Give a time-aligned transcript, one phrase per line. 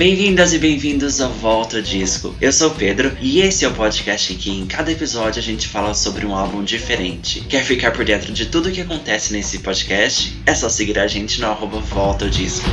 [0.00, 2.34] Bem-vindas e bem-vindos ao Volta Disco.
[2.40, 5.42] Eu sou o Pedro e esse é o podcast em que em cada episódio a
[5.42, 7.42] gente fala sobre um álbum diferente.
[7.42, 10.40] Quer ficar por dentro de tudo o que acontece nesse podcast?
[10.46, 12.66] É só seguir a gente no arroba Volta Disco.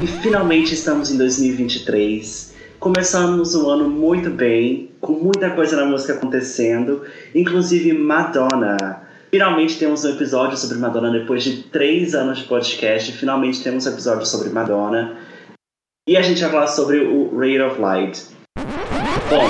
[0.00, 2.54] E finalmente estamos em 2023.
[2.78, 7.02] Começamos o ano muito bem, com muita coisa na música acontecendo,
[7.34, 9.05] inclusive Madonna.
[9.36, 13.12] Finalmente temos um episódio sobre Madonna depois de três anos de podcast.
[13.12, 15.18] Finalmente temos um episódio sobre Madonna.
[16.08, 18.28] E a gente vai falar sobre o Ray of Light.
[19.28, 19.46] Bom,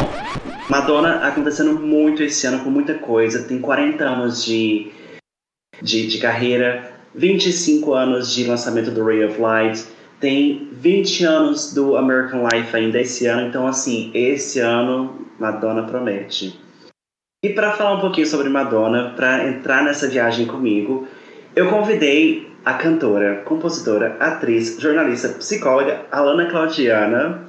[0.69, 3.45] Madonna acontecendo muito esse ano com muita coisa.
[3.45, 4.91] Tem 40 anos de,
[5.81, 9.87] de, de carreira, 25 anos de lançamento do Ray of Light
[10.19, 16.66] tem 20 anos do American Life ainda esse ano, então assim, esse ano Madonna promete.
[17.43, 21.07] E para falar um pouquinho sobre Madonna, para entrar nessa viagem comigo,
[21.55, 27.47] eu convidei a cantora, compositora, atriz, jornalista, psicóloga Alana Claudiana.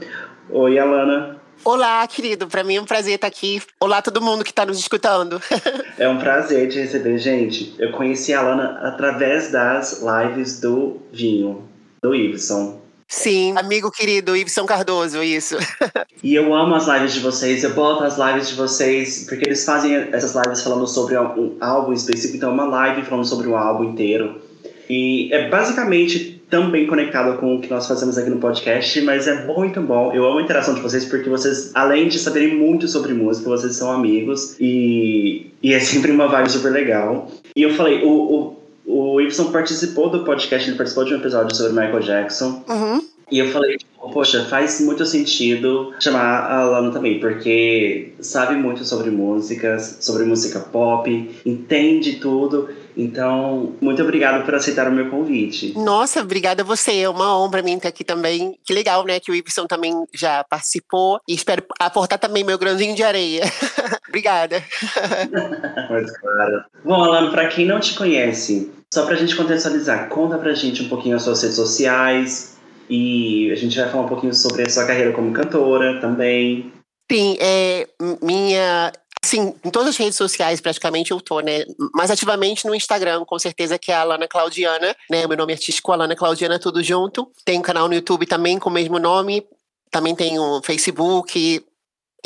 [0.49, 1.37] Oi, Alana.
[1.63, 2.47] Olá, querido.
[2.47, 3.61] Para mim é um prazer estar aqui.
[3.79, 5.41] Olá, todo mundo que está nos escutando.
[5.97, 7.73] é um prazer te receber, gente.
[7.79, 11.63] Eu conheci a Alana através das lives do Vinho
[12.03, 12.86] do Ibson.
[13.07, 15.55] Sim, amigo querido, Ibson Cardoso, isso.
[16.21, 19.63] e eu amo as lives de vocês, eu boto as lives de vocês, porque eles
[19.63, 23.55] fazem essas lives falando sobre um álbum específico, então é uma live falando sobre um
[23.55, 24.41] álbum inteiro.
[24.89, 29.45] E é basicamente também conectado com o que nós fazemos aqui no podcast, mas é
[29.45, 30.13] muito bom.
[30.13, 33.75] Eu amo a interação de vocês porque vocês, além de saberem muito sobre música, vocês
[33.75, 37.29] são amigos e, e é sempre uma vibe super legal.
[37.55, 38.56] E eu falei, o, o
[38.87, 42.63] o Y participou do podcast, ele participou de um episódio sobre Michael Jackson.
[42.69, 43.03] Uhum.
[43.29, 48.85] E eu falei, tipo, poxa, faz muito sentido chamar a Lana também, porque sabe muito
[48.85, 52.69] sobre músicas, sobre música pop, entende tudo.
[52.97, 55.73] Então, muito obrigado por aceitar o meu convite.
[55.77, 57.01] Nossa, obrigada a você.
[57.01, 58.57] É uma honra pra mim estar aqui também.
[58.65, 59.19] Que legal, né?
[59.19, 61.19] Que o Ibson também já participou.
[61.27, 63.43] E espero aportar também meu grãozinho de areia.
[64.09, 64.63] obrigada.
[65.91, 66.63] Mas claro.
[66.83, 70.89] Bom, Alana, pra quem não te conhece, só pra gente contextualizar, conta pra gente um
[70.89, 72.57] pouquinho as suas redes sociais
[72.89, 76.73] e a gente vai falar um pouquinho sobre a sua carreira como cantora também.
[77.11, 77.87] Sim, é,
[78.21, 78.91] minha.
[79.27, 81.65] Sim, em todas as redes sociais praticamente eu tô, né?
[81.93, 85.27] Mais ativamente no Instagram, com certeza, que é a Alana Claudiana, né?
[85.27, 87.29] Meu nome artístico, Alana Claudiana, tudo junto.
[87.43, 89.45] Tem um canal no YouTube também com o mesmo nome.
[89.91, 91.61] Também tem o Facebook.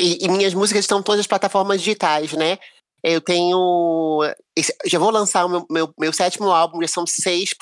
[0.00, 2.56] E, e minhas músicas estão em todas as plataformas digitais, né?
[3.02, 4.20] Eu tenho.
[4.86, 7.52] Já vou lançar o meu, meu, meu sétimo álbum, já são seis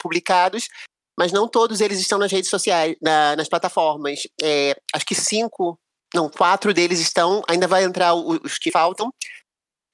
[0.00, 0.68] publicados,
[1.18, 4.28] mas não todos eles estão nas redes sociais, na, nas plataformas.
[4.40, 5.76] É, acho que cinco,
[6.14, 9.10] não, quatro deles estão, ainda vai entrar os que faltam.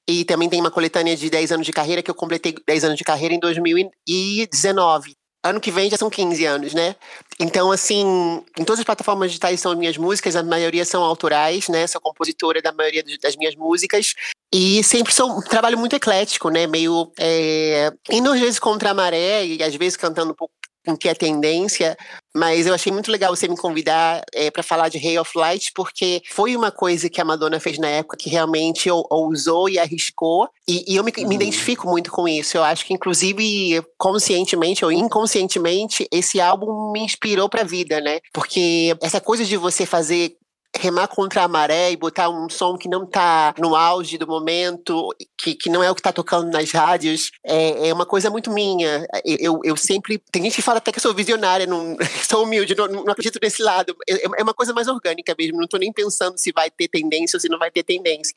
[0.08, 2.98] E também tem uma coletânea de 10 anos de carreira, que eu completei 10 anos
[2.98, 5.14] de carreira em 2019.
[5.44, 6.94] Ano que vem já são 15 anos, né?
[7.40, 11.86] Então, assim, em todas as plataformas digitais são minhas músicas, a maioria são autorais, né?
[11.86, 14.14] Sou compositora da maioria das minhas músicas.
[14.54, 16.66] E sempre sou um trabalho muito eclético, né?
[16.66, 20.54] Meio é, indo às vezes contra a maré e às vezes cantando um pouco
[20.84, 21.97] com que é tendência,
[22.34, 25.70] mas eu achei muito legal você me convidar é, para falar de Ray of Light,
[25.75, 30.48] porque foi uma coisa que a Madonna fez na época que realmente ousou e arriscou,
[30.66, 31.28] e, e eu me, uhum.
[31.28, 32.56] me, identifico muito com isso.
[32.56, 38.21] Eu acho que, inclusive, conscientemente ou inconscientemente, esse álbum me inspirou para a vida, né?
[38.32, 40.37] Porque essa coisa de você fazer
[40.77, 45.10] remar contra a maré e botar um som que não está no auge do momento,
[45.37, 48.50] que, que não é o que está tocando nas rádios, é, é, uma coisa muito
[48.50, 49.06] minha.
[49.25, 50.19] Eu, eu sempre.
[50.31, 51.97] Tem gente que fala até que eu sou visionária, não,
[52.28, 53.97] sou humilde, não, não acredito nesse lado.
[54.09, 57.37] É, é uma coisa mais orgânica mesmo, não estou nem pensando se vai ter tendência
[57.37, 58.34] ou se não vai ter tendência.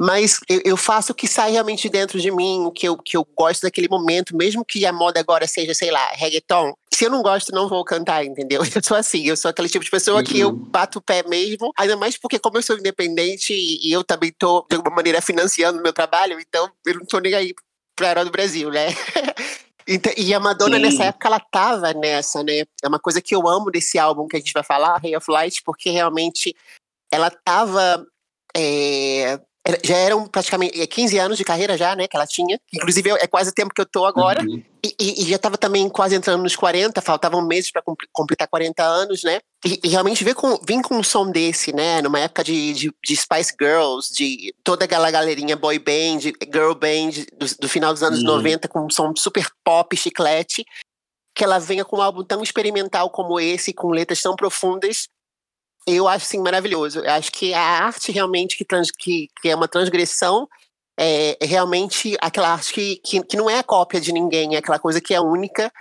[0.00, 3.24] Mas eu, faço o que sai realmente dentro de mim, o que eu, que eu
[3.36, 6.74] gosto daquele momento, mesmo que a moda agora seja, sei lá, reggaeton.
[6.92, 8.60] Se eu não gosto, não vou cantar, entendeu?
[8.74, 10.24] Eu sou assim, eu sou aquele tipo de pessoa uhum.
[10.24, 10.56] que eu uhum.
[10.56, 14.66] bato o pé mesmo, ainda mais porque, como eu sou independente e eu também tô,
[14.68, 17.54] de alguma maneira, financiando o meu trabalho, então eu não tô nem aí
[17.96, 18.88] pra era do Brasil, né?
[19.86, 20.82] Então, e a Madonna, Sim.
[20.82, 22.64] nessa época, ela tava nessa, né?
[22.82, 25.30] É uma coisa que eu amo desse álbum que a gente vai falar, Ray of
[25.30, 26.56] Light, porque realmente
[27.12, 28.06] ela tava
[28.56, 29.38] é,
[29.82, 32.60] já eram praticamente 15 é, anos de carreira já, né, que ela tinha.
[32.72, 34.42] Inclusive é quase o tempo que eu tô agora.
[34.42, 34.62] Uhum.
[34.84, 37.82] E, e, já estava também quase entrando nos 40, faltavam meses para
[38.12, 39.40] completar 40 anos, né?
[39.64, 42.02] E, e realmente vir com, vir com um som desse, né?
[42.02, 46.20] Numa época de, de, de, Spice Girls, de toda aquela galerinha boy band,
[46.52, 48.26] girl band, do, do final dos anos uhum.
[48.26, 50.62] 90, com um som super pop, chiclete.
[51.34, 55.08] Que ela venha com um álbum tão experimental como esse, com letras tão profundas,
[55.86, 57.00] eu acho assim maravilhoso.
[57.00, 60.48] Eu acho que a arte realmente que, trans, que, que é uma transgressão
[60.98, 64.78] é, é realmente aquela arte que, que, que não é cópia de ninguém, é aquela
[64.78, 65.72] coisa que é única.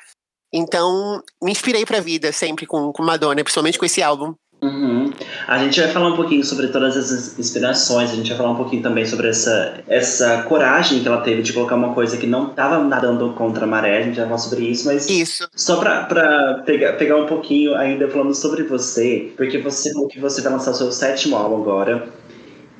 [0.52, 4.36] Então, me inspirei para a vida sempre com, com Madonna, principalmente com esse álbum.
[4.64, 5.12] Uhum.
[5.46, 8.56] A gente vai falar um pouquinho sobre todas essas inspirações, a gente vai falar um
[8.56, 12.48] pouquinho também sobre essa, essa coragem que ela teve de colocar uma coisa que não
[12.48, 15.50] estava nadando contra a maré, a gente vai falar sobre isso, mas isso.
[15.54, 20.54] só para pegar, pegar um pouquinho ainda falando sobre você, porque você que você vai
[20.54, 22.08] lançar o seu sétimo álbum agora,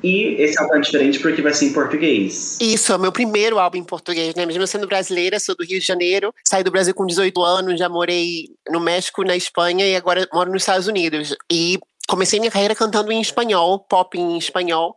[0.04, 2.58] e esse álbum é diferente porque vai ser em português.
[2.60, 4.44] Isso, é o meu primeiro álbum em português, né?
[4.44, 7.88] Mesmo sendo brasileira, sou do Rio de Janeiro, saí do Brasil com 18 anos, já
[7.88, 11.34] morei no México, na Espanha e agora moro nos Estados Unidos.
[11.50, 14.94] E comecei minha carreira cantando em espanhol, pop em espanhol.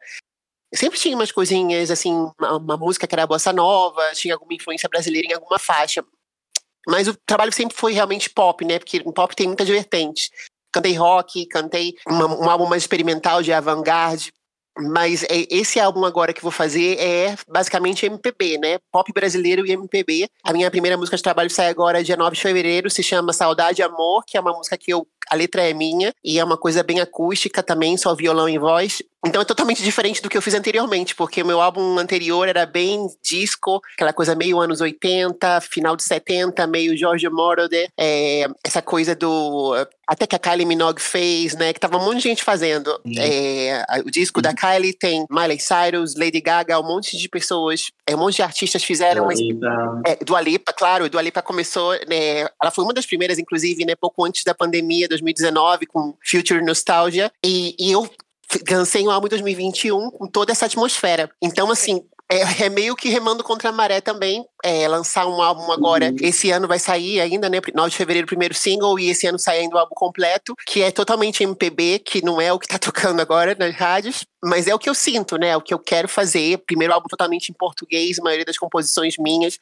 [0.76, 4.90] Sempre tinha umas coisinhas, assim, uma, uma música que era bossa nova, tinha alguma influência
[4.90, 6.04] brasileira em alguma faixa.
[6.86, 8.78] Mas o trabalho sempre foi realmente pop, né?
[8.78, 10.32] Porque pop tem muitas vertentes.
[10.70, 14.34] Cantei rock, cantei uma, um álbum mais experimental de avant-garde,
[14.80, 18.80] mas é, esse álbum agora que vou fazer é basicamente MPB, né?
[18.92, 20.30] Pop brasileiro e MPB.
[20.44, 23.82] A minha primeira música de trabalho sai agora dia 9 de fevereiro, se chama Saudade
[23.82, 26.58] e Amor, que é uma música que eu a letra é minha e é uma
[26.58, 29.02] coisa bem acústica também, só violão e voz.
[29.26, 32.66] Então é totalmente diferente do que eu fiz anteriormente, porque o meu álbum anterior era
[32.66, 38.82] bem disco, aquela coisa meio anos 80, final de 70, meio George Moroder, é, essa
[38.82, 39.76] coisa do.
[40.08, 41.74] Até que a Kylie Minogue fez, né?
[41.74, 42.98] Que tava um monte de gente fazendo.
[43.18, 48.16] É, o disco da Kylie tem Miley Cyrus, Lady Gaga, um monte de pessoas, é,
[48.16, 49.28] um monte de artistas fizeram.
[49.28, 50.02] Dua Lipa.
[50.06, 52.48] É, Dua Lipa, claro, Dua Lipa começou, né?
[52.62, 53.96] Ela foi uma das primeiras, inclusive, né?
[53.96, 57.32] Pouco antes da pandemia, 2019, com Future Nostalgia.
[57.44, 58.10] E, e eu
[58.70, 61.30] lancei um álbum em 2021 com toda essa atmosfera.
[61.42, 64.46] Então, assim, é, é, meio que remando contra a maré também.
[64.64, 66.10] É, lançar um álbum agora.
[66.10, 66.18] Uhum.
[66.22, 67.60] Esse ano vai sair ainda, né?
[67.74, 70.92] 9 de fevereiro, primeiro single, e esse ano sai ainda o álbum completo, que é
[70.92, 74.80] totalmente MPB, que não é o que tá tocando agora nas rádios, mas é o
[74.80, 75.50] que eu sinto, né?
[75.50, 76.58] É o que eu quero fazer.
[76.60, 79.58] Primeiro álbum totalmente em português, a maioria das composições minhas.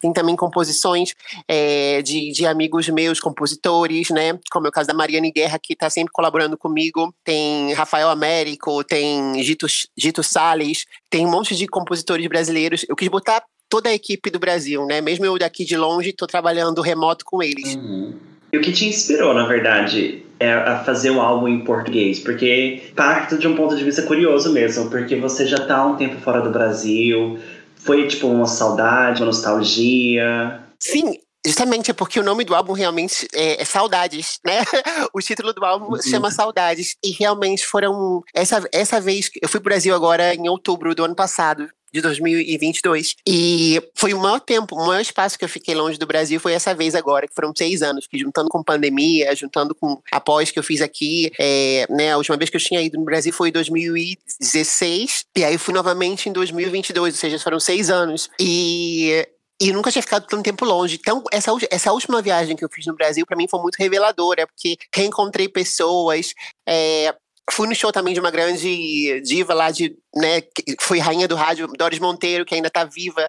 [0.00, 1.14] Tem também composições
[1.46, 4.38] é, de, de amigos meus, compositores, né?
[4.50, 7.14] Como é o caso da Mariane Guerra, que está sempre colaborando comigo.
[7.24, 9.66] Tem Rafael Américo, tem Gito,
[9.96, 12.84] Gito Salles, tem um monte de compositores brasileiros.
[12.88, 15.00] Eu quis botar toda a equipe do Brasil, né?
[15.00, 17.76] Mesmo eu daqui de longe, estou trabalhando remoto com eles.
[17.76, 18.14] Uhum.
[18.52, 22.18] E o que te inspirou, na verdade, é a fazer um álbum em português?
[22.18, 25.96] Porque parte de um ponto de vista curioso mesmo, porque você já está há um
[25.96, 27.38] tempo fora do Brasil,
[27.84, 30.62] foi tipo uma saudade, uma nostalgia?
[30.78, 34.62] Sim, Justamente porque o nome do álbum realmente é, é Saudades, né?
[35.12, 36.02] O título do álbum uhum.
[36.02, 36.96] chama Saudades.
[37.02, 38.22] E realmente foram.
[38.34, 39.30] Essa, essa vez.
[39.40, 43.16] Eu fui pro Brasil agora em outubro do ano passado de 2022.
[43.26, 46.52] E foi o maior tempo, o maior espaço que eu fiquei longe do Brasil foi
[46.52, 50.50] essa vez agora, que foram seis anos, que juntando com pandemia, juntando com a pós
[50.50, 53.32] que eu fiz aqui, é, né, a última vez que eu tinha ido no Brasil
[53.32, 58.30] foi em 2016, e aí fui novamente em 2022, ou seja, foram seis anos.
[58.38, 59.26] E
[59.60, 60.96] e nunca tinha ficado tanto tempo longe.
[60.98, 64.46] Então, essa, essa última viagem que eu fiz no Brasil, para mim, foi muito reveladora,
[64.46, 66.32] porque reencontrei pessoas,
[66.66, 67.14] é,
[67.52, 71.34] Fui no show também de uma grande diva lá de, né, que foi rainha do
[71.34, 73.28] rádio, Doris Monteiro, que ainda está viva,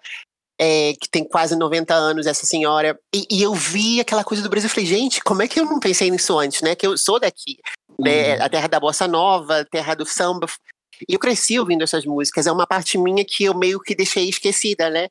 [0.60, 2.98] é, que tem quase 90 anos, essa senhora.
[3.12, 5.80] E, e, eu vi aquela coisa do Brasil, falei, gente, como é que eu não
[5.80, 6.76] pensei nisso antes, né?
[6.76, 7.58] Que eu sou daqui,
[7.98, 8.36] né?
[8.36, 8.44] Uhum.
[8.44, 10.46] A terra da bossa nova, a terra do samba.
[11.08, 14.28] E eu cresci ouvindo essas músicas, é uma parte minha que eu meio que deixei
[14.28, 15.08] esquecida, né?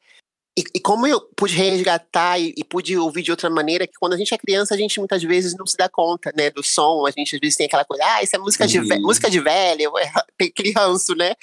[0.58, 4.13] E, e, como eu pude resgatar e, e, pude ouvir de outra maneira, que quando
[4.13, 7.05] a gente é criança, a gente muitas vezes não se dá conta, né, do som,
[7.05, 9.93] a gente às vezes tem aquela coisa, ah, isso é música, de, música de velho,
[10.38, 11.34] tem ranço, né?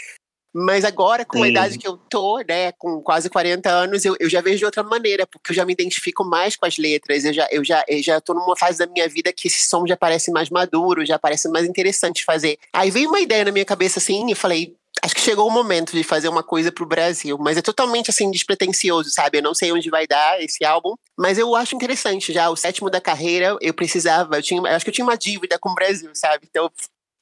[0.53, 1.45] Mas agora, com Sim.
[1.45, 4.65] a idade que eu tô, né, com quase 40 anos, eu, eu já vejo de
[4.65, 7.85] outra maneira, porque eu já me identifico mais com as letras, eu já, eu, já,
[7.87, 11.07] eu já tô numa fase da minha vida que esse som já parece mais maduro,
[11.07, 12.59] já parece mais interessante fazer.
[12.73, 15.93] Aí veio uma ideia na minha cabeça assim, e falei, acho que chegou o momento
[15.93, 19.39] de fazer uma coisa pro Brasil, mas é totalmente assim despretensioso, sabe?
[19.39, 22.51] Eu não sei onde vai dar esse álbum, mas eu acho interessante já.
[22.51, 25.59] O sétimo da carreira, eu precisava, eu tinha, eu acho que eu tinha uma dívida
[25.59, 26.47] com o Brasil, sabe?
[26.49, 26.71] Então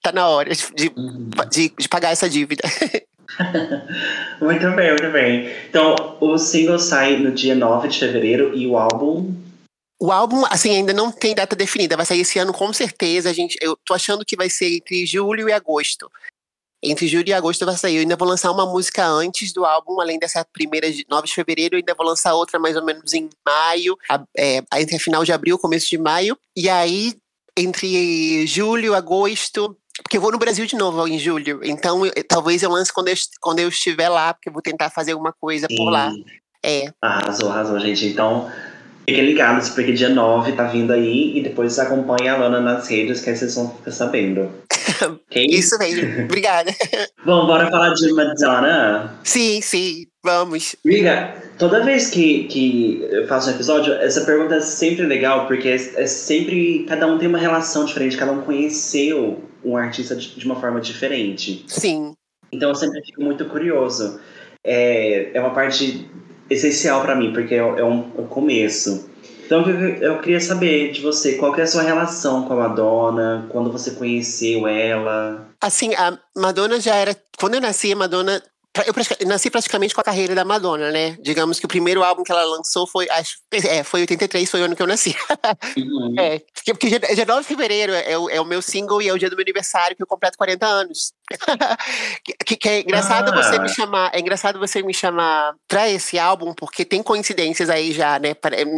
[0.03, 1.31] tá na hora de, uhum.
[1.51, 2.63] de, de pagar essa dívida.
[4.41, 5.53] muito bem, muito bem.
[5.69, 9.35] Então, o single sai no dia 9 de fevereiro e o álbum
[9.99, 11.97] o álbum, assim, ainda não tem data definida.
[11.97, 13.31] Vai sair esse ano com certeza.
[13.31, 16.11] A gente, eu tô achando que vai ser entre julho e agosto
[16.83, 17.97] entre julho e agosto vai sair.
[17.97, 21.35] Eu ainda vou lançar uma música antes do álbum, além dessa primeira de 9 de
[21.35, 23.97] fevereiro, eu ainda vou lançar outra mais ou menos em maio,
[24.37, 26.37] é, entre final de abril, começo de maio.
[26.57, 27.15] E aí,
[27.57, 31.61] entre julho, agosto, porque eu vou no Brasil de novo em julho.
[31.65, 34.91] Então, eu, talvez eu lance quando eu, quando eu estiver lá, porque eu vou tentar
[34.91, 36.13] fazer alguma coisa por lá.
[36.65, 36.93] É.
[37.01, 38.07] Arrasou, arrasou, gente.
[38.07, 38.51] Então,
[39.09, 43.21] Fiquem ligados, porque dia 9 tá vindo aí e depois acompanha a Lana nas redes,
[43.21, 44.51] que aí vocês vão ficar sabendo.
[45.29, 45.47] okay?
[45.49, 46.25] Isso mesmo.
[46.25, 46.75] Obrigada.
[47.25, 49.15] Bom, bora falar de Madonna?
[49.23, 50.07] Sim, sim.
[50.25, 50.75] Vamos.
[50.85, 55.69] Miga, toda vez que, que eu faço um episódio, essa pergunta é sempre legal, porque
[55.69, 56.85] é, é sempre.
[56.89, 60.81] Cada um tem uma relação diferente, cada um conheceu um artista de, de uma forma
[60.81, 61.65] diferente.
[61.69, 62.13] Sim.
[62.51, 64.19] Então eu sempre fico muito curioso.
[64.65, 66.11] É, é uma parte
[66.49, 69.11] essencial para mim, porque é, é, um, é começo.
[69.45, 73.71] Então eu, queria saber de você, qual é a sua relação com a Madonna, quando
[73.71, 75.49] você conheceu ela?
[75.61, 77.17] Assim, a Madonna já era.
[77.39, 78.43] Quando eu nasci, a Madonna
[78.85, 81.17] eu nasci praticamente com a carreira da Madonna, né?
[81.21, 84.65] Digamos que o primeiro álbum que ela lançou foi, acho, é, foi 83, foi o
[84.65, 85.15] ano que eu nasci.
[85.77, 86.15] Uhum.
[86.19, 89.13] É, porque dia, dia 9 de fevereiro é o, é o meu single e é
[89.13, 91.13] o dia do meu aniversário que eu completo 40 anos.
[92.45, 93.43] que, que, é engraçado ah.
[93.43, 97.93] você me chamar, é engraçado você me chamar pra esse álbum, porque tem coincidências aí
[97.93, 98.35] já, né?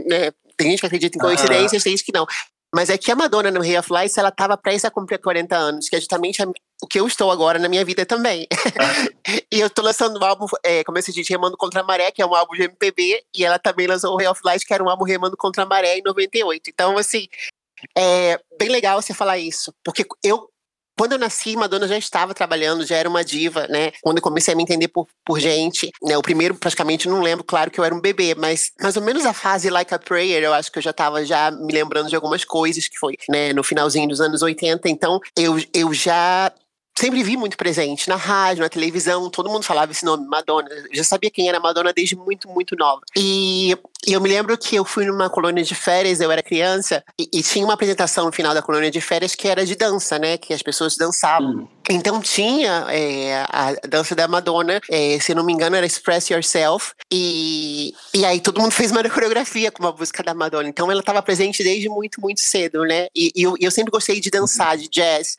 [0.07, 0.33] né?
[0.57, 2.27] Tem gente que acredita em coincidências, tem gente que não.
[2.75, 5.57] Mas é que a Madonna no Ray of Lights, ela tava prestes a cumprir 40
[5.57, 6.47] anos, que é justamente a,
[6.83, 8.47] o que eu estou agora na minha vida também.
[9.53, 12.23] e eu tô lançando um álbum, é, como se diz, Remando Contra a Maré, que
[12.23, 14.83] é um álbum de MPB, e ela também lançou o Ray of Lights, que era
[14.83, 16.71] um álbum Remando Contra a Maré, em 98.
[16.71, 17.27] Então, assim,
[17.97, 20.49] é bem legal você falar isso, porque eu
[20.99, 23.93] quando eu nasci, Madonna já estava trabalhando, já era uma diva, né?
[24.03, 26.19] Quando eu comecei a me entender por, por gente, né?
[26.19, 29.25] O primeiro, praticamente, não lembro, claro que eu era um bebê, mas mais ou menos
[29.25, 32.17] a fase Like a Prayer, eu acho que eu já estava já me lembrando de
[32.17, 33.53] algumas coisas que foi, né?
[33.53, 36.53] No finalzinho dos anos 80, então eu, eu já
[36.99, 40.69] sempre vi muito presente na rádio, na televisão, todo mundo falava esse nome, Madonna.
[40.69, 43.01] Eu já sabia quem era Madonna desde muito, muito nova.
[43.17, 43.77] E,
[44.07, 47.29] e eu me lembro que eu fui numa colônia de férias, eu era criança, e,
[47.33, 50.37] e, tinha uma apresentação no final da colônia de férias que era de dança, né?
[50.37, 51.51] Que as pessoas dançavam.
[51.51, 51.69] Hum.
[51.91, 56.93] Então tinha é, a dança da Madonna, é, se não me engano, era Express Yourself.
[57.13, 60.69] E, e aí todo mundo fez uma coreografia com uma música da Madonna.
[60.69, 63.07] Então ela estava presente desde muito, muito cedo, né?
[63.15, 65.37] E, e eu, eu sempre gostei de dançar, de jazz.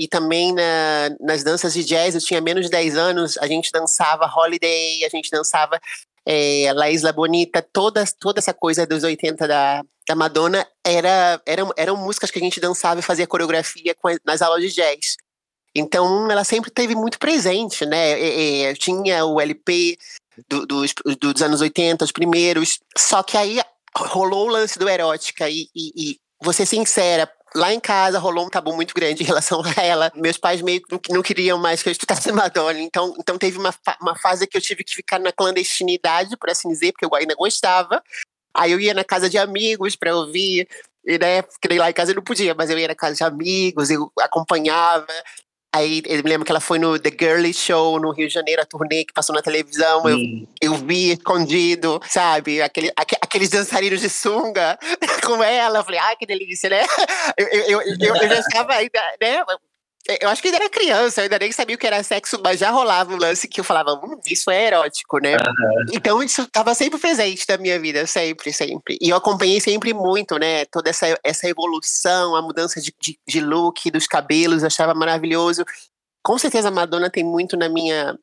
[0.00, 3.70] E também na, nas danças de jazz, eu tinha menos de 10 anos, a gente
[3.70, 5.78] dançava Holiday, a gente dançava
[6.24, 11.70] é, La Isla Bonita, toda, toda essa coisa dos 80 da, da Madonna era, eram,
[11.76, 15.18] eram músicas que a gente dançava e fazia coreografia com, nas aulas de jazz.
[15.74, 18.18] Então ela sempre teve muito presente, né?
[18.18, 19.98] É, é, tinha o LP
[20.48, 23.60] do, dos, dos anos 80, os primeiros, só que aí
[23.94, 28.46] rolou o lance do erótica e, e, e vou ser sincera, Lá em casa rolou
[28.46, 30.12] um tabu muito grande em relação a ela.
[30.14, 32.80] Meus pais meio que não queriam mais que eu estudasse Madonna.
[32.80, 36.68] Então, então teve uma, uma fase que eu tive que ficar na clandestinidade, por assim
[36.68, 38.02] dizer, porque eu ainda gostava.
[38.54, 40.68] Aí eu ia na casa de amigos para ouvir.
[41.04, 43.24] E, né, porque lá em casa eu não podia, mas eu ia na casa de
[43.24, 45.06] amigos, eu acompanhava.
[45.72, 48.60] Aí eu me lembro que ela foi no The Girly Show no Rio de Janeiro,
[48.60, 50.08] a turnê que passou na televisão.
[50.08, 50.18] Eu,
[50.60, 52.60] eu vi escondido, sabe?
[52.60, 54.76] Aquele, aqu, aqueles dançarinos de sunga
[55.24, 55.78] com ela.
[55.78, 56.82] Eu falei, ai, que delícia, né?
[57.36, 59.42] Eu, eu, eu, eu já estava ainda, né?
[60.08, 62.58] Eu acho que ainda era criança, eu ainda nem sabia o que era sexo, mas
[62.58, 65.36] já rolava um lance que eu falava, hum, isso é erótico, né?
[65.36, 65.84] Uhum.
[65.92, 68.96] Então isso estava sempre presente na minha vida, sempre, sempre.
[69.00, 70.64] E eu acompanhei sempre muito, né?
[70.66, 75.64] Toda essa, essa evolução, a mudança de, de, de look, dos cabelos, achava maravilhoso.
[76.24, 78.18] Com certeza a Madonna tem muito na minha,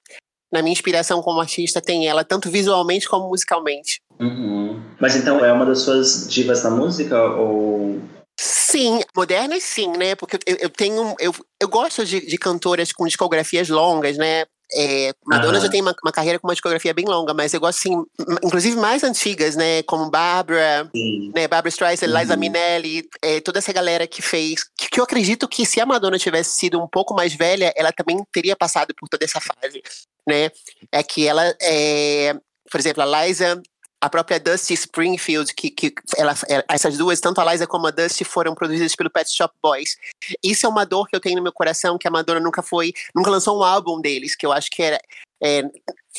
[0.52, 4.02] na minha inspiração como artista, tem ela, tanto visualmente como musicalmente.
[4.20, 4.82] Uhum.
[5.00, 7.24] Mas então é uma das suas divas da música?
[7.24, 8.02] Ou
[8.40, 10.16] Sim, modernas sim, né?
[10.16, 11.16] Porque eu, eu tenho.
[11.20, 14.46] Eu, eu gosto de, de cantoras com discografias longas, né?
[14.74, 17.80] É, Madonna já tem uma, uma, carreira com uma discografia bem longa, mas eu gosto,
[17.80, 18.04] assim,
[18.44, 19.82] inclusive mais antigas, né?
[19.84, 20.92] Como Barbara,
[21.34, 21.48] né?
[21.48, 22.20] Barbara Streisand, uhum.
[22.20, 24.66] Liza Minnelli, é, toda essa galera que fez.
[24.78, 27.94] Que, que, eu acredito que se a Madonna tivesse sido um pouco mais velha, ela
[27.94, 29.82] também teria passado por toda essa fase,
[30.28, 30.52] né?
[30.92, 32.36] É que ela, é,
[32.70, 33.62] por exemplo, a Liza
[34.00, 36.36] a própria Dusty Springfield, que, que ela,
[36.70, 39.98] essas duas, tanto a Liza como a Dusty, foram produzidas pelo Pet Shop Boys.
[40.44, 42.94] Isso é uma dor que eu tenho no meu coração, que a Madonna nunca foi,
[43.16, 45.00] nunca lançou um álbum deles, que eu acho que era.
[45.42, 45.64] É,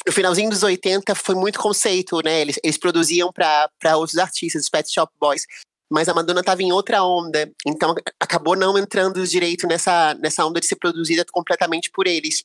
[0.06, 2.40] no finalzinho dos 80 foi muito conceito, né?
[2.40, 5.47] Eles, eles produziam para outros artistas, os Pet Shop Boys.
[5.90, 10.61] Mas a Madonna estava em outra onda, então acabou não entrando direito nessa, nessa onda
[10.61, 12.44] de ser produzida completamente por eles.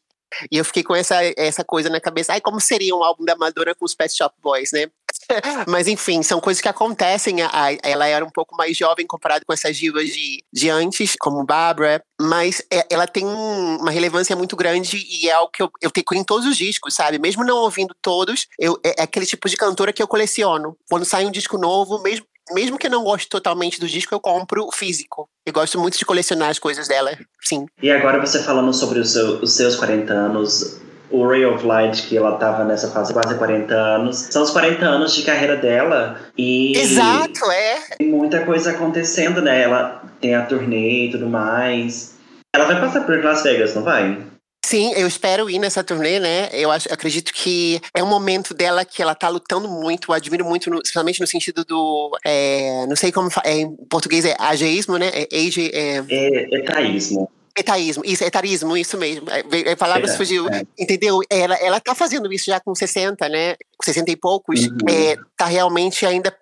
[0.52, 2.34] E eu fiquei com essa, essa coisa na cabeça.
[2.34, 4.88] Ai, como seria um álbum da Madonna com os Pet Shop Boys, né?
[5.68, 7.38] Mas enfim, são coisas que acontecem.
[7.84, 12.04] ela era um pouco mais jovem comparado com essas divas de, de antes, como Barbara.
[12.20, 16.04] Mas é, ela tem uma relevância muito grande e é algo que eu, eu tenho
[16.14, 17.20] em todos os discos, sabe?
[17.20, 20.76] Mesmo não ouvindo todos, eu, é, é aquele tipo de cantora que eu coleciono.
[20.90, 24.20] Quando sai um disco novo, mesmo, mesmo que eu não goste totalmente do disco, eu
[24.20, 25.30] compro físico.
[25.46, 27.66] Eu gosto muito de colecionar as coisas dela, sim.
[27.82, 30.80] E agora você falando sobre seu, os seus 40 anos,
[31.14, 34.18] o Ray of Light, que ela tava nessa fase quase 40 anos.
[34.18, 36.76] São os 40 anos de carreira dela e.
[36.76, 37.80] Exato, é.
[38.00, 39.62] Tem muita coisa acontecendo, né?
[39.62, 42.16] Ela tem a turnê e tudo mais.
[42.56, 44.18] Ela vai passar por Las Vegas, não vai?
[44.66, 46.50] Sim, eu espero ir nessa turnê, né?
[46.52, 50.46] Eu acho, acredito que é um momento dela que ela tá lutando muito, eu admiro
[50.46, 52.18] muito, no, principalmente no sentido do.
[52.26, 55.12] É, não sei como é, em português é ageísmo, né?
[55.14, 56.04] É, age, é...
[56.10, 57.30] é etaísmo.
[57.56, 59.28] Etaísmo, isso, etarismo, isso mesmo.
[59.72, 60.64] A palavra é, fugiu, é.
[60.78, 61.20] entendeu?
[61.30, 63.56] Ela, ela tá fazendo isso já com 60, né?
[63.84, 64.62] 60 e poucos.
[64.62, 64.78] Uhum.
[64.90, 66.36] É, tá realmente ainda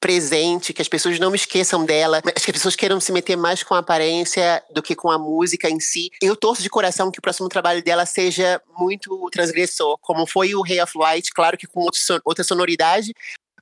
[0.00, 3.74] presente, que as pessoas não esqueçam dela, que as pessoas queiram se meter mais com
[3.74, 6.10] a aparência do que com a música em si.
[6.22, 10.62] Eu torço de coração que o próximo trabalho dela seja muito transgressor, como foi o
[10.62, 11.86] Ray of Light, claro que com
[12.24, 13.12] outra sonoridade,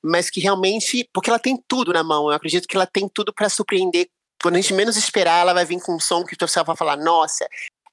[0.03, 3.33] mas que realmente, porque ela tem tudo na mão, eu acredito que ela tem tudo
[3.33, 4.09] para surpreender.
[4.43, 6.77] Quando a gente menos esperar, ela vai vir com um som que o pessoal vai
[6.77, 7.47] falar, nossa,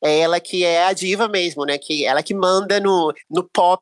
[0.04, 1.78] é ela que é a diva mesmo, né?
[1.78, 3.82] Que ela que manda no, no pop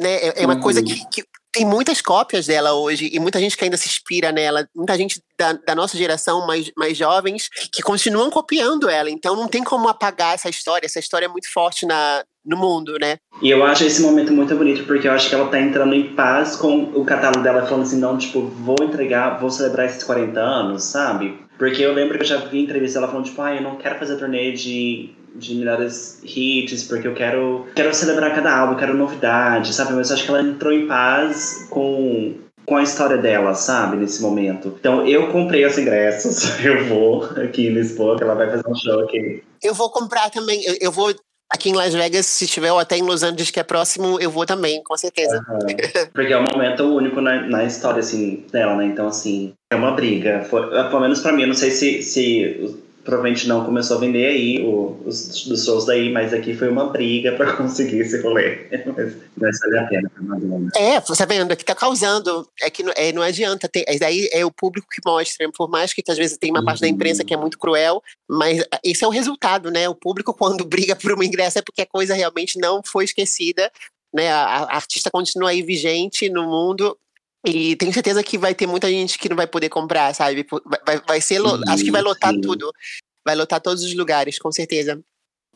[0.00, 0.14] né?
[0.16, 0.60] É, é uma uhum.
[0.60, 4.30] coisa que, que, tem muitas cópias dela hoje e muita gente que ainda se inspira
[4.30, 9.10] nela, muita gente da, da, nossa geração, mais, mais jovens, que continuam copiando ela.
[9.10, 10.86] Então não tem como apagar essa história.
[10.86, 13.18] Essa história é muito forte na, no mundo, né?
[13.42, 16.14] E eu acho esse momento muito bonito, porque eu acho que ela tá entrando em
[16.14, 20.40] paz com o catálogo dela, falando assim, não, tipo, vou entregar, vou celebrar esses 40
[20.40, 21.38] anos, sabe?
[21.58, 23.98] Porque eu lembro que eu já vi entrevista ela falando, tipo, ah, eu não quero
[23.98, 29.72] fazer turnê de de melhores hits, porque eu quero, quero celebrar cada álbum, quero novidade,
[29.72, 29.92] sabe?
[29.92, 32.34] Mas eu acho que ela entrou em paz com,
[32.66, 33.96] com a história dela, sabe?
[33.96, 34.74] Nesse momento.
[34.78, 38.74] Então eu comprei os ingressos, eu vou aqui em Lisboa, que ela vai fazer um
[38.74, 39.42] show aqui.
[39.62, 41.14] Eu vou comprar também, eu, eu vou
[41.50, 44.30] aqui em Las Vegas, se tiver, ou até em Los Angeles, que é próximo, eu
[44.30, 45.44] vou também, com certeza.
[45.48, 46.06] Uhum.
[46.12, 48.86] Porque é um momento único na, na história, assim, dela, né?
[48.86, 50.46] Então, assim, é uma briga.
[50.48, 52.78] Foi, pelo menos pra mim, eu não sei se, se
[53.08, 56.90] provavelmente não começou a vender aí o, os dos shows daí, mas aqui foi uma
[56.90, 58.66] briga para conseguir esse rolê.
[59.34, 60.10] mas, vale a pena.
[60.76, 64.28] É, você tá vendo, aqui tá causando, é que não, é, não adianta, é, daí
[64.30, 66.66] é o público que mostra, por mais que, que às vezes tem uma uhum.
[66.66, 69.88] parte da imprensa que é muito cruel, mas esse é o resultado, né?
[69.88, 73.72] O público quando briga por uma ingresso é porque a coisa realmente não foi esquecida,
[74.12, 74.30] né?
[74.30, 76.94] A, a artista continua aí vigente no mundo,
[77.46, 80.46] e tenho certeza que vai ter muita gente que não vai poder comprar, sabe?
[80.84, 81.40] Vai, vai ser.
[81.40, 82.40] Sim, acho que vai lotar sim.
[82.40, 82.72] tudo.
[83.24, 85.00] Vai lotar todos os lugares, com certeza.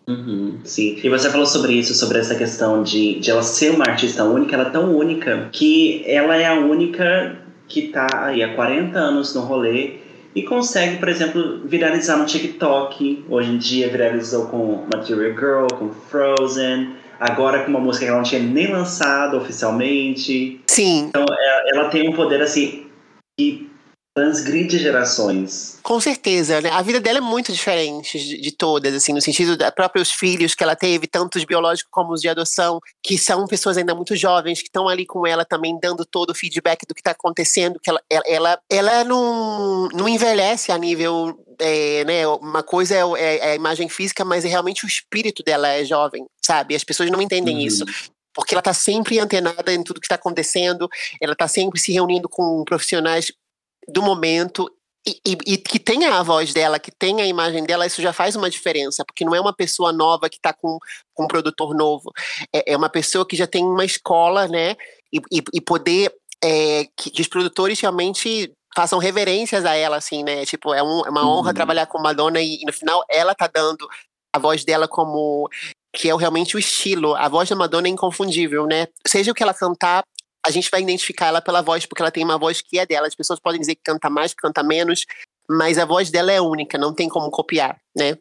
[0.06, 0.98] Uhum, sim.
[1.02, 4.54] E você falou sobre isso, sobre essa questão de, de ela ser uma artista única,
[4.54, 9.34] ela é tão única que ela é a única que tá aí há 40 anos
[9.34, 9.98] no rolê
[10.34, 13.24] e consegue, por exemplo, viralizar no TikTok.
[13.28, 18.18] Hoje em dia viralizou com Material Girl, com Frozen agora com uma música que ela
[18.18, 20.60] não tinha nem lançado oficialmente.
[20.66, 21.06] Sim.
[21.08, 22.86] Então ela, ela tem um poder assim
[23.38, 23.70] que
[24.14, 25.78] transgride gerações.
[25.82, 26.68] Com certeza, né?
[26.70, 30.54] A vida dela é muito diferente de, de, todas, assim, no sentido dos próprios filhos
[30.54, 34.14] que ela teve, tanto os biológicos como os de adoção, que são pessoas ainda muito
[34.14, 37.80] jovens, que estão ali com ela também, dando todo o feedback do que está acontecendo,
[37.82, 43.00] que ela, ela, ela, ela não, não envelhece a nível, é, né, uma coisa é,
[43.00, 46.74] é, é, a imagem física, mas é realmente o espírito dela é jovem, sabe?
[46.74, 47.62] As pessoas não entendem uhum.
[47.62, 47.84] isso
[48.34, 50.88] porque ela está sempre antenada em tudo que está acontecendo,
[51.20, 53.30] ela está sempre se reunindo com profissionais
[53.86, 54.70] do momento
[55.06, 58.12] e, e, e, que tenha a voz dela, que tenha a imagem dela, isso já
[58.12, 60.78] faz uma diferença, porque não é uma pessoa nova que está com,
[61.12, 62.12] com um produtor novo,
[62.54, 64.76] é, é, uma pessoa que já tem uma escola, né,
[65.12, 65.20] e,
[65.52, 70.72] e poder é, que, que, os produtores realmente façam reverências a ela, assim, né, tipo,
[70.74, 71.54] é, um, é uma honra uhum.
[71.54, 73.88] trabalhar com Madonna e, e no final ela tá dando
[74.34, 75.48] a voz dela como
[75.94, 77.14] que é realmente o estilo.
[77.14, 78.88] A voz da Madonna é inconfundível, né?
[79.06, 80.02] Seja o que ela cantar,
[80.44, 83.06] a gente vai identificar ela pela voz, porque ela tem uma voz que é dela.
[83.06, 85.04] As pessoas podem dizer que canta mais, que canta menos,
[85.48, 88.16] mas a voz dela é única, não tem como copiar, né?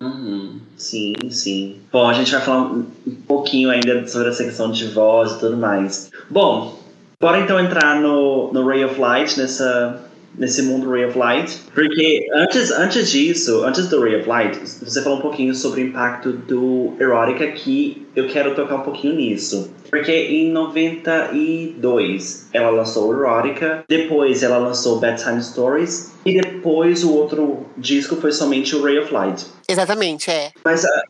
[0.00, 1.80] Uhum, sim, sim.
[1.90, 2.84] Bom, a gente vai falar um
[3.26, 6.10] pouquinho ainda sobre essa questão de voz e tudo mais.
[6.30, 6.78] Bom,
[7.20, 10.04] bora então entrar no, no Ray of Light, nessa
[10.38, 11.58] nesse mundo Ray of Light.
[11.74, 15.86] Porque antes, antes disso, antes do Ray of Light, você falou um pouquinho sobre o
[15.88, 19.74] impacto do Erotica, que eu quero tocar um pouquinho nisso.
[19.90, 27.66] Porque em 92 ela lançou Erotica, depois ela lançou Bedtime Stories, e depois o outro
[27.76, 29.46] disco foi somente o Ray of Light.
[29.68, 30.52] Exatamente, é.
[30.64, 31.02] Mas a,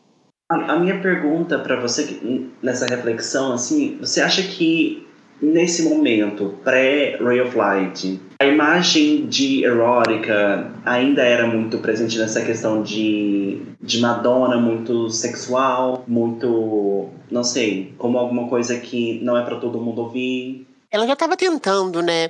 [0.51, 2.19] a, a minha pergunta para você
[2.63, 5.07] nessa reflexão, assim, você acha que
[5.41, 12.81] nesse momento, pré-Ray of Light, a imagem de erótica ainda era muito presente nessa questão
[12.81, 19.59] de, de Madonna, muito sexual, muito, não sei, como alguma coisa que não é para
[19.59, 20.67] todo mundo ouvir.
[20.91, 22.29] Ela já estava tentando, né,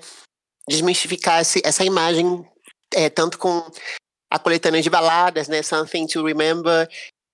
[0.68, 2.46] desmistificar essa imagem,
[2.94, 3.64] é, tanto com
[4.32, 6.88] a coletânea de baladas, né, Something to Remember,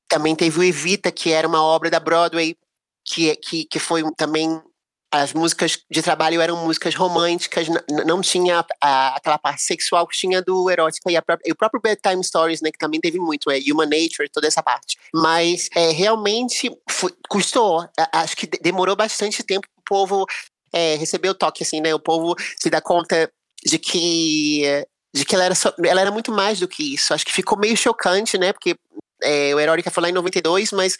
[0.07, 2.55] também teve o Evita, que era uma obra da Broadway
[3.05, 4.61] que, que, que foi também
[5.11, 7.67] as músicas de trabalho eram músicas românticas,
[8.05, 11.81] não tinha a, aquela parte sexual que tinha do erótica e, própria, e, o próprio
[11.81, 14.97] Bedtime Stories, né, que também teve muito, é Human Nature, toda essa parte.
[15.13, 20.25] Mas é, realmente foi, custou, acho que demorou bastante tempo o povo
[20.73, 23.31] é, receber o toque, assim, né, o povo se dá conta
[23.63, 27.13] de que de que ela era, só, ela era muito mais do que isso.
[27.13, 28.75] Acho que ficou meio chocante, né, porque
[29.23, 30.97] é, o Erótica foi lá em 92, mas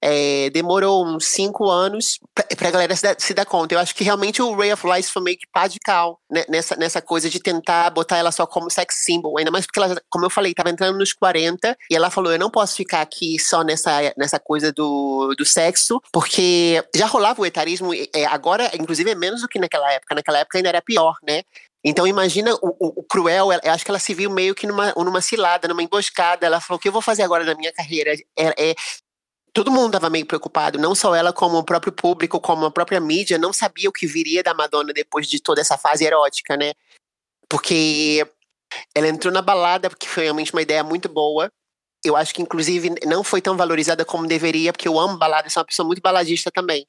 [0.00, 3.74] é, demorou uns cinco anos pra, pra galera se dar, se dar, conta.
[3.74, 6.44] Eu acho que realmente o Ray of Light foi meio que pá de cal né,
[6.48, 9.38] nessa, nessa coisa de tentar botar ela só como sex symbol.
[9.38, 12.38] Ainda mais porque ela, como eu falei, tava entrando nos 40 e ela falou: eu
[12.38, 17.46] não posso ficar aqui só nessa, nessa coisa do, do sexo, porque já rolava o
[17.46, 20.14] etarismo, é, agora, inclusive, é menos do que naquela época.
[20.14, 21.42] Naquela época ainda era pior, né?
[21.84, 24.92] Então imagina o, o, o cruel, eu acho que ela se viu meio que numa,
[24.96, 26.46] numa cilada, numa emboscada.
[26.46, 28.12] Ela falou: o que eu vou fazer agora na minha carreira?
[28.36, 28.74] É, é,
[29.58, 33.00] todo mundo estava meio preocupado, não só ela, como o próprio público, como a própria
[33.00, 36.74] mídia, não sabia o que viria da Madonna depois de toda essa fase erótica, né?
[37.48, 38.24] Porque
[38.94, 41.50] ela entrou na balada, porque foi realmente uma ideia muito boa.
[42.04, 45.60] Eu acho que, inclusive, não foi tão valorizada como deveria, porque eu amo balada, sou
[45.60, 46.86] uma pessoa muito baladista também.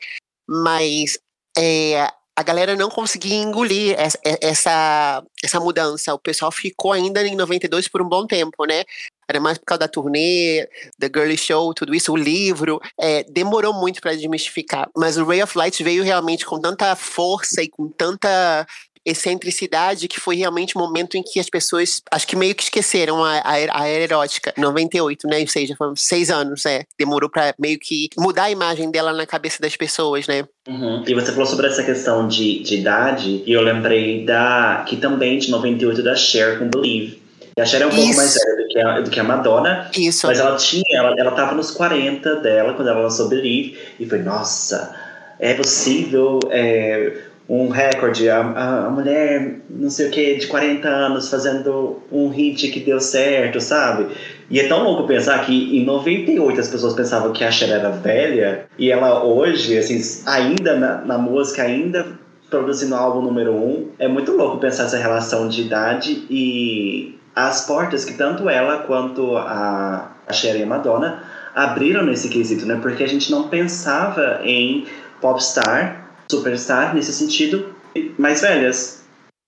[0.48, 1.18] Mas
[1.58, 6.14] é, a galera não conseguia engolir essa, essa, essa mudança.
[6.14, 8.84] O pessoal ficou ainda em 92 por um bom tempo, né?
[9.30, 13.74] Era mais por causa da turnê, da Girly Show, tudo isso, o livro, é, demorou
[13.74, 14.90] muito para desmistificar.
[14.98, 18.66] Mas o Ray of Light veio realmente com tanta força e com tanta
[19.06, 22.64] excentricidade que foi realmente o um momento em que as pessoas acho que meio que
[22.64, 25.40] esqueceram a, a, a era erótica 98, né?
[25.40, 26.84] Ou seja, foram seis anos, é.
[26.98, 30.46] Demorou para meio que mudar a imagem dela na cabeça das pessoas, né?
[30.68, 31.04] Uhum.
[31.08, 35.40] E você falou sobre essa questão de, de idade, e eu lembrei da que também
[35.40, 37.29] de 98 da Cher com Believe.
[37.60, 37.98] E a Cher é um Isso.
[37.98, 39.92] pouco mais velha do que a, do que a Madonna.
[39.98, 40.26] Isso.
[40.28, 43.78] Mas ela tinha, ela, ela tava nos 40 dela quando ela lançou Believe.
[44.00, 44.96] E foi, nossa,
[45.38, 47.18] é possível é,
[47.50, 48.30] um recorde.
[48.30, 52.80] A, a, a, mulher, não sei o que, de 40 anos fazendo um hit que
[52.80, 54.08] deu certo, sabe?
[54.50, 57.90] E é tão louco pensar que em 98 as pessoas pensavam que a Cher era
[57.90, 58.68] velha.
[58.78, 62.08] E ela hoje, assim, ainda na, na música, ainda
[62.50, 63.90] produzindo álbum número um.
[64.00, 69.38] É muito louco pensar essa relação de idade e as portas que tanto ela quanto
[69.38, 71.24] a, a Cher e a Madonna
[71.56, 72.78] abriram nesse quesito, né?
[72.82, 74.86] Porque a gente não pensava em
[75.22, 77.74] popstar, superstar nesse sentido,
[78.18, 79.04] mais velhas,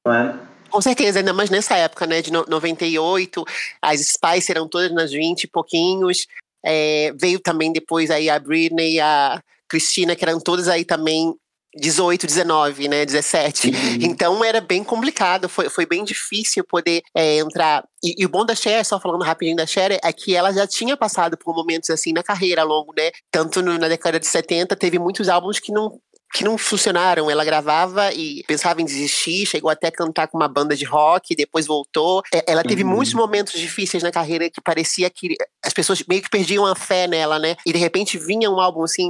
[0.06, 0.36] não é?
[0.70, 3.44] Com certeza, ainda mais nessa época, né, de 98,
[3.82, 6.28] as Spice eram todas nas 20 e pouquinhos,
[6.64, 11.36] é, veio também depois aí a Britney, a Cristina, que eram todas aí também
[11.76, 13.68] 18, 19, né, 17.
[13.68, 13.74] Uhum.
[14.02, 17.84] Então era bem complicado, foi, foi bem difícil poder é, entrar.
[18.04, 20.68] E, e, o bom da Cher, só falando rapidinho da Cher, é que ela já
[20.68, 23.12] tinha passado por momentos assim na carreira ao longo, né?
[23.32, 26.00] Tanto no, na década de 70, teve muitos álbuns que não
[26.34, 27.30] que não funcionaram.
[27.30, 31.36] Ela gravava e pensava em desistir, chegou até a cantar com uma banda de rock,
[31.36, 32.22] depois voltou.
[32.34, 32.90] É, ela teve uhum.
[32.90, 37.08] muitos momentos difíceis na carreira que parecia que as pessoas meio que perdiam a fé
[37.08, 37.56] nela, né?
[37.66, 39.10] E de repente vinha um álbum assim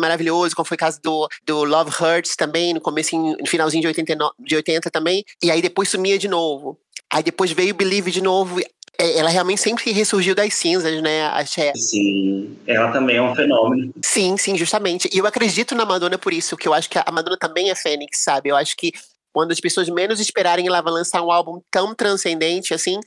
[0.00, 3.88] maravilhoso, como foi o caso do, do Love Hurts também, no começo, no finalzinho de,
[3.88, 6.78] 89, de 80 também, e aí depois sumia de novo.
[7.12, 8.60] Aí depois veio Believe de novo,
[9.00, 11.72] ela realmente sempre ressurgiu das cinzas, né, a Cher.
[11.76, 13.92] Sim, ela também é um fenômeno.
[14.02, 15.08] Sim, sim, justamente.
[15.12, 17.74] E eu acredito na Madonna por isso, que eu acho que a Madonna também é
[17.74, 18.50] fênix, sabe?
[18.50, 18.92] Eu acho que
[19.32, 22.98] quando as pessoas menos esperarem, ela vai lançar um álbum tão transcendente assim,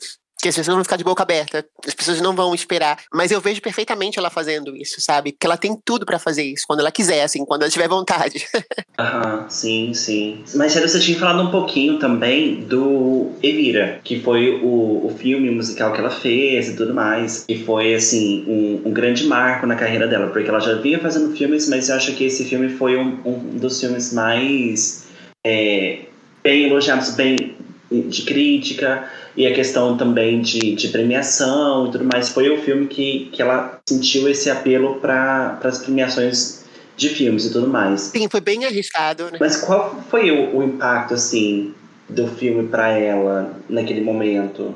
[0.44, 2.98] que as pessoas vão ficar de boca aberta, as pessoas não vão esperar.
[3.14, 5.32] Mas eu vejo perfeitamente ela fazendo isso, sabe?
[5.32, 8.46] Que ela tem tudo para fazer isso, quando ela quiser, assim, quando ela tiver vontade.
[9.00, 10.44] Aham, sim, sim.
[10.54, 15.50] Mas Sério, você tinha falado um pouquinho também do Evira, que foi o, o filme
[15.50, 17.46] musical que ela fez e tudo mais.
[17.48, 21.34] E foi, assim, um, um grande marco na carreira dela, porque ela já vinha fazendo
[21.38, 25.06] filmes, mas eu acho que esse filme foi um, um dos filmes mais.
[25.46, 26.00] É,
[26.44, 27.56] bem elogiados, bem
[28.02, 32.30] de crítica e a questão também de, de premiação e tudo mais.
[32.30, 36.64] Foi o filme que, que ela sentiu esse apelo para as premiações
[36.96, 38.02] de filmes e tudo mais.
[38.02, 39.38] Sim, foi bem arriscado, né?
[39.40, 41.74] Mas qual foi o, o impacto, assim,
[42.08, 44.76] do filme para ela naquele momento?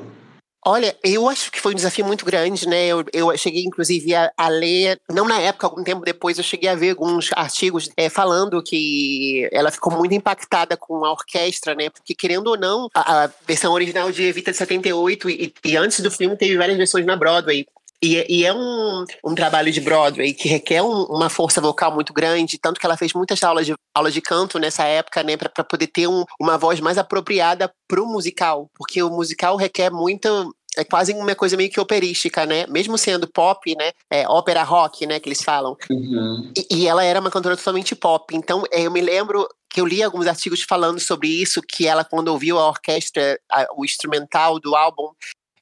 [0.66, 2.86] Olha, eu acho que foi um desafio muito grande, né?
[2.86, 6.68] Eu, eu cheguei, inclusive, a, a, ler, não na época, algum tempo depois, eu cheguei
[6.68, 11.88] a ver alguns artigos é, falando que ela ficou muito impactada com a orquestra, né?
[11.90, 16.00] Porque, querendo ou não, a, a versão original de Evita de 78 e, e antes
[16.00, 17.64] do filme teve várias versões na Broadway.
[18.02, 22.12] E, e, é um, um trabalho de Broadway que requer um, uma força vocal muito
[22.12, 25.64] grande, tanto que ela fez muitas aulas de, aulas de canto nessa época, né, para
[25.64, 30.54] poder ter um, uma voz mais apropriada para o musical, porque o musical requer muito
[30.76, 32.64] é quase uma coisa meio que operística, né?
[32.68, 33.90] Mesmo sendo pop, né?
[34.08, 35.18] É, ópera rock, né?
[35.18, 35.76] Que eles falam.
[35.90, 36.52] Uhum.
[36.56, 38.36] E, e, ela era uma cantora totalmente pop.
[38.36, 42.04] Então, é, eu me lembro que eu li alguns artigos falando sobre isso, que ela,
[42.04, 45.10] quando ouviu a orquestra, a, o instrumental do álbum,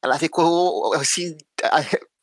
[0.03, 1.37] ela ficou assim,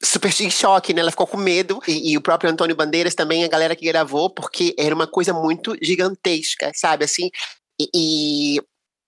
[0.04, 1.02] super em choque, né?
[1.02, 1.80] Ela ficou com medo.
[1.88, 5.34] E, e, o próprio Antônio Bandeiras também, a galera que gravou, porque era uma coisa
[5.34, 7.06] muito gigantesca, sabe?
[7.06, 7.30] Assim,
[7.80, 8.62] e,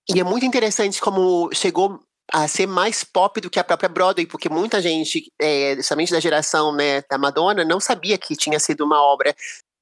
[0.10, 2.00] e é muito interessante como chegou
[2.32, 6.20] a ser mais pop do que a própria Broadway, porque muita gente, é, somente da
[6.20, 9.36] geração né, da Madonna, não sabia que tinha sido uma obra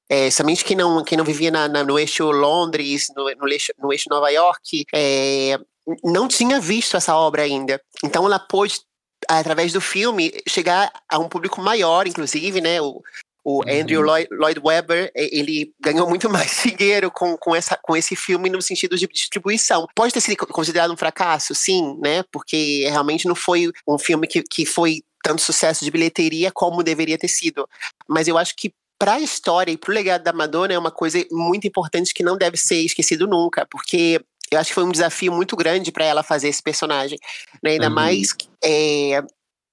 [0.08, 3.72] é, somente quem não, quem não vivia na, na, no eixo Londres, no, no, eixo,
[3.78, 5.58] no eixo Nova York, é,
[6.02, 7.80] não tinha visto essa obra ainda.
[8.02, 8.80] Então ela pôde,
[9.28, 12.80] através do filme, chegar a um público maior, inclusive, né?
[12.80, 13.02] O,
[13.44, 13.80] o uhum.
[13.80, 18.48] Andrew Lloyd, Lloyd, Webber, ele ganhou muito mais dinheiro com, com, essa, com esse filme
[18.48, 19.86] no sentido de distribuição.
[19.94, 22.24] Pode ter sido considerado um fracasso, sim, né?
[22.32, 27.18] Porque realmente não foi um filme que, que foi tanto sucesso de bilheteria como deveria
[27.18, 27.68] ter sido.
[28.08, 30.90] Mas eu acho que para a história e para o legado da Madonna é uma
[30.90, 34.20] coisa muito importante que não deve ser esquecido nunca, porque
[34.54, 37.18] eu acho que foi um desafio muito grande para ela fazer esse personagem,
[37.62, 37.72] né?
[37.72, 37.94] ainda uhum.
[37.94, 39.22] mais é,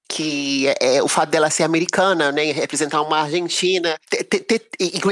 [0.08, 4.68] que é, o fato dela ser americana, né, representar uma Argentina, ter, ter, ter,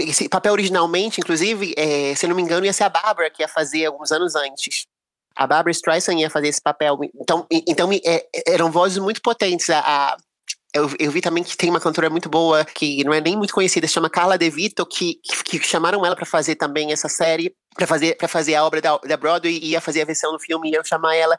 [0.06, 3.48] esse papel originalmente, inclusive, é, se não me engano, ia ser a Bárbara que ia
[3.48, 4.86] fazer alguns anos antes.
[5.34, 6.98] A Barbara Streisand ia fazer esse papel.
[7.14, 9.70] Então, então é, eram vozes muito potentes.
[9.70, 10.16] A, a
[10.74, 13.52] eu, eu, vi também que tem uma cantora muito boa, que não é nem muito
[13.52, 17.54] conhecida, chama Carla De Vito, que, que, que chamaram ela para fazer também essa série,
[17.74, 20.70] para fazer, fazer a obra da, da Broadway e ia fazer a versão do filme,
[20.70, 21.38] e eu chamar ela.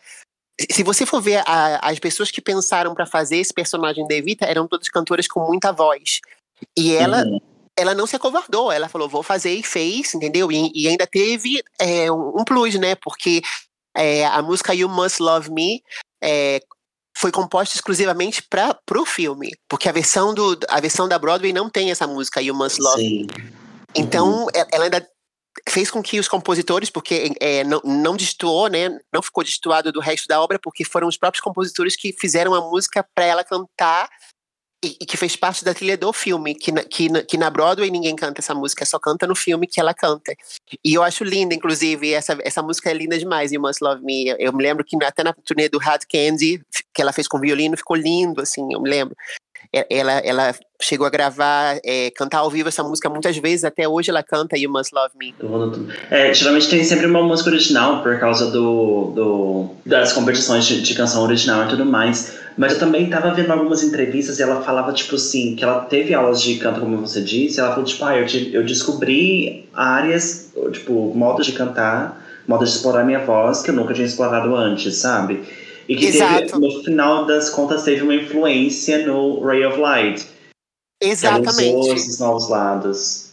[0.70, 4.46] Se você for ver a, as pessoas que pensaram para fazer esse personagem de Vita,
[4.46, 6.20] eram todas cantoras com muita voz.
[6.78, 7.39] E ela, uhum.
[7.78, 10.52] ela não se acovardou, ela falou, vou fazer e fez, entendeu?
[10.52, 12.96] E, e ainda teve é, um, um plus, né?
[12.96, 13.41] Porque
[13.96, 15.82] é, a música You Must Love Me
[16.22, 16.60] é,
[17.22, 21.70] foi composta exclusivamente para o filme, porque a versão do a versão da Broadway não
[21.70, 23.00] tem essa música You Must Love.
[23.00, 23.28] Sim.
[23.96, 24.48] Então, uhum.
[24.72, 25.08] ela ainda
[25.70, 30.00] fez com que os compositores, porque é, não, não destoou, né, não ficou destoado do
[30.00, 34.10] resto da obra, porque foram os próprios compositores que fizeram a música para ela cantar
[34.84, 37.50] e, e, que fez parte da trilha do filme, que na, que, na, que na
[37.50, 40.34] Broadway ninguém canta essa música, só canta no filme que ela canta.
[40.84, 44.36] E eu acho linda, inclusive, essa, essa música é linda demais, You Must Love Me.
[44.39, 46.63] Eu me lembro que até na turnê do Hard Candy,
[46.94, 49.15] que ela fez com violino, ficou lindo, assim, eu me lembro.
[49.72, 54.10] Ela, ela chegou a gravar, é, cantar ao vivo essa música muitas vezes, até hoje
[54.10, 55.34] ela canta You Must Love Me.
[56.10, 60.94] É, geralmente tem sempre uma música original por causa do, do das competições de, de,
[60.94, 62.39] canção original e tudo mais.
[62.58, 66.13] Mas eu também tava vendo algumas entrevistas e ela falava, tipo assim, que ela teve
[66.13, 71.13] aulas de canto, como você disse, ela falou, tipo, ah, eu, eu descobri áreas, tipo,
[71.15, 75.44] modos de cantar, modos de explorar minha voz que eu nunca tinha explorado antes, sabe?
[75.88, 80.26] E que teve, no final das contas teve uma influência no Ray of Light.
[81.02, 81.90] Exatamente.
[81.90, 83.32] Esses novos lados.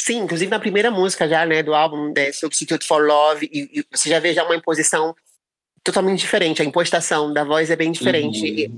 [0.00, 3.84] Sim, inclusive na primeira música já, né, do álbum né, Substitute for Love, e, e,
[3.92, 5.14] você já vê já uma imposição
[5.84, 6.62] totalmente diferente.
[6.62, 8.70] A impostação da voz é bem diferente.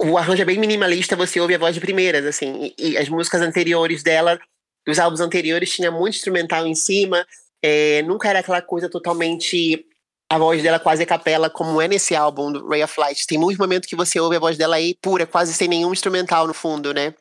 [0.00, 0.12] Uhum.
[0.12, 2.72] o arranjo é bem minimalista, você ouve a voz de primeiras, assim.
[2.78, 4.38] E, e, as músicas anteriores dela,
[4.86, 7.26] dos álbuns anteriores, tinha muito instrumental em cima.
[7.62, 9.84] É, nunca era aquela coisa totalmente
[10.30, 13.26] a voz dela quase a capela, como é nesse álbum do Ray of Light.
[13.26, 16.46] Tem muitos momentos que você ouve a voz dela aí pura, quase sem nenhum instrumental
[16.46, 17.14] no fundo, né?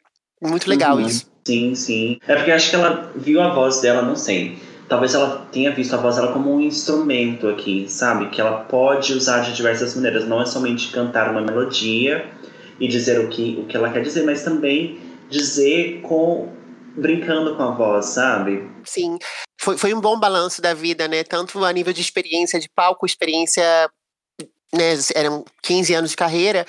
[0.43, 1.07] Muito legal uhum.
[1.07, 1.25] isso.
[1.45, 2.19] Sim, sim.
[2.27, 4.57] É porque acho que ela viu a voz dela, não sei.
[4.87, 8.29] Talvez ela tenha visto a voz dela como um instrumento aqui, sabe?
[8.29, 10.27] Que ela pode usar de diversas maneiras.
[10.27, 12.25] Não é somente cantar uma melodia
[12.79, 16.49] e dizer o que, o que ela quer dizer, mas também dizer com
[16.95, 18.69] brincando com a voz, sabe?
[18.83, 19.17] Sim
[19.63, 21.23] foi, foi um bom balanço da vida, né?
[21.23, 23.63] Tanto a nível de experiência de palco, experiência,
[24.73, 24.93] né?
[25.15, 26.65] Eram 15 anos de carreira,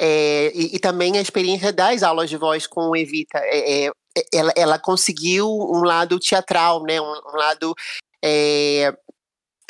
[0.00, 3.38] é, e, e, também a experiência das aulas de voz com Evita.
[3.38, 3.90] É, é,
[4.32, 7.00] ela, ela, conseguiu um lado teatral, né?
[7.00, 7.74] Um, um lado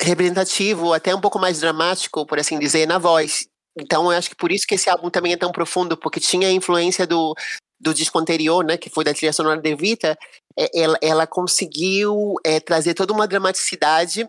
[0.01, 3.47] representativo, até um pouco mais dramático, por assim dizer, na voz.
[3.77, 6.47] Então, eu acho que por isso que esse álbum também é tão profundo, porque tinha
[6.47, 7.35] a influência do,
[7.79, 10.17] do disco anterior, né, que foi da trilha sonora de Evita,
[10.73, 12.35] ela, ela conseguiu
[12.65, 14.25] trazer toda uma dramaticidade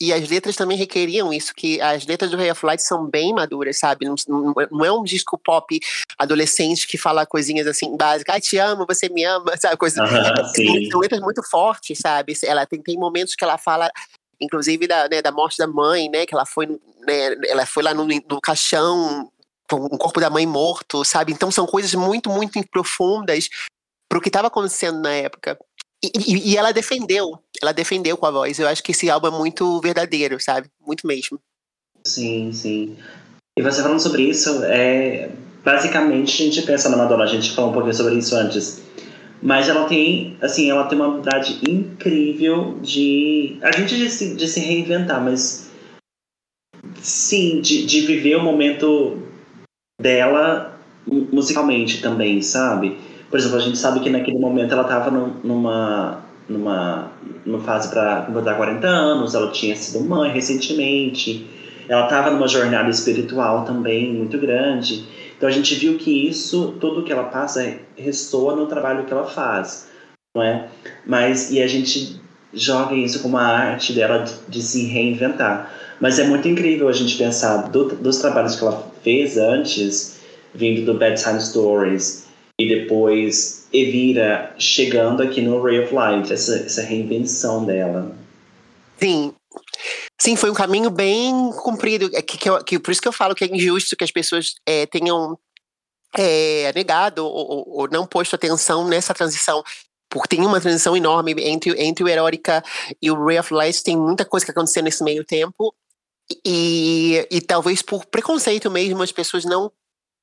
[0.00, 3.34] e as letras também requeriam isso, que as letras do Ray of Light são bem
[3.34, 4.06] maduras, sabe?
[4.06, 4.14] Não,
[4.70, 5.78] não, é um disco pop
[6.18, 9.76] adolescente que fala coisinhas assim básicas, ah, te amo, você me ama, sabe?
[9.76, 10.06] Coisa,
[10.90, 12.32] são letras muito fortes, sabe?
[12.44, 13.90] Ela tem, tem momentos que ela fala
[14.40, 16.24] inclusive da, né, da morte da mãe, né?
[16.24, 19.30] Que ela foi, né, ela foi lá no, no caixão
[19.72, 21.32] um corpo da mãe morto, sabe?
[21.32, 23.48] Então são coisas muito, muito profundas
[24.08, 25.56] para o que estava acontecendo na época.
[26.02, 28.58] E, e, ela defendeu, ela defendeu com a voz.
[28.58, 30.68] Eu acho que esse álbum é muito verdadeiro, sabe?
[30.84, 31.38] Muito mesmo.
[32.06, 32.96] Sim, sim.
[33.58, 35.30] E você falando sobre isso, é,
[35.62, 38.82] basicamente a gente pensa na Madonna, a gente falou um pouquinho sobre isso antes.
[39.42, 43.58] Mas ela tem, assim, ela tem uma habilidade incrível de.
[43.62, 45.70] A gente de se, de se reinventar, mas.
[47.02, 49.22] Sim, de, de viver o momento
[50.00, 52.98] dela musicalmente também, sabe?
[53.30, 57.12] Por exemplo, a gente sabe que naquele momento ela estava numa, numa,
[57.46, 61.46] numa fase para completar 40 anos, ela tinha sido mãe recentemente,
[61.88, 65.04] ela estava numa jornada espiritual também muito grande.
[65.36, 69.24] Então a gente viu que isso, tudo que ela passa, ressoa no trabalho que ela
[69.24, 69.88] faz,
[70.34, 70.68] não é?
[71.06, 72.20] Mas, e a gente
[72.52, 75.72] joga isso como a arte dela de, de se reinventar.
[76.00, 80.18] Mas é muito incrível a gente pensar do, dos trabalhos que ela fez antes,
[80.54, 82.19] vindo do Bedtime Stories,
[82.60, 88.14] e depois Evira chegando aqui no Ray of Light, essa, essa reinvenção dela.
[88.98, 89.32] Sim,
[90.20, 92.10] Sim, foi um caminho bem comprido.
[92.12, 94.54] É que, que, que, por isso que eu falo que é injusto que as pessoas
[94.66, 95.38] é, tenham
[96.14, 99.64] é, negado ou, ou, não posto atenção nessa transição.
[100.10, 102.62] Porque tem uma transição enorme entre, entre o Erótica
[103.00, 103.82] e o Ray of Light.
[103.82, 105.74] Tem muita coisa que aconteceu nesse meio tempo.
[106.44, 109.72] E, e talvez por preconceito mesmo as pessoas não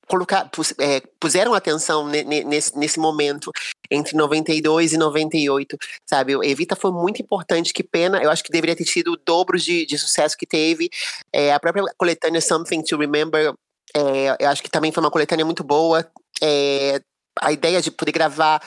[0.08, 3.52] colocar, é, puseram atenção nesse, nesse momento
[3.90, 5.76] entre 92 e 98,
[6.08, 6.32] sabe?
[6.42, 9.86] Evita foi muito importante, que pena, eu acho que deveria ter sido o dobro de,
[9.86, 10.88] de sucesso que teve.
[11.32, 13.52] É, a própria coletânea Something to Remember,
[13.94, 16.10] é, eu acho que também foi uma coletânea muito boa.
[16.42, 17.00] É,
[17.40, 18.60] a ideia de poder gravar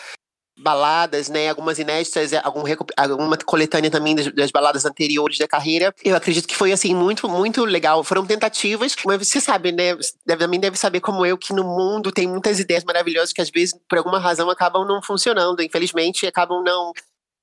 [0.58, 2.64] baladas, né, algumas inéditas, algum,
[2.96, 5.94] alguma coletânea também das, das, baladas anteriores da carreira.
[6.04, 8.04] Eu acredito que foi assim muito, muito legal.
[8.04, 12.12] Foram tentativas, mas você sabe, né, deve, também deve saber como eu que no mundo
[12.12, 16.64] tem muitas ideias maravilhosas que às vezes por alguma razão acabam não funcionando, infelizmente acabam
[16.64, 16.92] não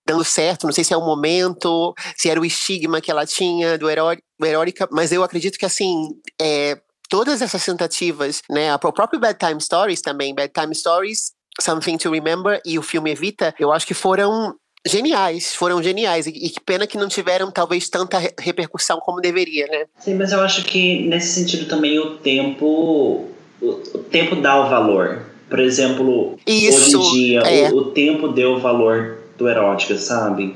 [0.07, 3.77] dando certo, não sei se é o momento, se era o estigma que ela tinha
[3.77, 9.39] do Heróica, mas eu acredito que assim, é, todas essas tentativas, né, o próprio Bad
[9.39, 13.87] Time Stories também, Bad Time Stories Something to Remember e o filme Evita, eu acho
[13.87, 14.55] que foram
[14.87, 16.27] geniais, foram geniais.
[16.27, 19.87] E, que pena que não tiveram talvez tanta repercussão como deveria, né?
[19.99, 23.29] Sim, mas eu acho que nesse sentido também o tempo.
[23.61, 25.27] O, o tempo dá o valor.
[25.49, 27.71] Por exemplo, Isso, hoje em dia, é.
[27.71, 30.55] o, o, tempo deu o valor do erótica, sabe?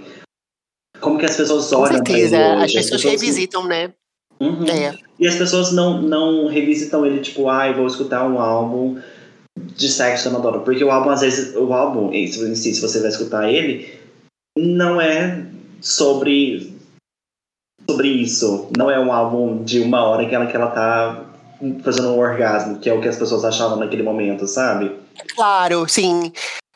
[1.01, 2.65] Como que as pessoas olham Com certeza, pra ele hoje?
[2.65, 3.93] as pessoas, as pessoas revisitam, né?
[4.39, 4.67] Uhum.
[4.67, 4.95] É.
[5.19, 9.01] E as pessoas não, não revisitam ele, tipo, ai, ah, vou escutar um álbum
[9.77, 10.61] de sexo da Madonna.
[10.61, 14.01] Porque o álbum, às vezes, o álbum em si, se você vai escutar ele,
[14.57, 15.47] não é
[15.81, 16.73] sobre
[17.89, 18.71] sobre isso.
[18.77, 21.25] Não é um álbum de uma hora que ela, que ela tá
[21.83, 24.97] fazendo um orgasmo, que é o que as pessoas achavam naquele momento, sabe?
[25.35, 26.33] Claro, sim.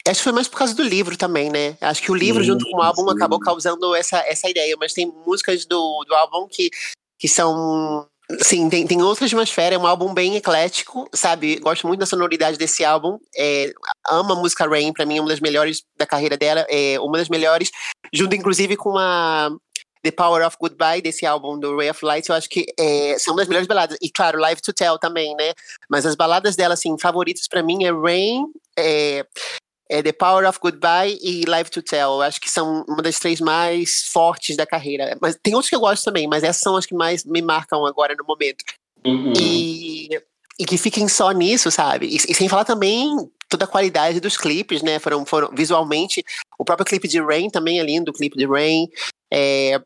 [0.06, 1.76] Acho que foi mais por causa do livro também, né?
[1.80, 3.16] Acho que o livro, sim, junto com o álbum, sim.
[3.16, 4.76] acabou causando essa, essa ideia.
[4.78, 6.70] Mas tem músicas do, do álbum que,
[7.18, 8.06] que são
[8.42, 11.60] Sim, tem, tem outra atmosfera, é um álbum bem eclético, sabe?
[11.60, 13.18] Gosto muito da sonoridade desse álbum.
[13.36, 13.72] É,
[14.08, 17.18] amo a música Rain, pra mim é uma das melhores da carreira dela, é uma
[17.18, 17.70] das melhores,
[18.12, 19.50] junto inclusive com a
[20.02, 23.34] The Power of Goodbye, desse álbum do Ray of Light, eu acho que é, são
[23.34, 23.96] uma das melhores baladas.
[24.02, 25.52] E claro, Live to Tell também, né?
[25.88, 28.44] Mas as baladas dela, assim, favoritas para mim é Rain,
[28.76, 29.24] é,
[29.88, 32.14] é The Power of Goodbye e Live to Tell.
[32.14, 35.16] Eu acho que são uma das três mais fortes da carreira.
[35.20, 37.84] Mas tem outros que eu gosto também, mas essas são as que mais me marcam
[37.86, 38.64] agora no momento.
[39.04, 39.32] Uhum.
[39.38, 40.08] E,
[40.58, 42.06] e que fiquem só nisso, sabe?
[42.06, 43.14] E, e, sem falar também
[43.48, 44.98] toda a qualidade dos clipes, né?
[44.98, 46.24] Foram, foram visualmente.
[46.58, 48.88] O próprio clipe de Rain também é lindo, o clipe de Rain.
[49.32, 49.80] É,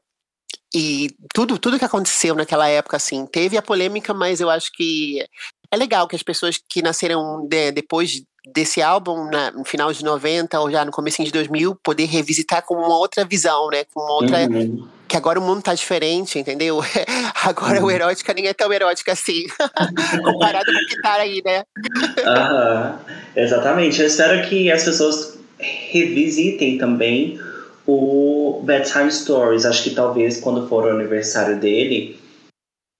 [0.75, 5.25] e tudo, tudo que aconteceu naquela época, assim, teve a polêmica, mas eu acho que
[5.71, 10.05] é legal que as pessoas que nasceram de, depois desse álbum na, no final de
[10.05, 13.85] 90 ou já no começo de 2000 poder revisitar com uma outra visão, né?
[13.93, 14.87] Com uma outra uhum.
[15.07, 16.81] que agora o mundo tá diferente, entendeu?
[17.45, 17.87] agora uhum.
[17.87, 19.47] o erótica nem é tão erótica assim,
[20.25, 21.65] comparado com o que tá aí, né?
[21.79, 22.99] uhum.
[23.37, 24.01] Exatamente.
[24.01, 27.39] Eu espero que as pessoas revisitem também
[27.87, 29.67] o Bedtime Stories.
[29.67, 32.19] Acho que talvez quando for o aniversário dele,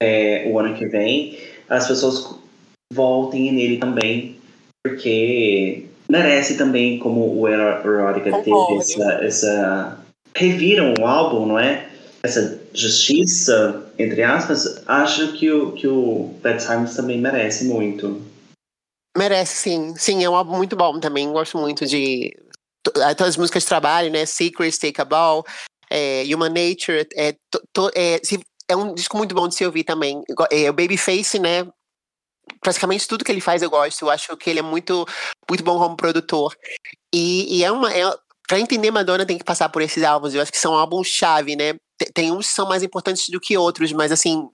[0.01, 2.35] é, o ano que vem, as pessoas
[2.93, 4.40] voltem nele também
[4.83, 9.97] porque merece também, como o Erotica teve essa, essa.
[10.35, 11.89] Reviram o álbum, não é?
[12.23, 18.21] Essa justiça, entre aspas, acho que o, que o Bad Times também merece muito.
[19.17, 19.93] Merece, sim.
[19.97, 21.31] Sim, é um álbum muito bom também.
[21.31, 22.31] Gosto muito de.
[22.83, 24.25] Todas as músicas de trabalho, né?
[24.25, 25.45] Secrets, Take a Ball,
[25.89, 27.07] é, Human Nature.
[27.15, 28.19] É, to, to, é,
[28.67, 30.21] é um disco muito bom de se ouvir também.
[30.49, 31.67] É, o Babyface, né?
[32.59, 34.01] Praticamente tudo que ele faz eu gosto.
[34.03, 35.05] Eu acho que ele é muito,
[35.49, 36.55] muito bom como produtor.
[37.13, 37.93] E, e é uma.
[37.93, 38.03] É,
[38.47, 40.33] pra entender Madonna tem que passar por esses álbuns.
[40.33, 41.75] Eu acho que são álbuns-chave, né?
[42.13, 44.47] Tem uns que são mais importantes do que outros, mas assim,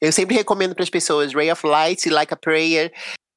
[0.00, 2.92] eu sempre recomendo para as pessoas Ray of Light, Like a Prayer.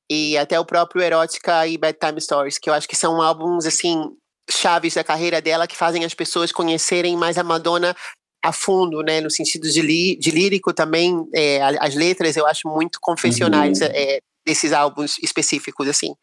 [0.10, 4.16] e até o próprio Erótica e Bedtime Stories, que eu acho que são álbuns, assim,
[4.50, 7.96] chaves da carreira dela que fazem as pessoas conhecerem mais a Madonna
[8.44, 12.68] a fundo, né, no sentido de, li, de lírico também, é, as letras eu acho
[12.68, 13.88] muito confessionais uhum.
[13.92, 16.14] é, desses álbuns específicos, assim.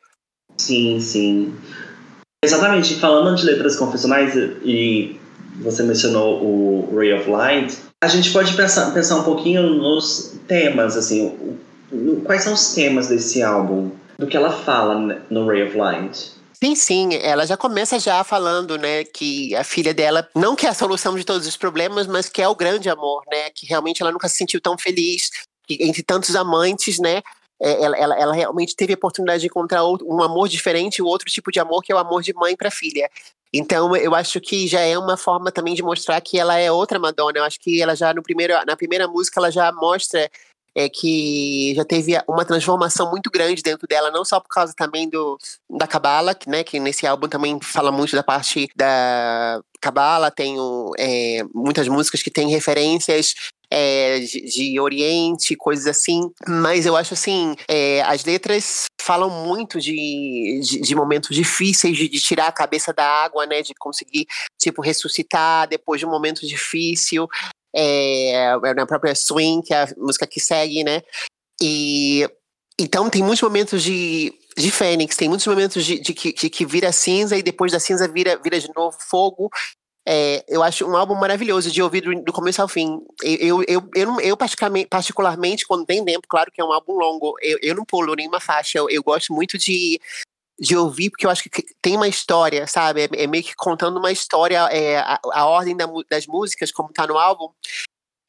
[0.57, 1.55] Sim, sim.
[2.45, 5.19] Exatamente, falando de letras confessionais, e
[5.61, 10.97] você mencionou o Ray of Light, a gente pode pensar, pensar um pouquinho nos temas,
[10.97, 11.57] assim,
[12.25, 16.34] quais são os temas desse álbum, do que ela fala no Ray of Light.
[16.65, 20.75] Sim, sim, ela já começa já falando, né, que a filha dela não quer a
[20.75, 24.11] solução de todos os problemas, mas que é o grande amor, né, que realmente ela
[24.11, 25.29] nunca se sentiu tão feliz,
[25.67, 27.21] que entre tantos amantes, né,
[27.61, 31.53] é, ela, ela, ela realmente teve a oportunidade de encontrar um amor diferente, outro tipo
[31.53, 33.11] de amor, que é o amor de mãe para filha.
[33.53, 36.99] Então, eu acho que já é uma forma também de mostrar que ela é outra
[36.99, 37.39] Madonna.
[37.39, 40.31] Eu acho que ela já no primeiro, na primeira música ela já mostra
[40.75, 45.09] é que já teve uma transformação muito grande dentro dela, não só por causa também
[45.09, 45.39] do
[45.71, 50.57] da Cabala, que, né, que nesse álbum também fala muito da parte da Cabala, tem
[50.99, 53.35] é, muitas músicas que têm referências
[53.71, 56.31] é, de, de, Oriente, coisas assim.
[56.49, 62.09] Mas eu acho assim, é, as letras falam muito de, de, de momentos difíceis, de,
[62.09, 63.63] de, tirar a cabeça da água, né?
[63.63, 64.27] De conseguir,
[64.59, 67.29] tipo, ressuscitar depois de um momento difícil
[67.75, 71.03] é, na própria Swing, que é a música que segue, né?
[71.61, 72.29] E
[72.79, 76.65] então tem muitos momentos de, de Fênix, tem muitos momentos de, de, que, de que
[76.67, 79.51] vira cinza e depois da cinza vira, vira de novo fogo.
[80.07, 83.01] É, eu acho um álbum maravilhoso de ouvir do, do começo ao fim.
[83.23, 87.35] Eu, eu, eu, eu, eu, particularmente, quando tem tempo, claro que é um álbum longo,
[87.41, 88.79] eu, eu não pulo nenhuma faixa.
[88.79, 89.99] Eu, eu gosto muito de,
[90.59, 93.03] de ouvir, porque eu acho que tem uma história, sabe?
[93.03, 96.93] É, é meio que contando uma história, é, a, a, ordem da, das músicas, como
[96.93, 97.49] tá no álbum.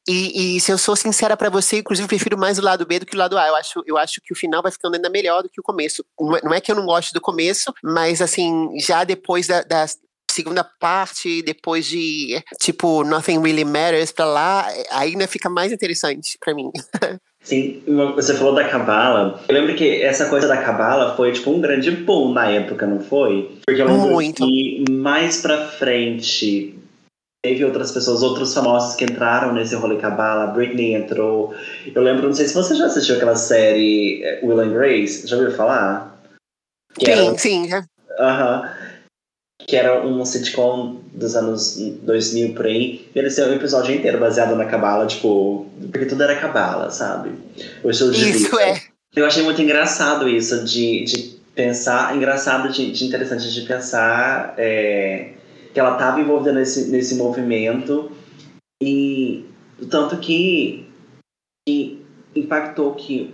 [0.08, 3.06] E, e se eu sou sincera para você, inclusive, prefiro mais o lado B do
[3.06, 3.48] que o lado A.
[3.48, 6.06] Eu acho, eu acho que o final vai ficando ainda melhor do que o começo.
[6.20, 9.86] Não é, é que eu não gosto do começo, mas assim, já depois da, da
[10.36, 16.54] segunda parte, depois de tipo Nothing Really Matters pra lá, ainda fica mais interessante para
[16.54, 16.70] mim.
[17.42, 17.84] Sim,
[18.16, 19.40] você falou da cabala.
[19.48, 23.00] Eu lembro que essa coisa da cabala foi tipo um grande boom na época, não
[23.00, 23.60] foi?
[23.66, 24.44] Porque eu lembro Muito.
[24.44, 26.76] que mais pra frente
[27.44, 30.48] teve outras pessoas, outros famosos que entraram nesse rolê cabala.
[30.48, 31.54] Britney entrou.
[31.94, 35.28] Eu lembro, não sei se você já assistiu aquela série eh, Will and Grace.
[35.28, 36.20] Já ouviu falar?
[36.98, 37.38] Que sim, era...
[37.38, 37.70] sim.
[38.18, 38.75] Aham.
[39.68, 43.08] Que era um sitcom dos anos 2000 por aí.
[43.14, 47.32] E eles têm um episódio inteiro baseado na cabala, tipo, porque tudo era cabala, sabe?
[47.84, 48.62] O estilo de Isso vida.
[48.62, 48.82] é.
[49.16, 55.32] Eu achei muito engraçado isso, de, de pensar, engraçado, de, de interessante de pensar é,
[55.74, 58.12] que ela estava envolvida nesse, nesse movimento
[58.84, 59.46] e
[59.90, 60.86] tanto que,
[61.66, 62.06] que
[62.36, 63.34] impactou que,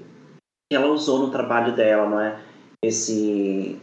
[0.69, 2.39] que ela usou no trabalho dela, não é?
[2.83, 3.75] Esse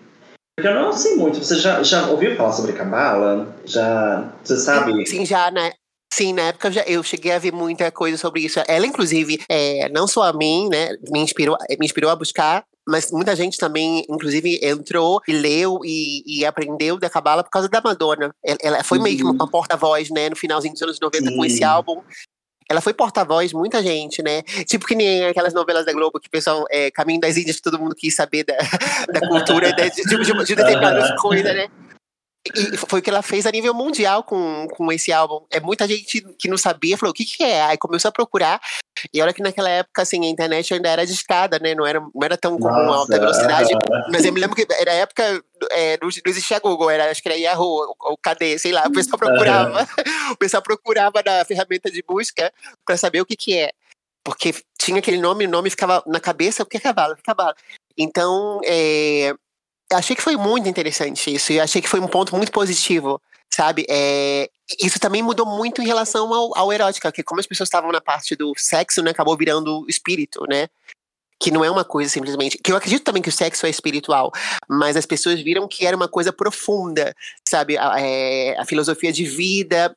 [0.59, 1.39] porque eu não sei muito.
[1.39, 3.57] Você já, já ouviu falar sobre Cabala?
[3.65, 4.29] Já.
[4.43, 5.07] Você sabe?
[5.07, 5.71] Sim, já, né?
[6.13, 8.61] Sim, na época já, eu cheguei a ver muita coisa sobre isso.
[8.67, 13.13] Ela, inclusive, é, não só a mim, né, me inspirou, me inspirou a buscar, mas
[13.13, 17.81] muita gente também, inclusive, entrou e leu e, e aprendeu da Cabala por causa da
[17.81, 18.35] Madonna.
[18.45, 19.05] Ela, ela foi uhum.
[19.05, 19.51] meio que uma uhum.
[19.51, 21.37] porta-voz, né, no finalzinho dos anos 90 Sim.
[21.37, 22.03] com esse álbum
[22.69, 24.43] ela foi porta-voz de muita gente, né?
[24.67, 27.63] Tipo que nem aquelas novelas da Globo que o pessoal, é, Caminho das Índias, que
[27.63, 28.55] todo mundo quis saber da,
[29.13, 31.69] da cultura de, de, de, de determinadas coisas, né?
[32.47, 35.45] E foi o que ela fez a nível mundial com, com esse álbum.
[35.51, 37.63] É muita gente que não sabia, falou, o que que é?
[37.63, 38.61] Aí começou a procurar.
[39.13, 41.75] E olha que naquela época, assim, a internet ainda era discada, né?
[41.75, 43.71] Não era, não era tão comum Nossa, alta velocidade.
[44.11, 47.39] Mas eu me lembro que era época, é, não, existia Google, era, acho que era
[47.39, 48.87] Yahoo, ou, Cadê, sei lá.
[48.87, 49.87] O pessoal procurava,
[50.33, 52.53] o pessoal procurava na ferramenta de busca
[52.85, 53.73] para saber o que que é.
[54.25, 57.17] Porque tinha aquele nome, o nome ficava na cabeça, o que é cavalo?
[57.23, 57.55] Cavalo.
[57.97, 59.35] Então, é,
[59.93, 63.21] achei que foi muito interessante isso, e achei que foi um ponto muito positivo,
[63.51, 63.87] sabe?
[63.89, 67.91] É, isso também mudou muito em relação ao, ao erótica, que como as pessoas estavam
[67.91, 70.69] na parte do sexo, né, acabou virando espírito, né?
[71.41, 72.59] Que não é uma coisa simplesmente.
[72.59, 74.33] Que eu acredito também que o sexo é espiritual,
[74.69, 77.15] mas as pessoas viram que era uma coisa profunda,
[77.49, 77.79] sabe?
[77.79, 79.97] A, é, a filosofia de vida.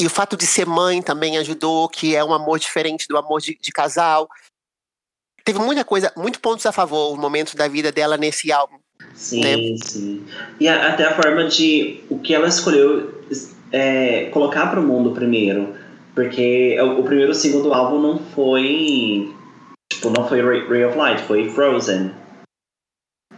[0.00, 3.40] E o fato de ser mãe também ajudou, que é um amor diferente do amor
[3.40, 4.28] de, de casal.
[5.44, 8.78] Teve muita coisa, muitos pontos a favor, o momento da vida dela nesse álbum.
[9.18, 9.76] Sim, né?
[9.82, 10.22] sim.
[10.60, 13.12] E a, até a forma de o que ela escolheu
[13.72, 15.74] é, colocar para o mundo primeiro.
[16.14, 19.34] Porque o, o primeiro e o segundo álbum não foi.
[19.92, 22.12] Tipo, não foi Ray, of Light, foi Frozen.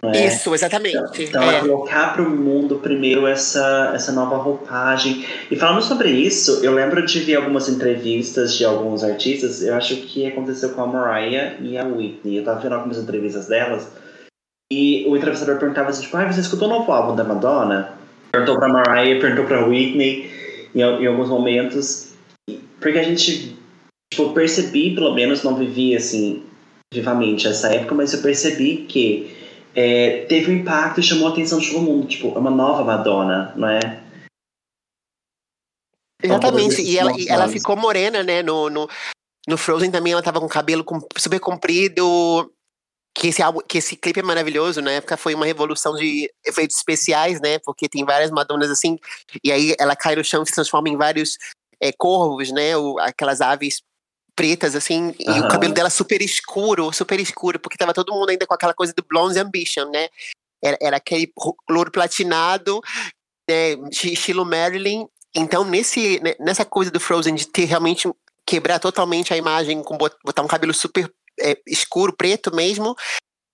[0.03, 0.27] É?
[0.27, 1.23] Isso, exatamente.
[1.23, 1.61] Então, é.
[1.61, 5.25] colocar para o mundo primeiro essa, essa nova roupagem.
[5.51, 9.63] E falando sobre isso, eu lembro de ver algumas entrevistas de alguns artistas.
[9.63, 12.37] Eu acho que aconteceu com a Mariah e a Whitney.
[12.37, 13.89] Eu estava vendo algumas entrevistas delas
[14.73, 17.99] E o entrevistador perguntava assim, tipo, ah, você escutou o novo álbum da Madonna?
[18.31, 20.31] Perguntou pra Mariah, perguntou pra Whitney,
[20.75, 22.13] em, em alguns momentos.
[22.81, 23.57] Porque a gente,
[24.13, 26.45] tipo, percebi, pelo menos, não vivi, assim,
[26.95, 29.37] vivamente essa época, mas eu percebi que
[29.75, 32.07] é, teve um impacto e chamou a atenção de todo mundo.
[32.07, 34.01] Tipo, é uma nova Madonna, não é?
[36.23, 38.43] Exatamente, e ela, e ela ficou morena, né?
[38.43, 38.89] No, no,
[39.49, 40.85] no Frozen também ela tava com cabelo
[41.17, 42.53] super comprido.
[43.15, 46.77] Que esse, álbum, que esse clipe é maravilhoso, na época foi uma revolução de efeitos
[46.77, 47.59] especiais, né?
[47.59, 48.99] Porque tem várias Madonas assim,
[49.43, 51.37] e aí ela cai no chão e se transforma em vários
[51.81, 52.77] é, corvos, né?
[52.77, 53.83] O, aquelas aves
[54.37, 58.47] pretas, assim, e o cabelo dela super escuro, super escuro, porque tava todo mundo ainda
[58.47, 60.09] com aquela coisa do Blonde Ambition, né?
[60.63, 61.31] Era, era aquele
[61.69, 62.81] louro platinado,
[63.49, 65.07] né, estilo Marilyn.
[65.35, 68.09] Então, nesse, né, nessa coisa do Frozen de ter realmente
[68.47, 72.95] quebrar totalmente a imagem, com botar um cabelo super é, escuro, preto mesmo,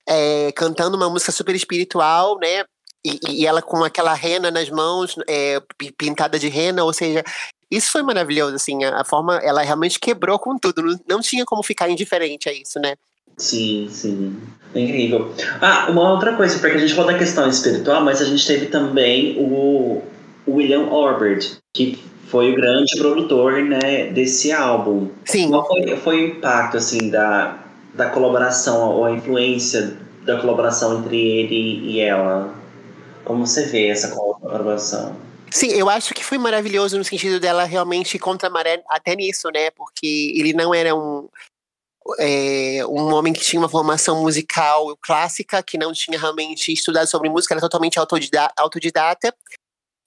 [0.09, 2.65] é, cantando uma música super espiritual, né?
[3.05, 5.63] E, e, ela com aquela rena nas mãos, é,
[5.97, 7.23] pintada de rena, ou seja,
[7.71, 11.45] isso foi maravilhoso, assim, a, a forma, ela realmente quebrou com tudo, não, não, tinha
[11.45, 12.95] como ficar indiferente a isso, né?
[13.37, 14.37] Sim, sim.
[14.75, 15.33] É incrível.
[15.61, 18.67] Ah, uma outra coisa, porque a gente falou da questão espiritual, mas a gente teve
[18.67, 20.03] também o
[20.49, 25.11] William Orbert, que foi o grande produtor né, desse álbum.
[25.25, 25.49] Sim.
[25.49, 27.66] Qual foi, foi o impacto assim, da,
[27.97, 32.55] da colaboração ou a influência da colaboração entre ele e ela?
[33.25, 35.17] Como você vê essa colaboração?
[35.51, 39.49] Sim, eu acho que foi maravilhoso no sentido dela realmente contra a maré até nisso,
[39.53, 39.71] né?
[39.71, 41.29] Porque ele não era um,
[42.19, 47.29] é, um homem que tinha uma formação musical clássica, que não tinha realmente estudado sobre
[47.29, 49.35] música, era totalmente autodidata, autodidata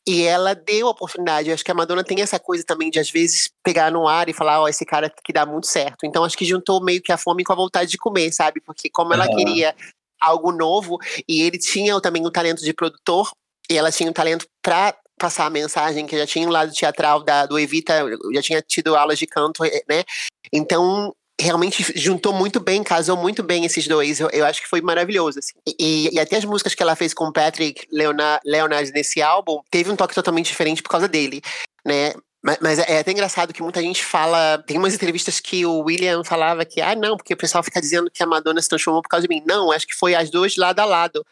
[0.09, 1.49] e ela deu a oportunidade.
[1.49, 4.27] Eu acho que a Madonna tem essa coisa também de, às vezes, pegar no ar
[4.27, 6.03] e falar: Ó, oh, esse cara que dá muito certo.
[6.03, 8.59] Então, acho que juntou meio que a fome com a vontade de comer, sabe?
[8.59, 9.35] Porque, como ela uhum.
[9.35, 9.75] queria
[10.19, 10.97] algo novo,
[11.27, 13.31] e ele tinha também o talento de produtor,
[13.69, 17.21] e ela tinha o talento para passar a mensagem, que já tinha o lado teatral
[17.21, 18.03] da, do Evita,
[18.33, 20.03] já tinha tido aulas de canto, eh, né?
[20.51, 24.19] Então, realmente juntou muito bem, casou muito bem esses dois.
[24.19, 25.39] Eu, eu acho que foi maravilhoso.
[25.39, 25.53] Assim.
[25.79, 29.89] E, e, até as músicas que ela fez com Patrick Leonard, Leonard nesse álbum teve
[29.89, 31.41] um toque totalmente diferente por causa dele,
[31.85, 32.13] né?
[32.41, 34.63] Mas, mas, é até engraçado que muita gente fala.
[34.65, 38.09] Tem umas entrevistas que o William falava que, ah, não, porque o pessoal fica dizendo
[38.09, 39.43] que a Madonna se transformou por causa de mim.
[39.45, 41.25] Não, acho que foi as duas lado a lado.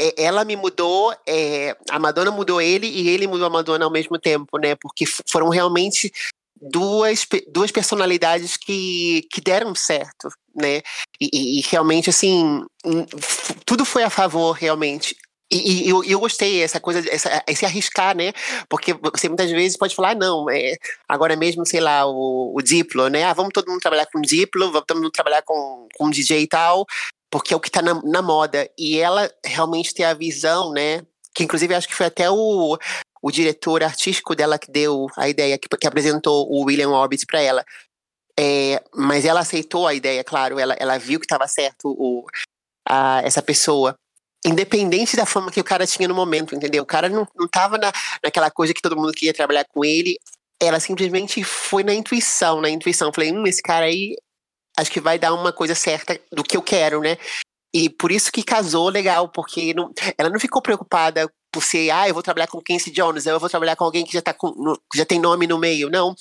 [0.00, 3.90] É, ela me mudou, é, a Madonna mudou ele e ele mudou a Madonna ao
[3.90, 4.76] mesmo tempo, né?
[4.76, 6.12] Porque foram realmente
[6.60, 10.82] duas, duas personalidades que, que deram certo, né?
[11.20, 12.64] E, e realmente, assim,
[13.64, 15.16] tudo foi a favor, realmente.
[15.50, 18.32] E, e eu, eu, gostei essa coisa, essa, esse arriscar, né?
[18.68, 20.74] Porque você muitas vezes pode falar, ah, não, é,
[21.08, 23.22] agora mesmo, sei lá, o, o Diplo, né?
[23.24, 26.48] Ah, vamos todo mundo trabalhar com Diplo, vamos todo mundo trabalhar com, com DJ e
[26.48, 26.84] tal,
[27.30, 28.68] porque é o que está na, na moda.
[28.76, 31.02] E ela realmente tem a visão, né?
[31.32, 32.76] Que inclusive acho que foi até o,
[33.26, 37.40] o diretor artístico dela que deu a ideia, que, que apresentou o William Orbit para
[37.40, 37.64] ela.
[38.38, 42.24] É, mas ela aceitou a ideia, claro, ela, ela viu que estava certo o,
[42.88, 43.96] a, essa pessoa.
[44.46, 46.84] Independente da forma que o cara tinha no momento, entendeu?
[46.84, 47.90] O cara não, não tava na,
[48.22, 50.16] naquela coisa que todo mundo queria trabalhar com ele.
[50.62, 53.12] Ela simplesmente foi na intuição, na intuição.
[53.12, 54.14] Falei, hum, esse cara aí
[54.78, 57.18] acho que vai dar uma coisa certa do que eu quero, né?
[57.74, 62.06] E por isso que casou legal, porque não, ela não ficou preocupada por ser, ah,
[62.06, 64.48] eu vou trabalhar com Quincy Jones, eu vou trabalhar com alguém que já, tá com,
[64.48, 65.88] no, já tem nome no meio.
[65.88, 66.14] Não.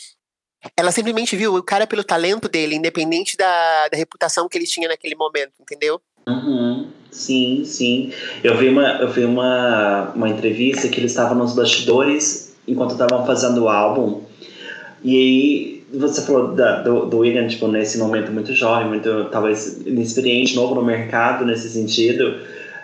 [0.77, 4.87] Ela simplesmente viu o cara pelo talento dele, independente da, da reputação que ele tinha
[4.87, 5.99] naquele momento, entendeu?
[6.25, 6.89] Uhum.
[7.11, 8.13] Sim, sim.
[8.41, 13.25] Eu vi uma, eu vi uma, uma entrevista que eles estavam nos bastidores enquanto estavam
[13.25, 14.23] fazendo o álbum.
[15.03, 19.81] E aí você falou da, do, do William, tipo, nesse momento muito jovem, muito talvez
[19.85, 22.39] inexperiente, novo no mercado nesse sentido.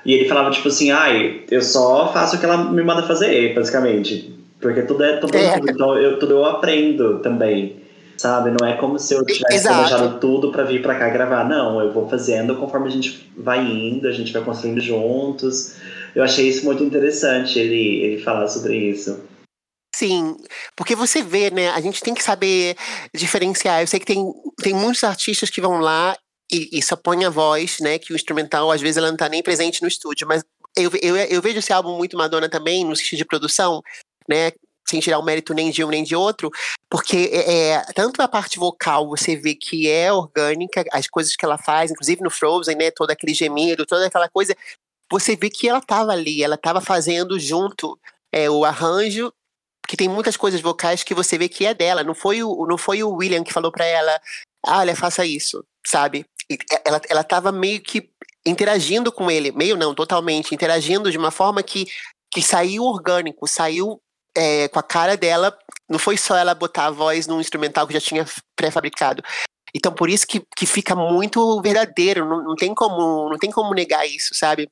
[0.06, 3.54] E ele falava, tipo assim, ai, eu só faço o que ela me manda fazer,
[3.54, 4.36] basicamente.
[4.60, 5.58] Porque tudo é tudo, é.
[5.58, 7.82] então eu, tudo eu aprendo também.
[8.18, 8.52] Sabe?
[8.52, 11.48] Não é como se eu tivesse planejado tudo para vir para cá gravar.
[11.48, 15.76] Não, eu vou fazendo conforme a gente vai indo, a gente vai construindo juntos.
[16.16, 19.24] Eu achei isso muito interessante, ele, ele falar sobre isso.
[19.96, 20.38] Sim,
[20.76, 21.70] porque você vê, né?
[21.72, 22.76] A gente tem que saber
[23.14, 23.82] diferenciar.
[23.82, 24.24] Eu sei que tem,
[24.62, 26.16] tem muitos artistas que vão lá
[26.52, 27.98] e, e só põe a voz, né?
[27.98, 30.28] Que o instrumental, às vezes, ela não tá nem presente no estúdio.
[30.28, 30.44] Mas
[30.76, 33.82] eu, eu, eu vejo esse álbum muito Madonna também, no sentido de produção,
[34.28, 34.52] né?
[34.88, 36.50] Sem tirar o mérito nem de um nem de outro,
[36.90, 41.46] porque é, é, tanto a parte vocal você vê que é orgânica, as coisas que
[41.46, 42.92] ela faz, inclusive no Frozen, né?
[42.92, 44.56] Todo aquele gemido, toda aquela coisa,
[45.10, 47.98] você vê que ela estava ali, ela estava fazendo junto
[48.32, 49.32] é, o arranjo
[49.88, 52.02] que tem muitas coisas vocais que você vê que é dela.
[52.02, 54.22] Não foi o, não foi o William que falou para ela,
[54.66, 56.26] olha, faça isso, sabe?
[56.86, 58.10] Ela, ela tava meio que
[58.46, 61.86] interagindo com ele, meio não, totalmente, interagindo de uma forma que,
[62.32, 64.02] que saiu orgânico, saiu
[64.36, 65.56] é, com a cara dela.
[65.90, 68.26] Não foi só ela botar a voz num instrumental que já tinha
[68.56, 69.24] pré-fabricado.
[69.74, 73.74] Então, por isso que, que fica muito verdadeiro, não, não, tem como, não tem como
[73.74, 74.68] negar isso, sabe?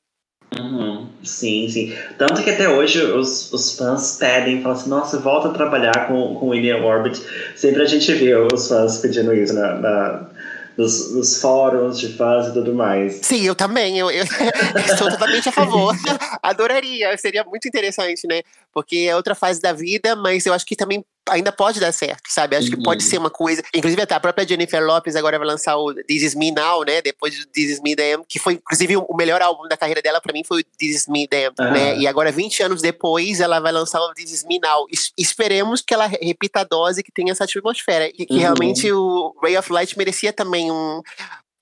[0.58, 1.96] Uhum, sim, sim.
[2.18, 6.34] Tanto que até hoje os, os fãs pedem, falam assim, nossa, volta a trabalhar com,
[6.34, 7.22] com William Orbit.
[7.54, 10.30] Sempre a gente vê os fãs pedindo isso na, na
[10.76, 13.20] nos, nos, fóruns de fãs e tudo mais.
[13.22, 13.98] Sim, eu também.
[13.98, 14.24] Eu, eu
[14.86, 15.94] estou totalmente a favor.
[16.42, 18.42] Adoraria, seria muito interessante, né?
[18.72, 22.22] Porque é outra fase da vida, mas eu acho que também ainda pode dar certo,
[22.28, 22.56] sabe?
[22.56, 22.76] Acho uhum.
[22.76, 23.62] que pode ser uma coisa.
[23.74, 27.02] Inclusive, até a própria Jennifer Lopes agora vai lançar o This Is Me Now, né?
[27.02, 30.20] Depois do This Is Me Damn, que foi, inclusive, o melhor álbum da carreira dela,
[30.20, 31.72] pra mim, foi o This Is Me Damn, uhum.
[31.72, 31.98] né?
[31.98, 34.86] E agora, 20 anos depois, ela vai lançar o This Is Me Now.
[34.90, 38.08] Es esperemos que ela repita a dose que tenha essa atmosfera.
[38.08, 38.40] E que uhum.
[38.40, 41.02] realmente o Ray of Light merecia também um,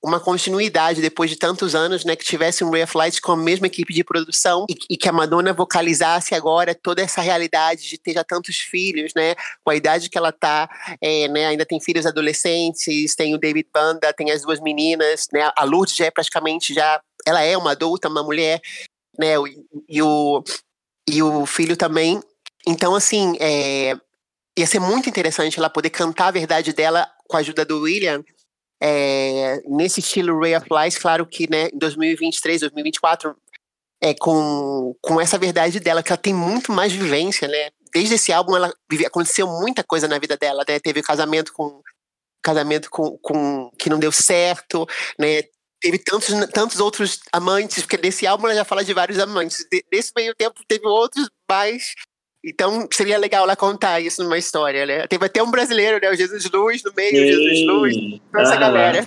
[0.03, 3.37] uma continuidade depois de tantos anos, né, que tivesse um Ray of Light com a
[3.37, 7.99] mesma equipe de produção e, e, que a Madonna vocalizasse agora toda essa realidade de
[7.99, 9.35] ter já tantos filhos, né,
[9.65, 10.69] com a idade que ela tá,
[11.01, 15.51] é, né, ainda tem filhos adolescentes, tem o David Banda, tem as duas meninas, né,
[15.57, 18.61] a Lourdes já é praticamente já, ela é uma adulta, uma mulher,
[19.19, 20.43] né, e, e o
[21.11, 22.21] e o filho também.
[22.67, 23.97] Então, assim, é,
[24.59, 28.23] ia ser muito interessante ela poder cantar a verdade dela com a ajuda do William
[28.81, 33.37] é, nesse estilo Ray of Lies, claro que né, em 2023, 2024,
[34.01, 37.71] é, com, com essa verdade dela, que ela tem muito mais vivência, né?
[37.93, 38.73] Desde esse álbum, ela
[39.07, 40.79] aconteceu muita coisa na vida dela, né?
[40.79, 41.83] Teve casamento com
[42.41, 44.87] casamento com, com que não deu certo,
[45.19, 45.43] né?
[45.81, 49.65] Teve tantos, tantos outros amantes, porque nesse álbum ela já fala de vários amantes.
[49.93, 51.95] Nesse meio tempo teve outros mais
[52.45, 55.07] então seria legal ela contar isso numa história, né?
[55.07, 56.11] Teve até um brasileiro, né?
[56.11, 57.27] O Jesus Luz no meio, Sim.
[57.27, 57.95] Jesus Luz,
[58.37, 59.07] essa ah, galera.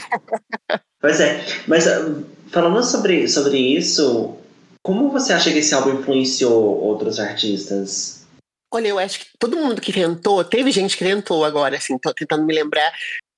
[0.99, 2.21] Pois é, mas ah,
[2.51, 4.37] falando sobre, sobre isso,
[4.83, 8.25] como você acha que esse álbum influenciou outros artistas?
[8.73, 12.13] Olha, eu acho que todo mundo que tentou, teve gente que tentou agora, assim, tô
[12.13, 12.93] tentando me lembrar,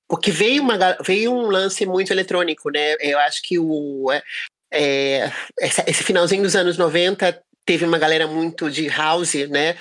[0.07, 2.95] porque veio, uma, veio um lance muito eletrônico, né?
[2.99, 4.11] Eu acho que o.
[4.71, 9.77] É, é esse finalzinho dos anos 90 teve uma galera muito de house, né?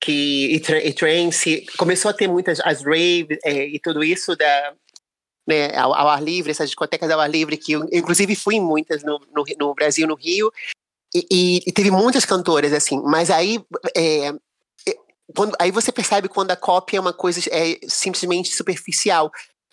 [0.00, 4.36] Que, e, tra e trance, começou a ter muitas, as rave é, e tudo isso
[4.36, 4.74] da,
[5.46, 8.60] né, ao, ao, ar livre, essas discotecas ao ar livre, que eu, inclusive fui em
[8.60, 10.52] muitas no, no, no Brasil, no Rio,
[11.14, 13.58] e, e, e, teve muitas cantoras, assim, mas aí,
[13.96, 14.32] é,
[15.34, 19.30] quando, aí você percebe quando a cópia é uma coisa é, simplesmente superficial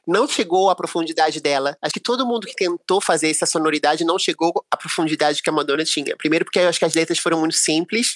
[0.07, 1.77] não chegou à profundidade dela.
[1.81, 5.53] Acho que todo mundo que tentou fazer essa sonoridade não chegou à profundidade que a
[5.53, 6.15] Madonna tinha.
[6.17, 8.15] Primeiro porque eu acho que as letras foram muito simples,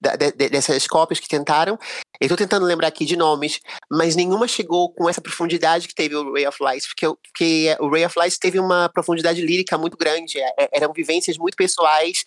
[0.00, 1.78] dessas cópias que tentaram.
[2.20, 3.60] Eu tô tentando lembrar aqui de nomes,
[3.90, 7.88] mas nenhuma chegou com essa profundidade que teve o Ray of Light, porque, porque o
[7.88, 12.24] Ray of Light teve uma profundidade lírica muito grande, é, é, eram vivências muito pessoais,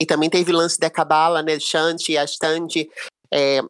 [0.00, 2.88] e também teve o lance da Cabala, né, Shanti, Ashtandi,
[3.32, 3.60] é,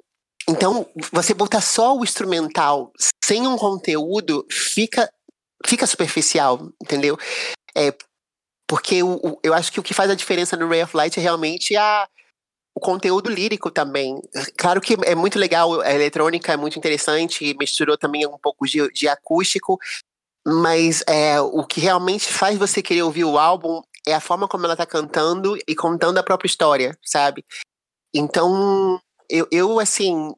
[0.49, 2.93] então, você botar só o instrumental
[3.25, 5.11] sem um conteúdo fica,
[5.65, 7.19] fica superficial, entendeu?
[7.75, 7.95] É,
[8.69, 11.23] porque o, eu acho que o que faz a diferença no Ray of Light é
[11.23, 12.07] realmente a,
[12.75, 14.21] o conteúdo lírico também.
[14.57, 18.87] Claro que é muito legal, a eletrônica é muito interessante, misturou também um pouco de,
[18.93, 19.79] de acústico,
[20.47, 24.67] mas é, o que realmente faz você querer ouvir o álbum é a forma como
[24.67, 27.43] ela tá cantando e contando a própria história, sabe?
[28.15, 29.01] Então,
[29.35, 30.33] eu, eu, assim,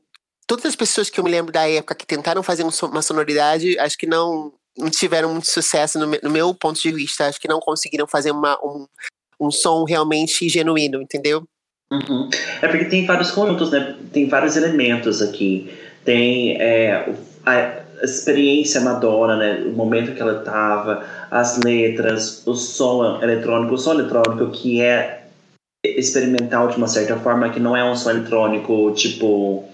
[0.47, 3.99] todas as pessoas que eu me lembro da época que tentaram fazer uma sonoridade, acho
[3.99, 7.27] que não, não tiveram muito sucesso no, no meu ponto de vista.
[7.27, 8.87] Acho que não conseguiram fazer uma, um,
[9.39, 11.47] um som realmente genuíno, entendeu?
[11.91, 12.29] Uhum.
[12.63, 13.97] É porque tem vários conjuntos, né?
[14.13, 15.73] Tem vários elementos aqui.
[16.05, 17.13] Tem é,
[17.45, 19.63] a experiência Madonna, né?
[19.67, 25.26] O momento que ela estava, as letras, o som eletrônico, o som eletrônico que é
[25.97, 29.65] experimental de uma certa forma, que não é um som eletrônico tipo,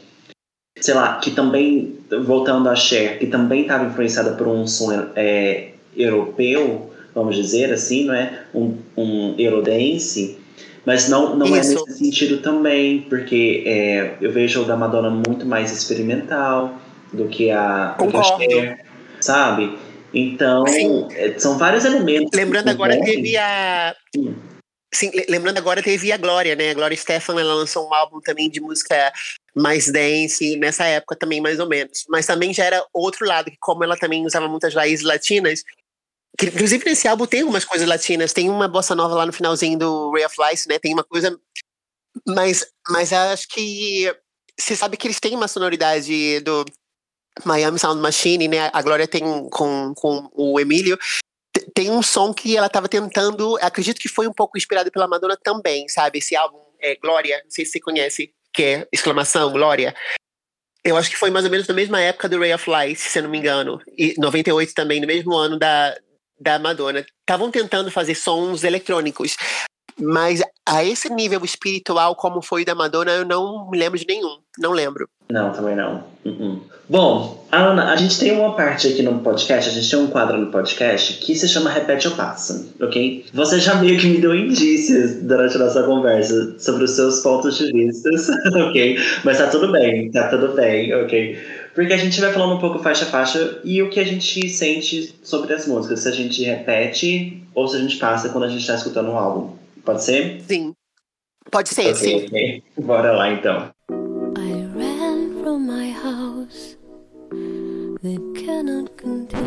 [0.78, 5.70] sei lá, que também, voltando a Cher, que também estava influenciada por um som é,
[5.96, 8.42] europeu, vamos dizer assim, não é?
[8.54, 10.38] Um, um Eurodance,
[10.84, 15.46] mas não, não é nesse sentido também, porque é, eu vejo o da Madonna muito
[15.46, 16.78] mais experimental
[17.12, 18.84] do que a, do que a Cher,
[19.20, 19.78] sabe?
[20.14, 22.30] Então, é, são vários elementos.
[22.34, 23.94] Lembrando agora, teve a.
[24.14, 24.34] Sim
[24.94, 26.70] Sim, lembrando agora teve a Glória, né?
[26.70, 29.10] A Glória Stefan, ela lançou um álbum também de música
[29.54, 32.04] mais dance, nessa época também, mais ou menos.
[32.10, 35.62] Mas também já era outro lado, que como ela também usava muitas raízes latinas,
[36.38, 39.78] que, inclusive nesse álbum tem algumas coisas latinas, tem uma bossa nova lá no finalzinho
[39.78, 40.78] do Ray of Light, né?
[40.78, 41.38] Tem uma coisa.
[42.26, 44.14] Mas, mas acho que.
[44.58, 46.64] Você sabe que eles têm uma sonoridade do
[47.44, 48.70] Miami Sound Machine, né?
[48.72, 50.98] A Glória tem com, com o Emílio.
[51.74, 55.36] Tem um som que ela estava tentando, acredito que foi um pouco inspirado pela Madonna
[55.36, 56.18] também, sabe?
[56.18, 59.94] Esse álbum é Glória, não sei se você conhece, que é exclamação Glória.
[60.84, 63.18] Eu acho que foi mais ou menos na mesma época do Ray of Light, se
[63.18, 63.80] eu não me engano.
[63.96, 65.96] E 98 também, no mesmo ano da,
[66.40, 67.06] da Madonna.
[67.20, 69.36] Estavam tentando fazer sons eletrônicos.
[70.02, 74.38] Mas a esse nível espiritual, como foi da Madonna, eu não me lembro de nenhum.
[74.58, 75.08] Não lembro.
[75.30, 76.04] Não, também não.
[76.24, 76.60] Uh -uh.
[76.88, 80.36] Bom, Ana, a gente tem uma parte aqui no podcast, a gente tem um quadro
[80.36, 83.24] no podcast que se chama Repete ou Passa, ok?
[83.32, 87.56] Você já meio que me deu indícios durante a nossa conversa sobre os seus pontos
[87.56, 88.10] de vista,
[88.68, 88.98] ok?
[89.24, 91.38] Mas tá tudo bem, tá tudo bem, ok?
[91.74, 94.46] Porque a gente vai falando um pouco faixa a faixa e o que a gente
[94.50, 98.48] sente sobre as músicas, se a gente repete ou se a gente passa quando a
[98.48, 99.61] gente tá escutando o um álbum.
[99.84, 100.40] Pode ser?
[100.46, 100.74] Sim.
[101.50, 102.26] Pode ser, okay, sim.
[102.26, 102.62] Okay.
[102.78, 103.70] Bora lá então.
[104.38, 106.78] I ran from my house
[108.02, 109.42] that cannot contain.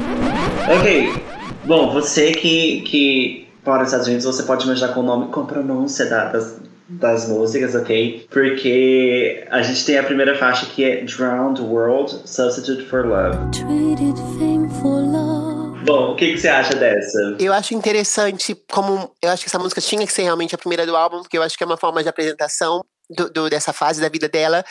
[0.69, 1.13] Ok.
[1.65, 5.41] Bom, você que, que mora nos Estados Unidos, você pode imaginar com o nome, com
[5.41, 8.27] a pronúncia da, das, das músicas, ok?
[8.29, 13.37] Porque a gente tem a primeira faixa que é Drowned World, Substitute for Love.
[13.51, 15.04] Traded fame for love.
[15.85, 17.37] Bom, o que, que você acha dessa?
[17.39, 19.15] Eu acho interessante como.
[19.21, 21.43] Eu acho que essa música tinha que ser realmente a primeira do álbum, porque eu
[21.43, 24.65] acho que é uma forma de apresentação do, do dessa fase da vida dela.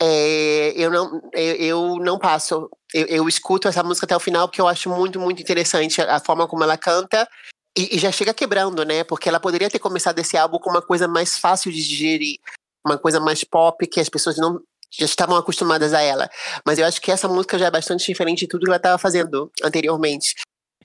[0.00, 2.70] É, eu, não, eu, eu não passo.
[2.94, 6.16] Eu, eu, escuto essa música até o final porque eu acho muito, muito interessante a,
[6.16, 7.28] a forma como ela canta.
[7.76, 9.04] E, e, já chega quebrando, né?
[9.04, 12.38] Porque ela poderia ter começado esse álbum com uma coisa mais fácil de digerir,
[12.86, 14.60] uma coisa mais pop, que as pessoas não
[14.90, 16.28] já estavam acostumadas a ela.
[16.64, 18.98] Mas eu acho que essa música já é bastante diferente de tudo que ela estava
[18.98, 20.34] fazendo anteriormente.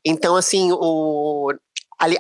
[0.06, 1.54] Então, assim, o,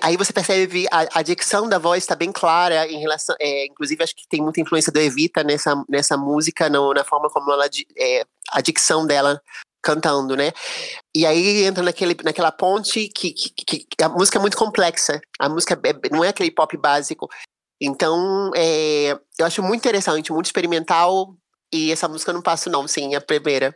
[0.02, 3.36] aí você percebe a, a dicção da voz está bem clara em relação.
[3.40, 7.30] É, inclusive, acho que tem muita influência do Evita nessa, nessa música, no, na forma
[7.30, 7.68] como ela.
[7.98, 9.42] É, a dicção dela
[9.82, 10.54] cantando, né?
[11.14, 15.20] E aí entra naquele, naquela ponte que, que, que a música é muito complexa.
[15.38, 17.30] A música é, não é aquele pop básico.
[17.82, 21.36] Então, é, eu acho muito interessante, muito experimental.
[21.74, 23.76] E essa música eu não passo, não, sim, a primeira.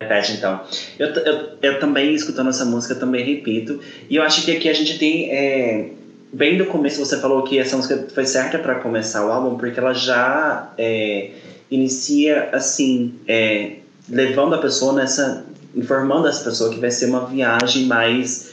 [0.00, 0.64] Repete então.
[0.98, 3.80] Eu, eu, eu também, escutando essa música, também repito.
[4.08, 5.30] E eu acho que aqui a gente tem.
[5.30, 5.90] É,
[6.32, 9.80] bem do começo, você falou que essa música foi certa para começar o álbum, porque
[9.80, 11.32] ela já é,
[11.70, 13.78] inicia assim, é,
[14.08, 15.44] levando a pessoa nessa.
[15.74, 18.52] informando essa pessoa que vai ser uma viagem mais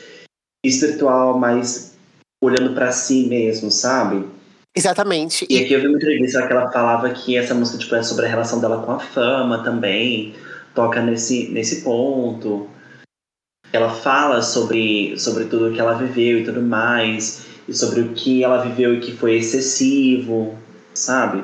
[0.65, 1.93] espiritual, mais
[2.41, 4.25] olhando para si mesmo, sabe?
[4.75, 5.45] Exatamente.
[5.49, 8.25] E aqui eu vi uma entrevista que ela falava que essa música tipo, é sobre
[8.25, 10.33] a relação dela com a fama também
[10.73, 12.67] toca nesse, nesse ponto.
[13.71, 18.43] Ela fala sobre, sobre tudo que ela viveu e tudo mais, e sobre o que
[18.43, 20.57] ela viveu e que foi excessivo,
[20.93, 21.43] sabe?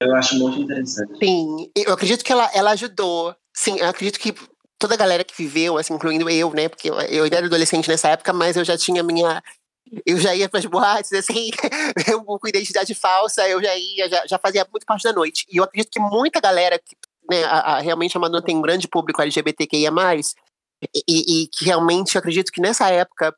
[0.00, 1.18] Eu acho muito interessante.
[1.18, 3.34] Sim, eu acredito que ela, ela ajudou.
[3.54, 4.34] Sim, eu acredito que
[4.78, 6.68] toda a galera que viveu, assim, incluindo eu, né?
[6.68, 9.42] Porque eu ainda era adolescente nessa época, mas eu já tinha minha.
[10.04, 11.50] Eu já ia para as boates, assim,
[12.10, 15.46] eu com identidade falsa, eu já ia, já, já fazia muito parte da noite.
[15.50, 16.96] E eu acredito que muita galera que
[17.30, 19.90] né, a, a, realmente a Madonna tem um grande público LGBTQIA+,
[20.94, 23.34] e, e, e que realmente eu acredito que nessa época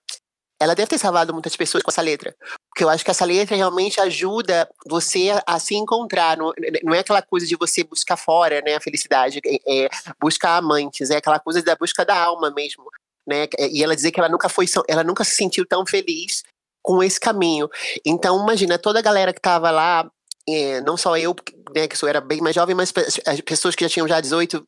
[0.60, 2.34] ela deve ter salvado muitas pessoas com essa letra.
[2.68, 6.36] Porque eu acho que essa letra realmente ajuda você a, se encontrar.
[6.36, 9.88] Não, não, é aquela coisa de você buscar fora né, a felicidade, é, é
[10.20, 12.84] buscar amantes, é aquela coisa da busca da alma mesmo.
[13.28, 13.46] Né?
[13.70, 16.42] E ela dizer que ela nunca foi, ela nunca se sentiu tão feliz
[16.82, 17.68] com esse caminho.
[18.04, 20.10] Então, imagina, toda a galera que estava lá
[20.48, 21.36] é, não só eu,
[21.74, 22.92] né, que eu era bem mais jovem, mas
[23.26, 24.64] as pessoas que já tinham já 18,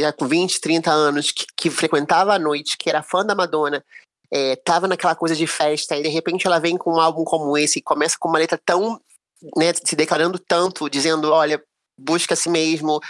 [0.00, 3.84] já com 20, 30 anos, que, que frequentava a noite, que era fã da Madonna,
[4.32, 7.56] é, tava naquela coisa de festa, e de repente ela vem com um álbum como
[7.56, 9.00] esse, e começa com uma letra tão,
[9.56, 11.62] né, se declarando tanto, dizendo, olha,
[11.96, 13.00] busca a si mesmo,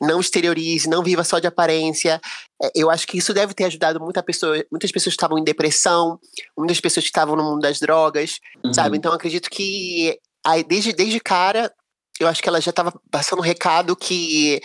[0.00, 2.20] não exteriorize, não viva só de aparência.
[2.62, 5.44] É, eu acho que isso deve ter ajudado muita pessoa, muitas pessoas que estavam em
[5.44, 6.18] depressão,
[6.56, 8.72] muitas pessoas que estavam no mundo das drogas, uhum.
[8.72, 8.96] sabe?
[8.96, 10.18] Então acredito que
[10.66, 11.72] desde, desde cara,
[12.20, 14.60] eu acho que ela já estava passando um recado que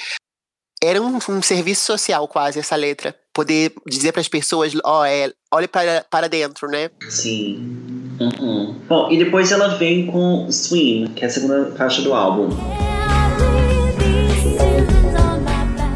[0.82, 3.16] era um, um, serviço social quase essa letra.
[3.34, 6.90] Poder dizer para as pessoas, ó, oh, é, olhe para, para dentro, né?
[7.10, 8.18] Sim.
[8.20, 8.80] Uhum.
[8.88, 12.50] Bom, e depois ela vem com Swim, que é a segunda faixa do álbum.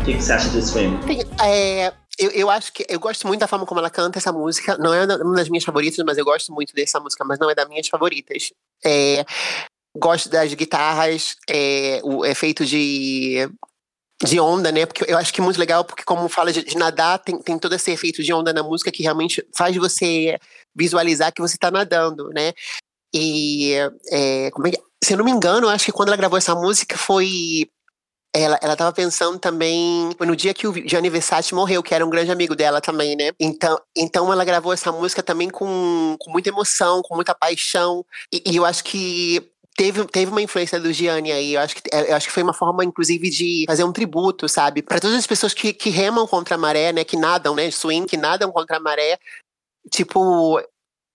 [0.03, 0.99] O que, que você acha de Swim?
[1.41, 4.77] É, eu, eu acho que eu gosto muito da forma como ela canta essa música.
[4.77, 7.55] Não é uma das minhas favoritas, mas eu gosto muito dessa música, mas não é
[7.55, 8.51] das minhas favoritas.
[8.83, 9.23] É,
[9.95, 13.49] gosto das guitarras, é, o efeito de,
[14.21, 14.85] de onda, né?
[14.85, 17.57] Porque eu acho que é muito legal, porque como fala de, de, nadar, tem, tem
[17.57, 20.37] todo esse efeito de onda na música que realmente faz você
[20.75, 22.51] visualizar que você está nadando, né?
[23.13, 23.71] E
[24.11, 26.53] é, como é que, se eu não me engano, acho que quando ela gravou essa
[26.53, 27.69] música foi
[28.33, 32.09] ela, ela tava pensando também no dia que o Gianni Versace morreu, que era um
[32.09, 33.31] grande amigo dela também, né?
[33.39, 38.03] Então, então ela gravou essa música também com, com muita emoção, com muita paixão.
[38.33, 41.53] E, e eu acho que teve, teve uma influência do Gianni aí.
[41.53, 44.49] Eu acho, que, é, eu acho que foi uma forma, inclusive, de fazer um tributo,
[44.49, 44.81] sabe?
[44.81, 47.03] Para todas as pessoas que, que remam contra a maré, né?
[47.03, 47.69] Que nadam, né?
[47.69, 49.19] Swing, que nadam contra a maré.
[49.91, 50.59] Tipo,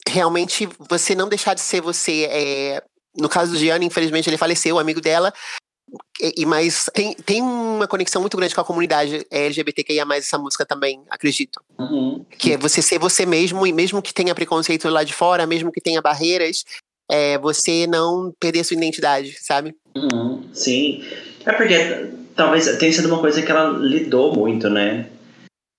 [0.09, 2.29] realmente você não deixar de ser você.
[2.31, 2.83] É,
[3.17, 5.33] no caso do Gianni, infelizmente, ele faleceu, o amigo dela.
[6.21, 11.01] E, mas tem, tem uma conexão muito grande com a comunidade LGBTQIA, essa música também,
[11.09, 11.61] acredito.
[11.79, 12.25] Uhum.
[12.37, 15.71] Que é você ser você mesmo, e mesmo que tenha preconceito lá de fora, mesmo
[15.71, 16.65] que tenha barreiras,
[17.11, 19.75] é você não perder sua identidade, sabe?
[19.97, 20.43] Uhum.
[20.53, 21.05] Sim.
[21.47, 25.07] É porque talvez tenha sido uma coisa que ela lidou muito, né?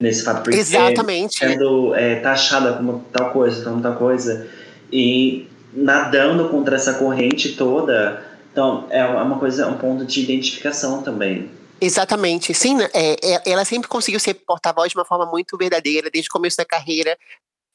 [0.01, 1.39] Nesse fato, porque Exatamente.
[1.39, 4.47] sendo é, taxada como tal coisa, como tal coisa,
[4.91, 11.49] e nadando contra essa corrente toda, então é uma coisa, um ponto de identificação também.
[11.81, 12.53] Exatamente.
[12.53, 16.31] Sim, é, é, ela sempre conseguiu ser porta-voz de uma forma muito verdadeira, desde o
[16.31, 17.17] começo da carreira.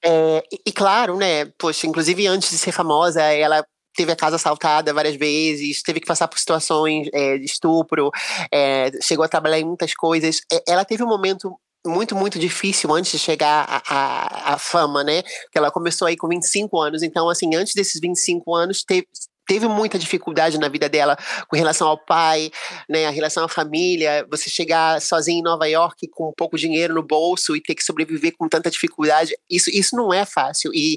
[0.04, 3.64] É, e, e, claro, né, poxa, inclusive antes de ser famosa, ela
[3.96, 8.10] teve a casa assaltada várias vezes, teve que passar por situações é, de estupro,
[8.52, 10.40] é, chegou a trabalhar em muitas coisas.
[10.52, 11.56] É, ela teve um momento
[11.86, 15.22] muito, muito difícil antes de chegar à fama, né?
[15.52, 17.02] Que ela começou aí com 25 anos.
[17.02, 19.06] Então, assim, antes desses 25 anos, teve,
[19.46, 21.16] teve muita dificuldade na vida dela
[21.48, 22.50] com relação ao pai,
[22.88, 27.02] né, a relação à família, você chegar sozinha em Nova York com pouco dinheiro no
[27.02, 30.70] bolso e ter que sobreviver com tanta dificuldade, isso, isso não é fácil.
[30.74, 30.96] E,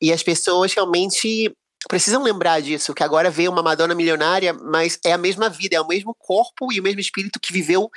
[0.00, 1.52] e as pessoas realmente
[1.88, 5.80] precisam lembrar disso, que agora vê uma Madonna milionária, mas é a mesma vida, é
[5.80, 7.88] o mesmo corpo e o mesmo espírito que viveu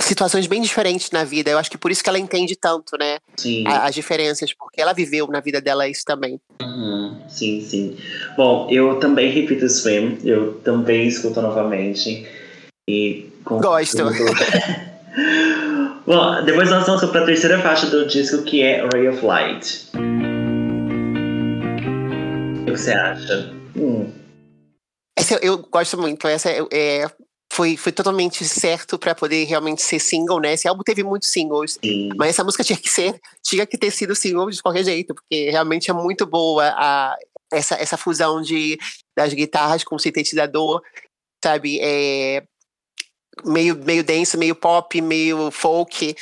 [0.00, 1.50] situações bem diferentes na vida.
[1.50, 3.18] Eu acho que por isso que ela entende tanto, né?
[3.36, 3.64] Sim.
[3.66, 6.40] As diferenças, porque ela viveu na vida dela isso também.
[6.60, 7.96] Uhum, sim, sim.
[8.36, 12.26] Bom, eu também repito Swim, eu também escuto novamente.
[12.88, 14.04] E Gosto.
[16.06, 19.90] Bom, depois nós vamos para a terceira faixa do disco, que é Ray of Light.
[22.60, 23.52] O que você acha?
[23.76, 24.10] Hum.
[25.16, 26.26] Essa eu, eu gosto muito.
[26.26, 27.06] Essa é, é
[27.60, 30.54] foi, foi totalmente certo para poder realmente ser single, né?
[30.54, 32.08] Esse álbum teve muitos singles, Sim.
[32.16, 35.50] mas essa música tinha que ser, tinha que ter sido single de qualquer jeito, porque
[35.50, 37.14] realmente é muito boa a,
[37.52, 38.78] essa, essa fusão de,
[39.14, 40.80] das guitarras com o sintetizador,
[41.44, 41.78] sabe?
[41.82, 42.42] É,
[43.44, 46.16] meio, meio denso, meio pop, meio folk.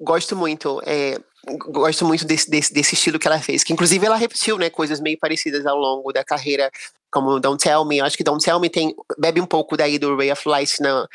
[0.00, 0.82] Gosto muito.
[0.84, 3.62] É, gosto muito desse, desse, desse, estilo que ela fez.
[3.62, 6.70] Que inclusive ela repetiu, né, coisas meio parecidas ao longo da carreira
[7.10, 7.98] como Don't Tell Me.
[7.98, 10.80] Eu acho que Don't Tell Me tem, bebe um pouco daí do Ray of Light
[10.80, 11.06] na,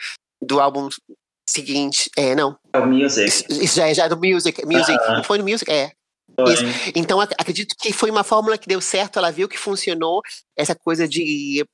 [0.42, 0.90] do álbum
[1.48, 2.10] seguinte.
[2.18, 2.58] É, não.
[2.74, 3.46] É o Music.
[3.50, 4.66] Isso já é já do Music.
[4.66, 4.98] Music.
[4.98, 5.24] -huh.
[5.24, 5.70] Foi no Music?
[5.70, 5.92] É.
[6.96, 10.22] Então, acredito que foi uma fórmula que deu certo, ela viu que funcionou,
[10.56, 11.66] essa coisa de,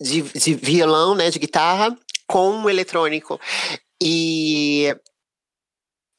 [0.00, 1.96] de, de violão, né, de guitarra,
[2.26, 3.40] com o eletrônico.
[4.02, 4.94] E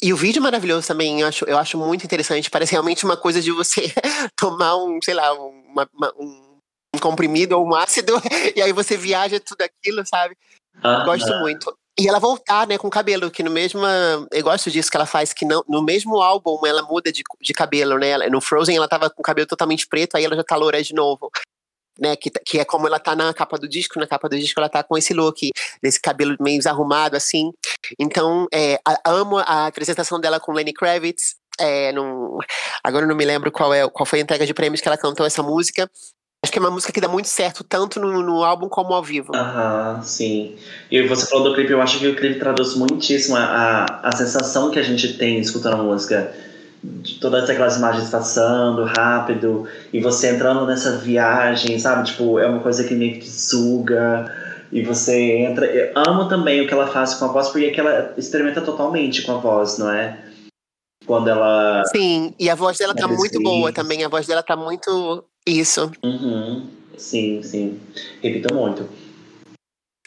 [0.04, 2.50] e o vídeo é maravilhoso também, eu acho, eu acho muito interessante.
[2.50, 3.92] Parece realmente uma coisa de você
[4.38, 6.54] tomar um, sei lá, uma, uma, um
[6.96, 8.14] um comprimido ou um ácido,
[8.56, 10.38] e aí você viaja tudo aquilo, sabe?
[10.82, 11.40] Ah, Gosto ah.
[11.40, 11.76] muito.
[12.00, 13.82] E ela voltar, né, com cabelo, que no mesmo.
[14.32, 17.54] Eu gosto disso que ela faz, que não, no mesmo álbum ela muda de, de
[17.54, 18.18] cabelo, né?
[18.30, 20.94] No Frozen ela tava com o cabelo totalmente preto, aí ela já tá loura de
[20.94, 21.30] novo.
[22.00, 24.60] Né, que, que é como ela tá na capa do disco, na capa do disco
[24.60, 27.52] ela tá com esse look, desse cabelo meio desarrumado, assim.
[28.00, 31.36] Então, é, amo a apresentação dela com Lenny Kravitz.
[31.60, 32.40] É, num,
[32.84, 34.98] agora eu não me lembro qual, é, qual foi a entrega de prêmios que ela
[34.98, 35.88] cantou essa música,
[36.44, 39.02] Acho que é uma música que dá muito certo, tanto no, no álbum como ao
[39.02, 39.34] vivo.
[39.34, 40.58] Aham, sim.
[40.92, 44.12] E você falou do clipe, eu acho que o clipe traduz muitíssimo a, a, a
[44.12, 46.36] sensação que a gente tem escutando a música.
[46.84, 52.08] De todas aquelas imagens passando rápido, e você entrando nessa viagem, sabe?
[52.08, 54.30] Tipo, é uma coisa que meio que suga,
[54.74, 55.66] e você entra.
[55.66, 58.60] Eu amo também o que ela faz com a voz, porque é que ela experimenta
[58.60, 60.20] totalmente com a voz, não é?
[61.06, 61.84] Quando ela.
[61.86, 65.92] Sim, e a voz dela tá muito boa também, a voz dela tá muito isso.
[66.04, 66.68] Uhum.
[66.98, 67.80] Sim, sim.
[68.22, 68.90] Repito muito.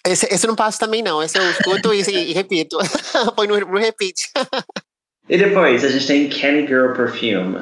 [0.04, 1.22] Esse, esse eu não passo também, não.
[1.22, 2.78] Esse eu escuto e, e repito.
[3.34, 4.30] Põe no, no repeat.
[5.28, 7.58] e depois a gente tem Candy Girl Perfume.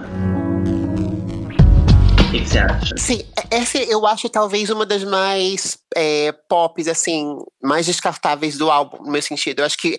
[2.21, 2.97] O que você acha?
[2.97, 9.05] Sim, essa eu acho talvez uma das mais é, pops, assim, mais descartáveis do álbum,
[9.05, 9.61] no meu sentido.
[9.61, 9.97] Eu acho que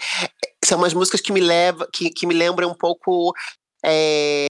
[0.63, 3.33] são umas músicas que me levam, que, que me lembram um pouco
[3.85, 4.47] é,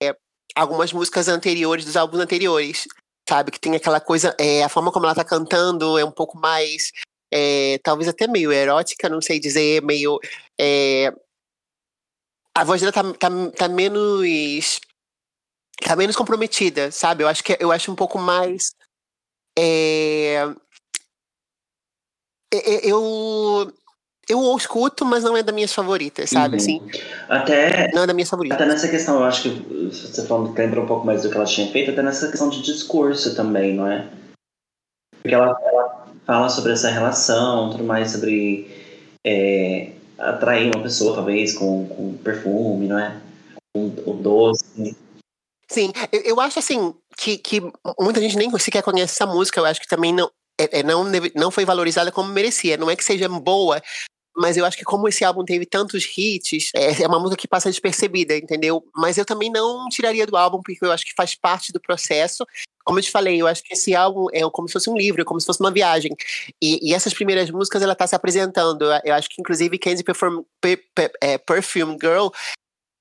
[0.56, 2.86] algumas músicas anteriores, dos álbuns anteriores
[3.28, 3.52] sabe?
[3.52, 6.92] Que tem aquela coisa, é, a forma como ela tá cantando é um pouco mais,
[7.34, 10.20] é, talvez até meio erótica, não sei dizer, meio.
[10.60, 11.12] É,
[12.56, 14.80] a voz dela tá, tá, tá menos.
[15.84, 17.24] tá menos comprometida, sabe?
[17.24, 18.74] Eu acho que eu acho um pouco mais.
[19.58, 20.44] É,
[22.84, 23.72] Eu,
[24.30, 26.56] eu escuto, mas não é das minhas favoritas, sabe?
[26.56, 26.62] Uhum.
[26.62, 26.82] Assim,
[27.30, 28.56] Até, não é das minhas favoritas.
[28.56, 29.50] até nessa questão, eu acho que
[29.92, 32.50] você falando que lembra um pouco mais do que ela tinha feito, até nessa questão
[32.50, 34.10] de discurso também, não é?
[35.22, 38.68] Porque ela, ela fala sobre essa relação, tudo mais sobre
[39.24, 43.22] é, atrair uma pessoa, talvez, com, com perfume, não é?
[43.74, 44.96] Com o doce.
[45.68, 47.62] Sim, eu, eu acho assim que, que
[48.00, 51.04] muita gente nem sequer conhece essa música, eu acho que também não, é, é, não,
[51.36, 52.78] não foi valorizada como merecia.
[52.78, 53.82] Não é que seja boa,
[54.36, 57.48] mas eu acho que como esse álbum teve tantos hits, é, é uma música que
[57.48, 58.84] passa despercebida, entendeu?
[58.96, 62.46] Mas eu também não tiraria do álbum, porque eu acho que faz parte do processo.
[62.84, 65.22] Como eu te falei, eu acho que esse álbum é como se fosse um livro,
[65.22, 66.16] é como se fosse uma viagem.
[66.62, 68.84] E, e essas primeiras músicas ela tá se apresentando.
[68.86, 72.28] Eu, eu acho que, inclusive, Candy Perform, Pe- Pe- é, Perfume Girl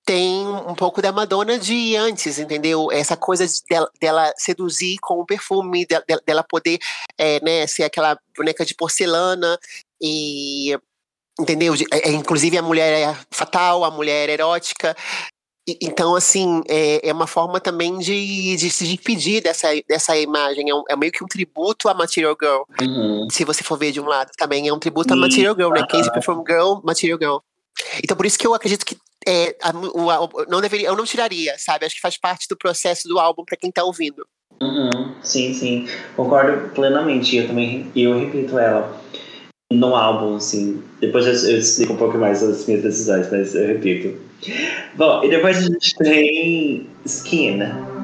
[0.06, 2.92] tem um pouco da Madonna de antes, entendeu?
[2.92, 6.78] Essa coisa de- dela, dela seduzir com o perfume, de- de- dela poder
[7.16, 9.58] é, né, ser aquela boneca de porcelana
[10.00, 10.78] e
[11.40, 11.74] entendeu?
[11.74, 14.96] De- é, é, inclusive a mulher é fatal, a mulher é erótica.
[15.68, 20.68] E- Então, assim, é, é uma forma também de, de se despedir dessa, dessa imagem.
[20.70, 22.62] É, um- é meio que um tributo à Material Girl.
[22.80, 23.26] Uhum.
[23.30, 25.78] Se você for ver de um lado também, é um tributo à Material Girl, né?
[25.80, 25.86] aham.
[25.88, 27.36] Casey Perform Girl, Material Girl.
[28.02, 31.04] Então, por isso que eu acredito que é, a o, al- não deveria, eu não
[31.04, 31.86] tiraria, sabe?
[31.86, 34.26] Acho que faz parte do processo do álbum pra quem tá ouvindo.
[34.60, 35.88] Uhum, sim, sim.
[36.14, 37.34] Concordo plenamente.
[37.36, 39.00] Eu também eu repito ela
[39.74, 40.82] no álbum, assim.
[41.00, 44.16] Depois eu, eu explico um pouco mais as minhas decisões, mas eu repito.
[44.94, 47.58] Bom, e depois a gente tem Skin.
[47.58, 47.94] You?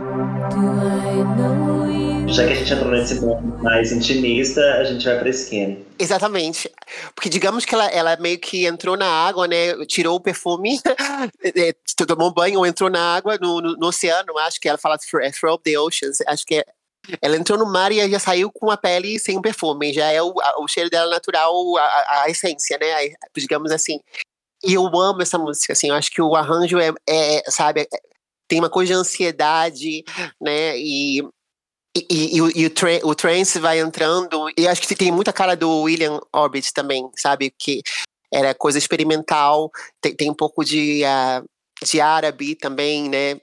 [2.33, 5.85] Já que a gente entrou nesse mundo mais intimista, a gente vai pra Skin.
[5.99, 6.71] Exatamente.
[7.15, 9.85] Porque digamos que ela, ela meio que entrou na água, né?
[9.87, 10.79] Tirou o perfume,
[11.45, 11.75] é,
[12.07, 14.97] tomou banho ou entrou na água, no, no, no oceano, acho que ela fala
[15.39, 16.19] throw the oceans.
[16.27, 16.65] Acho que é,
[17.21, 19.93] ela entrou no mar e já saiu com a pele sem perfume.
[19.93, 22.87] Já é o, o cheiro dela natural, a, a- essência, né?
[23.37, 24.01] Digamos assim.
[24.65, 25.89] E eu amo essa música, assim.
[25.89, 27.87] Eu acho que o arranjo é, é sabe, é-
[28.49, 30.05] tem uma coisa de ansiedade,
[30.41, 30.77] né?
[30.79, 31.23] E
[31.97, 35.11] e, e- e o, e o, tra- o trance vai entrando, e acho que tem
[35.11, 37.53] muita cara do William Orbit também, sabe?
[37.59, 37.83] Que
[38.33, 41.43] era coisa experimental, tem, tem um pouco de, ah,
[41.85, 43.41] de árabe também, né?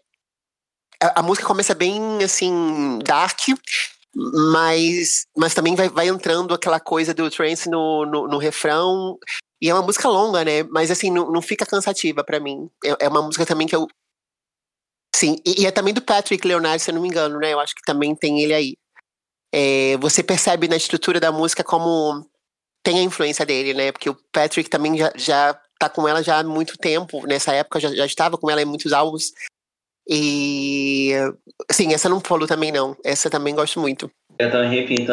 [1.02, 3.40] A, a música começa bem, assim, dark,
[4.52, 9.18] mas, mas também vai, vai entrando aquela coisa do trance no, no, no refrão,
[9.62, 10.64] e é uma música longa, né?
[10.64, 12.70] Mas, assim, não, não fica cansativa pra mim.
[12.84, 13.88] É, é uma música também que eu,
[15.18, 17.52] Sim, e, e é também do Patrick Leonard, se eu não me engano, né?
[17.52, 18.78] Eu acho que também tem ele aí.
[19.52, 22.24] É, você percebe na estrutura da música como
[22.84, 23.92] tem a influência dele, né?
[23.92, 27.26] Porque o Patrick também já, já tá com ela já há muito tempo.
[27.26, 29.32] Nessa época já, já estava com ela em muitos álbuns.
[30.10, 31.12] E
[31.72, 32.96] sim, essa não falou também não.
[33.04, 34.10] Essa também gosto muito.
[34.40, 35.12] Eu também repito.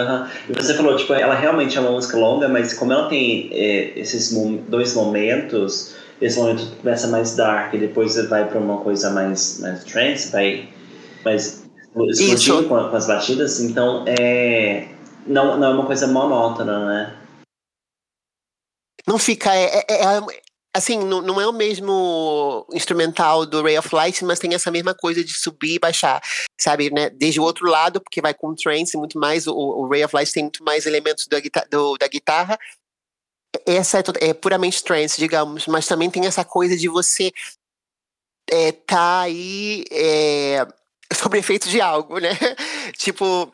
[0.48, 3.98] E você falou, tipo, ela realmente é uma música longa, mas como ela tem é,
[3.98, 4.32] esses
[4.68, 9.82] dois momentos, esse momento começa mais dark e depois vai pra uma coisa mais, mais
[9.84, 10.68] trance, vai
[11.24, 11.64] mais
[11.94, 12.68] explodindo Isso.
[12.68, 14.88] com, com as batidas, então é,
[15.26, 17.16] não, não é uma coisa monótona, né?
[19.06, 19.54] Não fica.
[19.54, 20.43] É, é- é-
[20.74, 24.92] assim, não, não é o mesmo instrumental do Ray of Light, mas tem essa mesma
[24.94, 26.20] coisa de subir e baixar,
[26.60, 26.90] sabe?
[26.90, 27.08] Né?
[27.10, 29.46] Desde o outro lado, porque vai com trance muito mais.
[29.46, 31.38] O, o Ray of Light tem muito mais elementos da,
[31.70, 32.58] do- da guitarra.
[33.64, 37.32] Essa é, é puramente trance, digamos, mas também tem essa coisa de você
[38.50, 40.66] é, tá aí é,
[41.14, 42.30] sob efeito de algo, né?
[42.98, 43.52] tipo,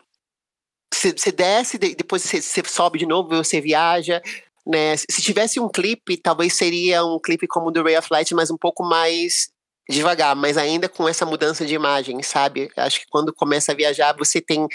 [0.92, 4.22] você desce, de- depois você sobe de novo, você viaja,
[4.70, 4.96] né?
[4.96, 8.34] Se se tivesse um clipe, talvez seria um clipe como o do Ray of Light,
[8.34, 9.50] mas um pouco mais
[9.88, 12.70] devagar, mas ainda com essa mudança de imagem, sabe?
[12.76, 14.66] Acho que quando começa a viajar, você tem,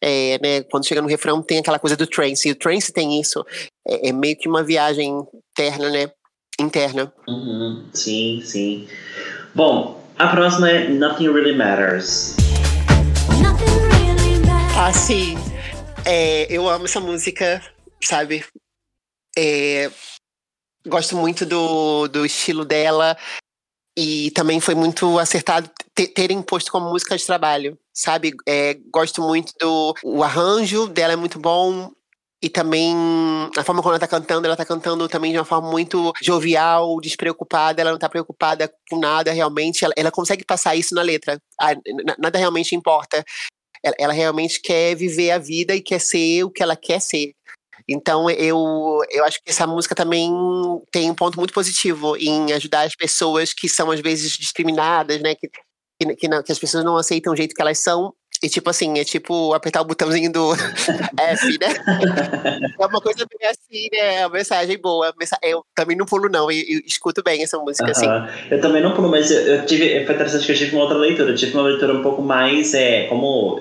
[0.00, 0.62] é, né?
[0.70, 2.48] Quando chega no refrão, tem aquela coisa do trance.
[2.48, 3.44] E o trance tem isso.
[3.86, 5.12] É, é meio que uma viagem
[5.52, 6.10] interna, né?
[6.58, 7.12] Interna.
[7.26, 8.88] Uhum, sim, sim.
[9.54, 12.36] Bom, a próxima é Nothing Really Matters.
[13.42, 14.76] Nothing really matters.
[14.76, 15.36] Ah, sim.
[16.04, 17.62] É, eu amo essa música,
[18.02, 18.44] sabe?
[19.42, 19.90] É,
[20.86, 23.16] gosto muito do, do estilo dela
[23.96, 28.32] e também foi muito acertado te- terem posto como música de trabalho, sabe?
[28.46, 31.90] É, gosto muito do o arranjo dela é muito bom
[32.42, 32.94] e também
[33.56, 37.00] a forma como ela tá cantando, ela tá cantando também de uma forma muito jovial,
[37.00, 41.40] despreocupada, ela não tá preocupada com nada realmente, ela, ela consegue passar isso na letra,
[42.18, 43.24] nada realmente importa
[43.82, 47.32] ela, ela realmente quer viver a vida e quer ser o que ela quer ser.
[47.90, 50.30] Então eu, eu acho que essa música também
[50.92, 55.34] tem um ponto muito positivo em ajudar as pessoas que são às vezes discriminadas, né?
[55.34, 55.48] Que,
[56.00, 58.12] que, que, não- que as pessoas não aceitam o jeito que elas são
[58.42, 60.52] E tipo assim, é tipo apertar o botãozinho do
[61.18, 61.74] F, né?
[62.78, 64.20] É uma coisa bem assim, né?
[64.20, 65.12] É uma mensagem boa.
[65.42, 66.50] Eu também não pulo, não.
[66.50, 68.06] E escuto bem essa música, assim.
[68.06, 68.28] Aham.
[68.50, 70.06] Eu também não pulo, mas eu, eu tive.
[70.06, 71.30] Foi interessante que eu tive uma outra leitura.
[71.32, 72.72] Eu tive uma leitura um pouco mais.
[72.72, 73.58] É, como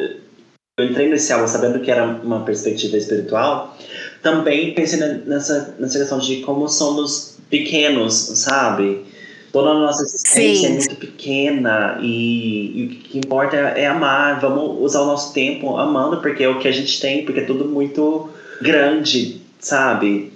[0.80, 3.76] eu entrei nesse álbum sabendo que era uma perspectiva espiritual,
[4.22, 9.06] também pensei ne- nessa, nessa questão de como somos pequenos, sabe?
[9.52, 10.78] Toda a nossa existência é Sim.
[10.78, 14.40] muito pequena e, e o que importa é, é amar.
[14.40, 17.46] Vamos usar o nosso tempo amando, porque é o que a gente tem, porque é
[17.46, 18.30] tudo muito
[18.62, 20.32] grande, sabe?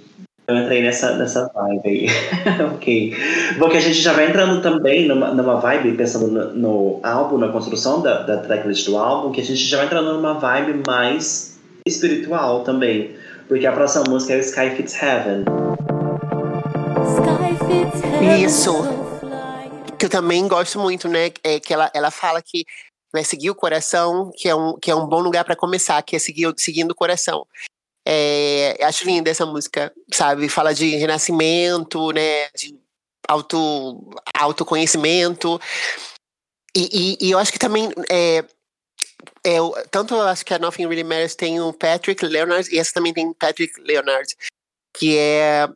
[0.46, 2.06] Eu entrei nessa, nessa vibe aí.
[2.74, 3.14] ok.
[3.58, 7.48] Porque a gente já vai entrando também numa, numa vibe, pensando no, no álbum, na
[7.48, 11.58] construção da, da tracklist do álbum, que a gente já vai entrando numa vibe mais
[11.86, 13.12] espiritual também.
[13.48, 15.44] Porque a próxima música é Sky Fits Heaven.
[17.14, 18.72] Sky fits heaven Isso.
[19.98, 21.30] que eu também gosto muito, né?
[21.42, 22.64] É que ela, ela fala que
[23.12, 26.16] vai seguir o coração, que é um, que é um bom lugar para começar, que
[26.16, 27.46] é seguir, o- seguindo o coração.
[28.06, 30.48] É, acho linda essa música, sabe?
[30.48, 32.48] Fala de renascimento, né?
[32.56, 32.74] De
[33.28, 35.60] auto, autoconhecimento.
[36.76, 38.44] E, e, e eu acho que também é,
[39.60, 42.92] o- tanto eu acho que a Nothing Really Matters tem o Patrick Leonard e essa
[42.94, 44.26] também tem Patrick Leonard,
[44.96, 45.68] que é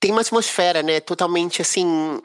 [0.00, 1.00] tem uma atmosfera, né?
[1.00, 2.20] Totalmente assim.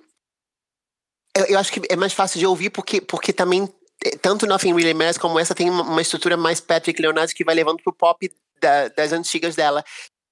[1.36, 3.68] Eu, eu acho que é mais fácil de ouvir porque, porque também
[4.06, 7.56] eh, tanto Nothing Really Matters como essa tem uma, estrutura mais Patrick Leonard que vai
[7.56, 8.30] levando pro pop
[8.62, 9.84] da- das antigas dela.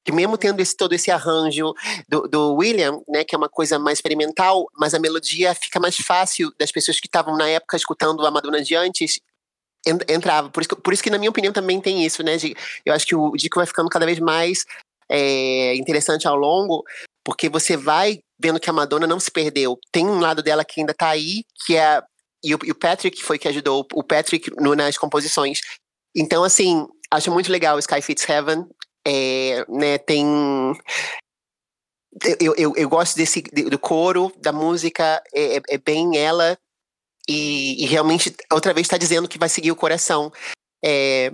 [0.03, 1.73] Que mesmo tendo esse, todo esse arranjo
[2.07, 5.97] do, do William, né, que é uma coisa mais experimental, mas a melodia fica mais
[5.97, 9.19] fácil das pessoas que estavam na época escutando a Madonna de antes
[9.85, 10.49] entrava.
[10.49, 12.37] Por isso, que- por isso que, na minha opinião, também tem isso, né?
[12.37, 12.55] De,
[12.85, 14.65] eu acho que o disco vai ficando cada vez mais
[15.09, 16.83] é, interessante ao longo,
[17.23, 19.77] porque você vai vendo que a Madonna não se perdeu.
[19.91, 22.01] Tem um lado dela que ainda tá aí, que é.
[22.43, 25.59] E o, e o Patrick foi que ajudou, o Patrick no- nas composições.
[26.15, 28.65] Então, assim, acho muito legal Sky Fits Heaven.
[29.07, 30.25] É, né, tem.
[32.39, 36.57] Eu, eu, eu gosto desse do coro, da música, é, é- é bem ela,
[37.27, 40.31] e, e realmente outra vez está dizendo que vai seguir o coração.
[40.83, 41.31] É,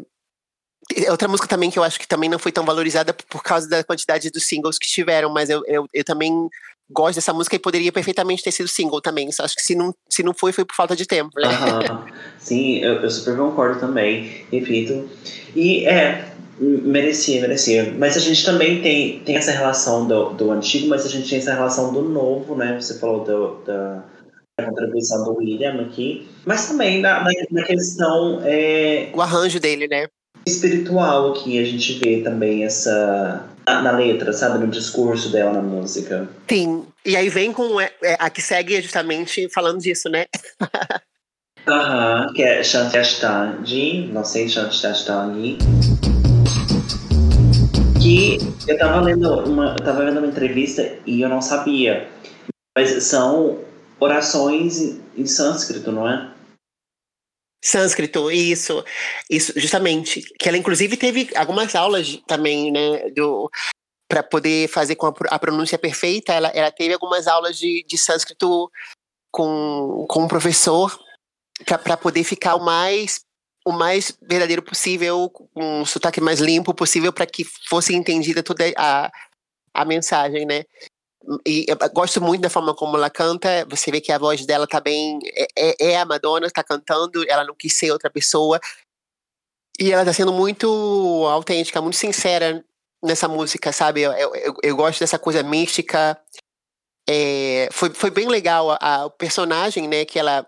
[1.09, 3.83] outra música também que eu acho que também não foi tão valorizada por causa da
[3.83, 6.49] quantidade dos singles que tiveram, mas eu, eu, eu também
[6.89, 9.31] gosto dessa música e poderia perfeitamente ter sido single também.
[9.31, 11.49] Só acho que se não, se não foi, foi por falta de tempo, né?
[12.37, 15.09] Sim, eu, eu super concordo também, repito.
[15.55, 16.29] E é,
[16.59, 17.93] merecia, merecia.
[17.97, 21.39] Mas a gente também tem, tem essa relação do, do antigo, mas a gente tem
[21.39, 22.79] essa relação do novo, né?
[22.79, 24.03] Você falou do, da,
[24.59, 26.27] da contribuição do William aqui.
[26.45, 30.07] Mas também na, na, na questão é, O arranjo dele, né?
[30.45, 33.45] espiritual aqui, a gente vê também essa.
[33.65, 34.59] Na, na letra, sabe?
[34.59, 36.27] No discurso dela na música.
[36.49, 36.85] Sim.
[37.05, 40.25] E aí vem com é, é, a que segue justamente falando disso, né?
[41.65, 45.57] Aham, que é Shantyashtani, não sei Shantyashtani.
[48.01, 48.37] Que
[48.67, 52.09] eu tava lendo uma, eu tava vendo uma entrevista e eu não sabia.
[52.77, 53.59] Mas são
[53.99, 54.79] orações
[55.15, 56.33] em, sânscrito, não é?
[57.63, 58.83] Sânscrito, isso,
[59.29, 60.21] isso, justamente.
[60.37, 63.49] Que ela, inclusive, teve algumas aulas também, né, do
[64.09, 66.33] para poder fazer com a pronúncia perfeita.
[66.33, 68.69] Ela, ela teve algumas aulas de, de sânscrito
[69.31, 70.95] com, com um professor
[71.83, 73.21] para poder ficar o mais
[73.65, 78.65] o mais verdadeiro possível, com um sotaque mais limpo possível, para que fosse entendida toda
[78.77, 79.09] a,
[79.73, 80.65] a mensagem, né?
[81.47, 83.65] E gosto muito da forma como ela canta.
[83.69, 85.19] Você vê que a voz dela tá bem.
[85.33, 88.59] É, é- é a Madonna, tá cantando, ela não quis ser outra pessoa.
[89.79, 90.67] E ela tá sendo muito
[91.31, 92.63] autêntica, muito sincera
[93.03, 94.01] nessa música, sabe?
[94.01, 96.19] Eu, eu, eu- gosto dessa coisa mística.
[97.09, 100.05] É, foi, foi bem legal a, a- o personagem, né?
[100.05, 100.45] Que ela.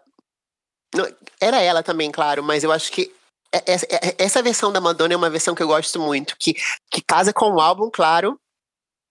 [0.93, 1.05] não,
[1.41, 3.11] era ela também, claro, mas eu acho que
[3.53, 6.53] é- essa, é- essa versão da Madonna é uma versão que eu gosto muito, que,
[6.91, 8.39] que casa com o álbum, claro,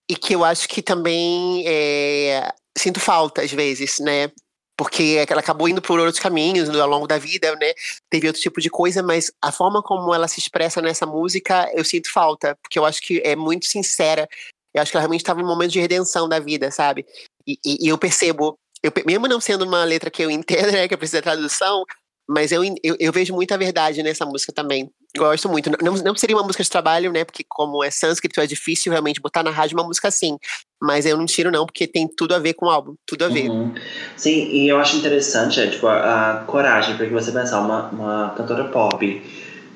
[0.08, 4.30] e que eu acho que também é, sinto falta às vezes, né?
[4.76, 7.72] Porque ela acabou indo por outros caminhos ao longo da vida, né?
[8.10, 11.84] Teve outro tipo de coisa, mas a forma como ela se expressa nessa música, eu
[11.84, 14.28] sinto falta, porque eu acho que é muito sincera.
[14.74, 17.06] Eu acho que ela realmente estava em um momento de redenção da vida, sabe?
[17.46, 20.88] E, e- e eu percebo, eu, mesmo não sendo uma letra que eu entendo, né,
[20.88, 21.84] que eu preciso da tradução,
[22.28, 24.90] mas eu, eu, eu vejo muita verdade nessa música também.
[25.16, 25.70] Gosto muito.
[25.82, 27.24] Não, não seria uma música de trabalho, né?
[27.24, 30.36] Porque como é sânscrito, é difícil realmente botar na rádio uma música assim.
[30.82, 32.94] Mas eu não tiro não, porque tem tudo a ver com o álbum.
[33.06, 33.48] Tudo a ver.
[33.48, 33.72] Uhum.
[34.16, 38.34] Sim, e eu acho interessante é, tipo, a, a coragem, porque você pensar uma, uma
[38.36, 39.22] cantora pop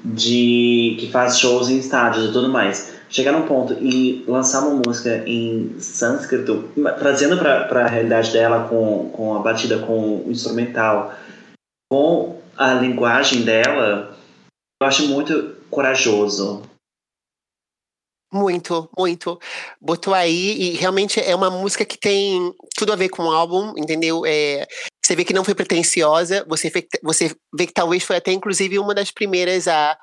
[0.05, 4.82] de que faz shows em estádios e tudo mais, chegar num ponto e lançar uma
[4.85, 11.15] música em sânscrito, trazendo pra, pra realidade dela com, com a batida com o instrumental,
[11.90, 14.17] com a linguagem dela,
[14.80, 16.62] eu acho muito corajoso.
[18.32, 19.40] Muito, muito.
[19.80, 23.72] Botou aí e realmente é uma música que tem tudo a ver com o álbum,
[23.76, 24.24] entendeu?
[24.26, 24.66] É,
[25.02, 28.78] você vê que não foi pretensiosa, você vê, você vê que talvez foi até inclusive
[28.78, 29.98] uma das primeiras a,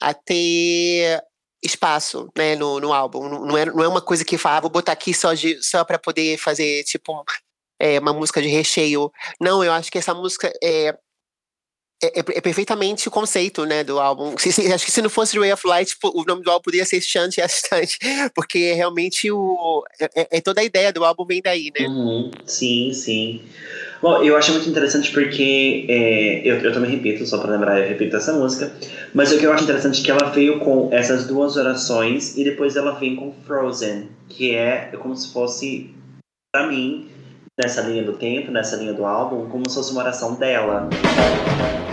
[0.00, 1.22] a ter
[1.62, 3.28] espaço né, no, no álbum.
[3.28, 5.30] Não, é, não é uma coisa que fala, ah, vou botar aqui só,
[5.60, 7.22] só para poder fazer tipo
[7.78, 9.12] é, uma música de recheio.
[9.38, 10.96] Não, eu acho que essa música é,
[12.02, 14.36] é, é perfeitamente o conceito, né, do álbum.
[14.38, 16.84] Se- se- acho que se não fosse Ray of Light, o nome do álbum poderia
[16.86, 17.42] ser Shunt e
[18.34, 21.86] porque é realmente o é, é- é toda a ideia do álbum vem daí, né?
[21.88, 23.42] Uhum, sim, sim.
[24.00, 27.88] Bom, eu acho muito interessante porque é, eu, eu também repito, só para lembrar, eu
[27.88, 28.72] repito essa música.
[29.12, 32.44] Mas o que eu acho interessante é que ela veio com essas duas orações e
[32.44, 35.90] depois ela vem com Frozen, que é como se fosse,
[36.52, 37.10] para mim,
[37.58, 40.88] nessa linha do tempo, nessa linha do álbum, como se fosse uma oração dela.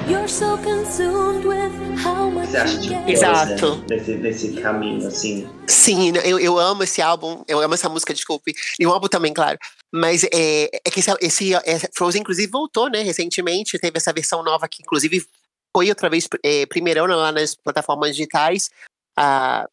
[0.07, 1.71] You're so consumed with
[2.05, 3.09] how O much que você acha de you Frozen get.
[3.09, 3.85] Exato.
[3.89, 5.49] nesse, nesse caminho, assim?
[5.65, 8.53] Sim, né, eu, eu amo esse álbum, eu amo essa música, desculpe.
[8.79, 9.57] E o álbum também, claro.
[9.91, 13.79] Mas é, é que esse, esse, esse Frozen, inclusive, voltou, né, recentemente.
[13.79, 15.25] Teve essa versão nova que, inclusive,
[15.75, 18.69] foi outra vez é, primeirão lá nas plataformas digitais.
[19.17, 19.67] A,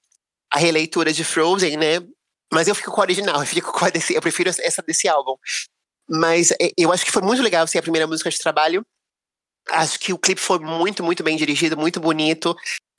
[0.50, 2.00] a releitura de Frozen, né?
[2.52, 5.08] Mas eu fico com a original, eu, fico com a desse, eu prefiro essa desse
[5.08, 5.34] álbum.
[6.08, 8.84] Mas é, eu acho que foi muito legal ser a primeira música de trabalho.
[9.70, 12.56] Acho que o clipe foi muito, muito bem dirigido, muito bonito.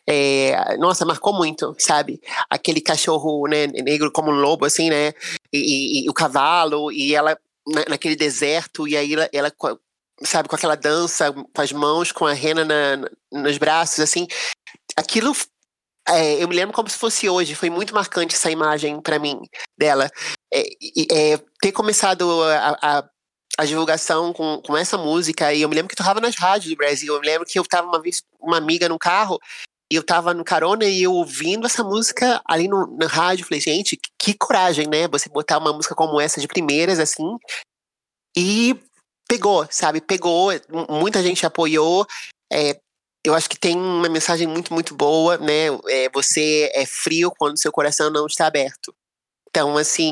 [0.09, 2.21] É, nossa, marcou muito, sabe?
[2.49, 5.09] Aquele cachorro né, negro como um lobo, assim, né?
[5.53, 9.51] E, e- e o cavalo, e ela na- naquele deserto, e aí ela, ela
[10.23, 14.27] sabe, com aquela dança, com as mãos, com a rena na- na- nos braços, assim.
[14.97, 15.34] Aquilo,
[16.09, 19.39] é, eu me lembro como se fosse hoje, foi muito marcante essa imagem pra mim
[19.77, 20.09] dela.
[20.53, 20.61] É,
[21.34, 23.10] é, ter começado a, a-
[23.57, 26.76] a divulgação com, com essa música, e eu me lembro que tocava nas rádios do
[26.77, 27.14] Brasil.
[27.14, 29.40] Eu me lembro que eu tava uma vez uma amiga no carro,
[29.91, 33.45] e eu tava no carona e eu ouvindo essa música ali no, na rádio.
[33.45, 35.07] Falei, gente, que, coragem, né?
[35.10, 37.38] Você botar uma música como essa de primeiras, assim.
[38.35, 38.76] E
[39.27, 40.02] pegou, sabe?
[40.02, 40.52] Pegou.
[40.69, 42.06] mu- Muita gente apoiou.
[42.52, 42.80] É,
[43.23, 45.68] eu acho que tem uma mensagem muito, muito boa, né?
[45.90, 48.94] É, você é frio quando seu coração não está aberto.
[49.49, 50.11] Então, assim,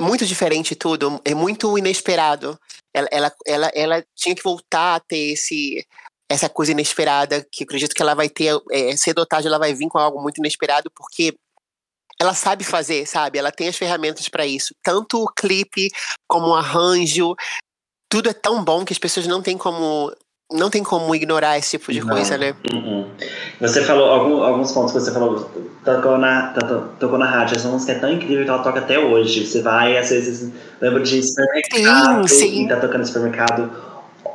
[0.00, 2.58] muito diferente tudo, é muito inesperado.
[2.94, 5.86] Ela, ela, ela, ela tinha que voltar a ter esse,
[6.28, 9.58] essa coisa inesperada, que eu acredito que ela vai ter, é, cedo ou tarde ela
[9.58, 11.34] vai vir com algo muito inesperado, porque
[12.20, 13.38] ela sabe fazer, sabe?
[13.38, 14.74] Ela tem as ferramentas para isso.
[14.82, 15.90] Tanto o clipe
[16.26, 17.34] como o arranjo,
[18.08, 20.12] tudo é tão bom que as pessoas não têm como
[20.52, 22.08] não tem como ignorar esse tipo de Não.
[22.08, 22.54] coisa, né?
[22.72, 23.06] Uhum.
[23.60, 25.50] Você falou algum- alguns pontos que você falou,
[25.84, 27.56] tocou na, to- tocou na rádio.
[27.56, 29.44] Essa música é tão incrível que ela toca até hoje.
[29.46, 32.64] Você vai, às vezes, lembra de supermercado Sim, sim.
[32.64, 33.70] e tá tocando no supermercado.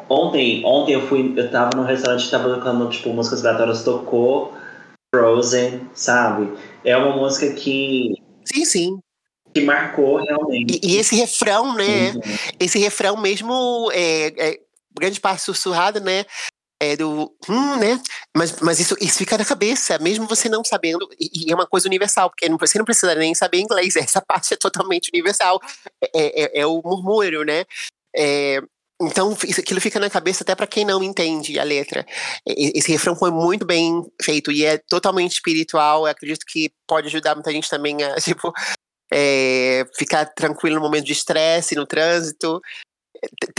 [0.09, 4.53] Ontem, ontem eu fui, eu tava num restaurante que tava tocando, tipo, músicas aleatórias, tocou
[5.15, 6.51] Frozen, sabe?
[6.83, 8.99] É uma música que, Sim, sim.
[9.53, 10.79] que marcou realmente.
[10.83, 12.11] E, e esse refrão, né?
[12.13, 12.21] Uhum.
[12.59, 14.59] esse refrão mesmo é, é
[15.01, 16.25] grande parte sussurrada, né?
[16.79, 18.01] É do hum, né?
[18.35, 21.67] Mas, mas isso, isso fica na cabeça, mesmo você não sabendo, e, e é uma
[21.67, 25.59] coisa universal, porque não, você não precisa nem saber inglês, essa parte é totalmente universal,
[26.01, 27.65] é, é, é o murmúrio, né?
[28.15, 28.61] É,
[29.01, 32.05] então, isso, aquilo fica na cabeça até para quem não entende a letra.
[32.45, 36.01] Esse refrão foi muito bem feito e é totalmente espiritual.
[36.01, 38.53] Eu acredito que pode ajudar muita gente também a, tipo,
[39.11, 42.61] é, ficar tranquilo no momento de estresse, no trânsito.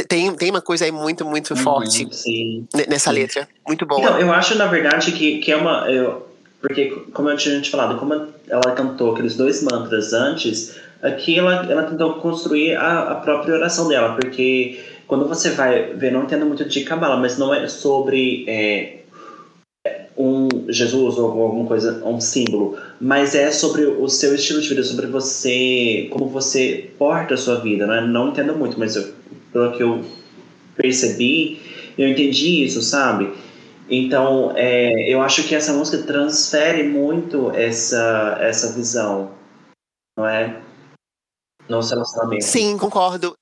[0.08, 2.66] Tem, tem uma coisa aí muito, muito forte Uhum, sim.
[2.74, 3.16] ne- nessa sim.
[3.16, 3.48] letra.
[3.66, 4.00] Muito boa.
[4.00, 5.88] Então, eu acho, na verdade, que, que é uma.
[5.90, 6.26] Eu,
[6.60, 8.14] porque, como eu tinha te falado, como
[8.48, 13.88] ela cantou aqueles dois mantras antes, aqui ela, ela tentou construir a, a própria oração
[13.88, 18.44] dela, porque quando você vai ver, não entendo muito de Kabbalah, mas não é sobre
[18.48, 18.98] é,
[20.16, 24.84] um Jesus ou alguma coisa, um símbolo, mas é sobre o seu estilo de vida,
[24.84, 28.00] sobre você, como você porta a sua vida, né?
[28.00, 29.12] Não entendo muito, mas eu,
[29.52, 30.04] pelo que eu
[30.76, 31.60] percebi,
[31.98, 33.32] eu entendi isso, sabe?
[33.88, 39.34] Então, é, eu acho que essa música transfere muito essa, essa visão,
[40.16, 40.62] não é?
[41.68, 42.44] Nosso relacionamento.
[42.44, 43.36] Sim, concordo.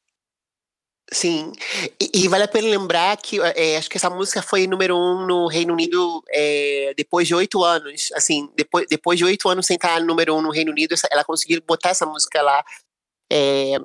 [1.13, 1.53] Sim.
[2.01, 5.27] E, e vale a pena lembrar que é, acho que essa música foi número um
[5.27, 8.11] no Reino Unido é, depois de oito anos.
[8.15, 11.61] Assim, depois, depois de oito anos sem estar número um no Reino Unido, ela conseguiu
[11.67, 12.65] botar essa música lá
[13.33, 13.77] é,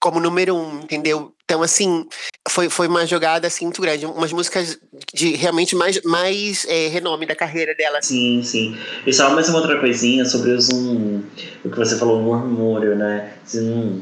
[0.00, 1.32] como número um, entendeu?
[1.44, 2.06] Então, assim,
[2.48, 4.04] foi, foi uma jogada assim, muito grande.
[4.04, 4.78] Umas músicas
[5.14, 8.00] de realmente mais, mais é, renome da carreira dela.
[8.02, 8.76] Sim, sim.
[9.06, 11.22] E só mais uma outra coisinha sobre o zoom,
[11.64, 13.32] o que você falou, o murmúrio, né?
[13.48, 14.00] Zoom.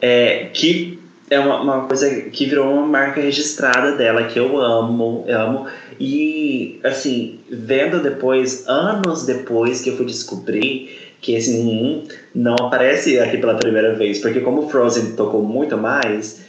[0.00, 0.98] É, que
[1.30, 5.66] é uma, uma, coisa que virou uma marca registrada dela, que eu amo, eu amo.
[5.98, 13.18] E, assim, vendo depois, anos depois que eu fui descobrir que esse hum, não aparece
[13.18, 16.44] aqui pela primeira vez, porque como Frozen tocou muito mais,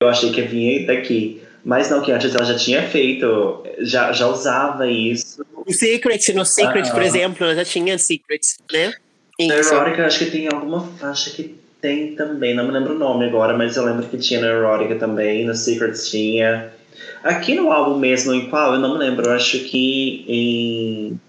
[0.00, 1.42] eu achei que vinha daqui.
[1.64, 5.44] Mas não, que antes ela já tinha feito, já, já usava isso.
[5.66, 8.40] O Secret, no Secret, ah, por exemplo, ela já tinha Secret,
[8.72, 8.92] né?
[9.40, 13.26] Na Erótica, acho que tem alguma faixa que tem também, não me lembro o nome
[13.26, 16.70] agora, mas eu lembro que tinha na Erótica também, no Secrets tinha.
[17.24, 18.74] Aqui no álbum mesmo, em qual?
[18.74, 21.20] Eu não me lembro, eu acho que em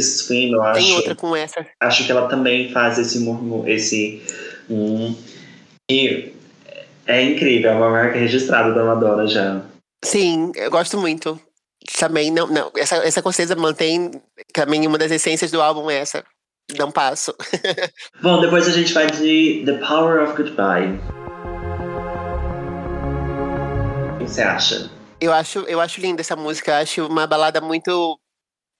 [0.00, 0.80] Swim, eu acho.
[0.80, 1.66] Tem outra com essa.
[1.80, 4.22] Acho que ela também faz esse murmur, esse.
[4.68, 5.14] Um,
[5.90, 6.32] e
[7.06, 9.62] é incrível, é uma marca registrada da Madonna já.
[10.04, 11.40] Sim, eu gosto muito.
[11.98, 12.70] Também, não, não.
[12.76, 14.10] Essa, essa certeza mantém
[14.52, 16.24] também uma das essências do álbum é essa.
[16.76, 17.34] Não passo.
[18.20, 21.00] Bom, depois a gente vai de The Power of Goodbye.
[24.14, 24.90] O que você acha?
[25.20, 26.72] Eu acho, eu acho linda essa música.
[26.72, 28.18] Eu acho uma balada muito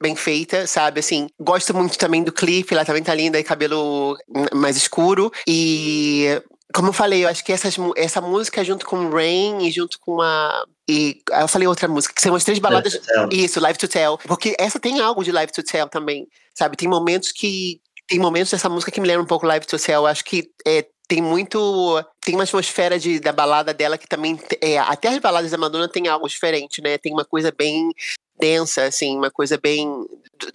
[0.00, 1.00] bem feita, sabe?
[1.00, 4.16] Assim, gosto muito também do clipe, ela também tá linda, e cabelo
[4.52, 5.32] mais escuro.
[5.46, 6.40] E
[6.74, 10.20] como eu falei, eu acho que essas, essa música junto com Rain e junto com
[10.20, 10.64] a.
[10.88, 13.00] E eu falei outra música, que são as três baladas.
[13.16, 14.18] Live isso, Live to Tell.
[14.18, 16.76] Porque essa tem algo de Live to Tell também, sabe?
[16.76, 17.80] Tem momentos que.
[18.08, 20.02] Tem momentos dessa música que me lembram um pouco Live to Tell.
[20.02, 22.04] Eu acho que é, tem muito.
[22.20, 24.38] Tem uma atmosfera de, da balada dela que também.
[24.60, 26.98] É, até as baladas da Madonna tem algo diferente, né?
[26.98, 27.90] Tem uma coisa bem
[28.38, 29.88] densa, assim, uma coisa bem.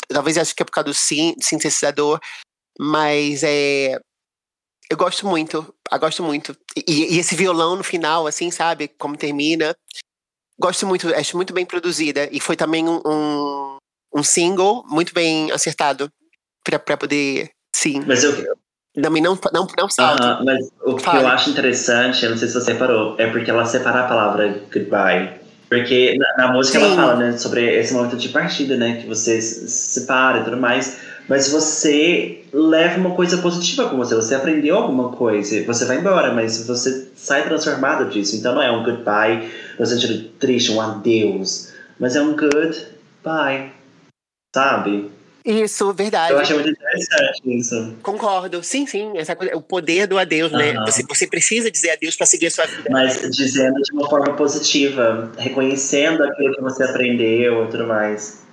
[0.07, 2.19] Talvez acho que é por causa do sintetizador,
[2.79, 3.99] mas é.
[4.89, 6.55] Eu gosto muito, eu gosto muito.
[6.75, 8.89] E, e, esse violão no final, assim, sabe?
[8.89, 9.75] Como termina.
[10.59, 12.27] Gosto muito, acho muito bem produzida.
[12.31, 13.77] E foi também um, um,
[14.13, 16.11] um single muito bem acertado
[16.63, 17.51] para poder.
[17.73, 18.03] Sim.
[18.05, 18.33] Mas eu,
[19.01, 20.35] também não, não, não salta.
[20.35, 23.29] Uh -huh, mas o que eu acho interessante, eu não sei se você reparou, é
[23.31, 25.40] porque ela separa a palavra goodbye.
[25.71, 26.85] Porque na, na música Sim.
[26.85, 30.57] ela fala, né, sobre esse momento de partida, né, que você se separa e tudo
[30.57, 30.97] mais.
[31.29, 36.33] Mas você leva uma coisa positiva com você, você aprendeu alguma coisa, você vai embora,
[36.33, 38.35] mas você sai transformado disso.
[38.35, 39.49] Então não é um goodbye
[39.79, 43.71] no sentido triste, um adeus, mas é um goodbye,
[44.53, 45.09] sabe?
[45.43, 46.33] Isso, verdade.
[46.33, 47.95] Eu achei muito interessante isso.
[48.03, 48.63] Concordo.
[48.63, 49.17] Sim, sim.
[49.17, 50.73] Essa coisa, o poder do adeus, né?
[50.85, 52.89] Você, você precisa dizer adeus para seguir a sua vida.
[52.89, 58.45] Mas dizendo de uma forma positiva, reconhecendo aquilo que você aprendeu e tudo mais.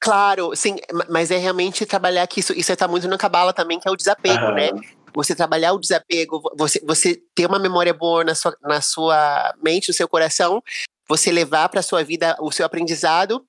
[0.00, 0.76] Claro, sim,
[1.08, 3.96] mas é realmente trabalhar que isso, isso está muito na cabala também, que é o
[3.96, 4.70] desapego, né?
[5.12, 9.88] Você trabalhar o desapego, você, você ter uma memória boa na sua, na sua mente,
[9.88, 10.62] no seu coração,
[11.08, 13.44] você levar para sua vida o seu aprendizado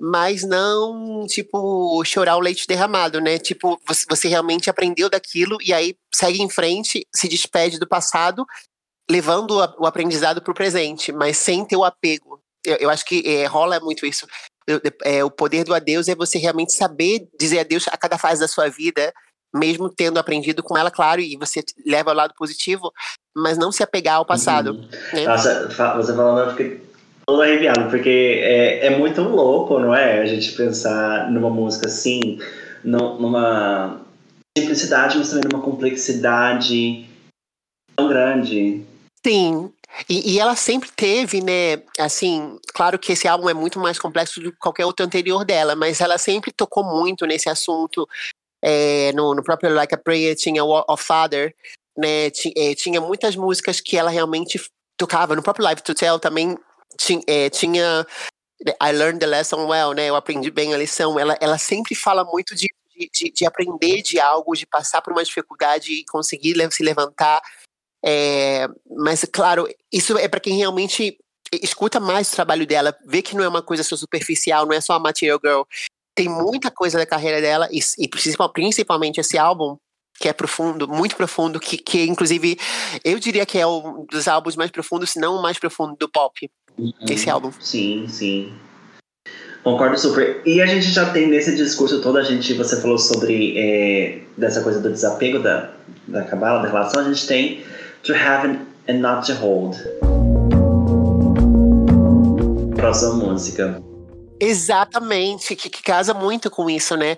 [0.00, 3.38] mas não, tipo, chorar o leite derramado, né?
[3.38, 8.46] Tipo, você, realmente aprendeu daquilo e aí segue em frente, se despede do passado,
[9.10, 12.40] levando o aprendizado para o presente, mas sem ter o apego.
[12.64, 14.26] Eu, eu acho que é, rola muito isso.
[14.66, 18.40] Eu, é, o poder do adeus é você realmente saber dizer adeus a cada fase
[18.40, 19.12] da sua vida,
[19.52, 22.92] mesmo tendo aprendido com ela, claro, e você leva ao lado positivo,
[23.36, 24.72] mas não se apegar ao passado.
[24.72, 24.88] Uhum.
[25.12, 25.24] Né?
[25.26, 25.66] Nossa,
[25.96, 26.88] você falando, eu fiquei
[27.28, 30.22] todo arrepiado, porque é, é muito louco, não é?
[30.22, 32.38] A gente pensar numa música assim,
[32.82, 34.00] numa
[34.56, 37.06] simplicidade, mas também numa complexidade
[37.94, 38.82] tão grande.
[39.24, 39.70] Sim.
[40.08, 41.82] E, e, ela sempre teve, né?
[41.98, 45.76] Assim, claro que esse álbum é muito mais complexo do que qualquer outro anterior dela,
[45.76, 48.08] mas ela sempre tocou muito nesse assunto.
[48.64, 51.54] É, no, no próprio Like a Prayer tinha o Father,
[51.96, 52.30] né?
[52.30, 54.58] Tinha, é, tinha muitas músicas que ela realmente
[54.96, 55.36] tocava.
[55.36, 56.56] No próprio Live to Tell também
[56.96, 58.06] tinha, é, tinha
[58.82, 60.08] I learned the lesson well, né?
[60.08, 61.18] Eu aprendi bem a lição.
[61.18, 62.66] Ela, ela sempre fala muito de,
[63.12, 67.40] de, de aprender de algo, de passar por uma dificuldade e conseguir se levantar.
[68.04, 71.18] É, mas, claro, isso é para quem realmente
[71.62, 74.80] escuta mais o trabalho dela, vê que não é uma coisa só superficial, não é
[74.80, 75.62] só a Material Girl.
[76.14, 79.76] Tem muita coisa da carreira dela, e, e principalmente esse álbum,
[80.18, 82.58] que é profundo, muito profundo, que, que inclusive
[83.04, 86.08] eu diria que é um dos álbuns mais profundos, se não o mais profundo do
[86.08, 86.50] pop.
[86.78, 86.92] Uhum.
[87.10, 87.50] Esse álbum.
[87.60, 88.52] Sim, sim.
[89.64, 90.40] Concordo super.
[90.46, 94.62] E a gente já tem nesse discurso todo, a gente, você falou sobre é, dessa
[94.62, 95.72] coisa do desapego da,
[96.06, 97.64] da cabala, da relação, a gente tem
[98.02, 99.76] to have and not to hold.
[102.76, 103.82] Próxima música.
[104.40, 107.16] Exatamente, que, que, casa muito com isso, né?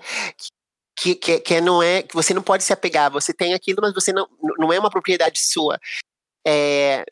[0.95, 3.93] Que, que, que não é que você não pode se apegar, você tem aquilo, mas
[3.93, 4.27] você não,
[4.57, 5.79] não é uma propriedade sua.
[6.45, 7.05] É,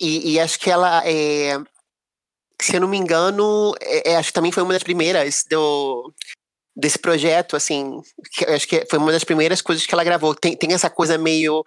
[0.00, 1.58] e, e, acho que ela, é,
[2.60, 6.12] se eu não me engano, é, é, acho que também foi uma das primeiras do,
[6.76, 8.00] desse projeto, assim,
[8.32, 10.34] que, acho que foi uma das primeiras coisas que ela gravou.
[10.34, 11.64] Tem, tem essa coisa meio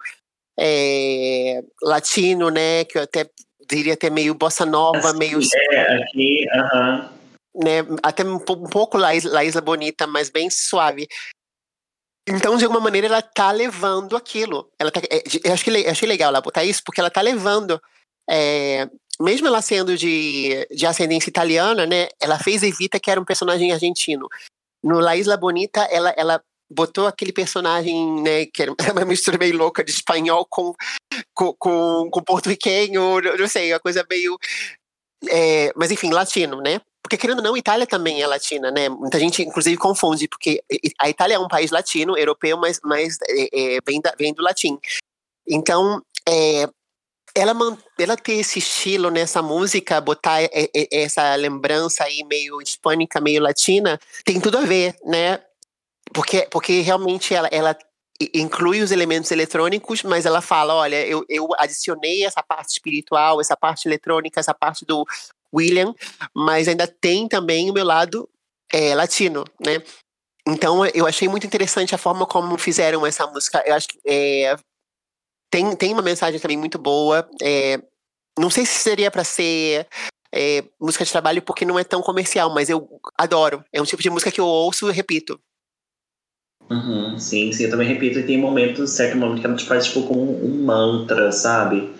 [0.58, 2.84] é, latino, né?
[2.84, 3.28] Que eu até
[3.68, 5.40] diria até meio bossa nova, Assim, meio
[5.70, 7.12] É, aqui, aham.
[7.54, 11.08] né, até um, um pouco La Isla, La Isla Bonita, mas bem suave.
[12.28, 14.70] Então, de alguma maneira, ela tá levando aquilo.
[14.78, 17.10] Ela tá, de- eu acho que le- eu achei legal ela botar isso, porque ela
[17.10, 17.80] tá levando.
[18.28, 18.88] É,
[19.20, 22.08] mesmo ela sendo de, de ascendência italiana, né?
[22.20, 24.28] Ela fez Evita, que era um personagem argentino.
[24.82, 28.46] No La Isla Bonita, ela, ela botou aquele personagem, né?
[28.46, 30.74] Que era uma mistura meio louca de espanhol com,
[31.34, 34.36] com, com, com porto-riquenho, não sei, uma coisa meio.
[35.30, 36.80] é, mas enfim, latino, né?
[37.02, 38.88] Porque querendo ou não, Itália também é latina, né?
[38.88, 40.62] Muita gente, inclusive, confunde, porque
[40.98, 44.42] a Itália é um país latino, europeu, mas, mas é, é, vem, da- vem do
[44.42, 44.78] latim.
[45.46, 46.66] Então, é,
[47.34, 47.54] ela,
[47.98, 50.38] ela ter esse estilo nessa música, botar
[50.90, 55.40] essa lembrança aí meio hispânica, meio latina, tem tudo a ver, né?
[56.12, 57.76] Porque, porque realmente ela, ela
[58.34, 63.56] inclui os elementos eletrônicos, mas ela fala, olha, eu, eu adicionei essa parte espiritual, essa
[63.56, 65.06] parte eletrônica, essa parte do
[65.54, 65.94] William,
[66.34, 68.28] mas ainda tem também o meu lado
[68.72, 69.82] é, latino, né?
[70.46, 73.62] Então eu achei muito interessante a forma como fizeram essa música.
[73.64, 74.56] Eu acho que é,
[75.52, 77.28] tem, tem uma mensagem também muito boa.
[77.42, 77.78] é,
[78.38, 79.86] não sei se seria para ser
[80.34, 82.88] é, música de trabalho porque não é tão comercial, mas eu
[83.18, 83.62] adoro.
[83.70, 85.38] É um tipo de música que eu ouço e repito.
[86.70, 89.84] Uhum, sim, sim, eu também repito, e tem momentos, certo momento que ela te faz
[89.84, 91.92] tipo como um mantra, sabe?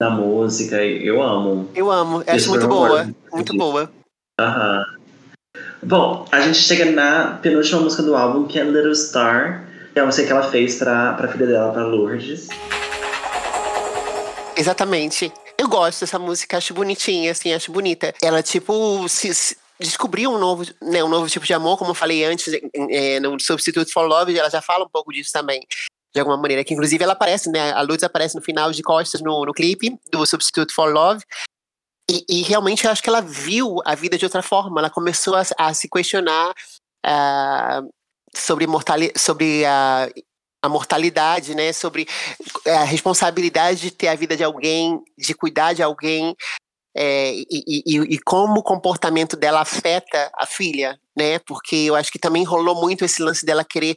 [0.00, 1.68] Na música, eu amo.
[1.74, 3.14] Eu amo, eu acho muito boa, amor.
[3.30, 3.92] muito boa.
[4.40, 4.84] Aham.
[5.82, 10.02] Bom, a gente chega na penúltima música do álbum, que é Little Star, que é
[10.02, 12.48] a música que ela fez pra, pra filha dela, pra Lourdes.
[14.56, 15.32] Exatamente.
[15.58, 18.14] Eu gosto dessa música, acho bonitinha, assim, acho bonita.
[18.22, 21.94] Ela, tipo, se, se- descobriu um novo, né, um novo tipo de amor, como eu
[21.94, 22.52] falei antes,
[22.90, 25.60] é, no Substitute for Love, ela já fala um pouco disso também,
[26.14, 26.64] de alguma maneira.
[26.64, 27.72] Que inclusive ela aparece, né?
[27.72, 31.22] A Luz aparece no final de costas no, no clipe do Substitute for Love.
[32.10, 34.80] E, e realmente eu acho que ela viu a vida de outra forma.
[34.80, 36.54] Ela começou a, a se questionar
[37.04, 37.82] ah,
[38.34, 40.08] sobre, mortali sobre a,
[40.66, 41.72] a mortalidade, né?
[41.72, 42.06] Sobre
[42.66, 46.34] a responsabilidade de ter a vida de alguém, de cuidar de alguém,
[46.96, 51.38] é, e, e- e- como o comportamento dela afeta a filha, né?
[51.40, 53.94] Porque eu acho que também rolou muito esse lance dela querer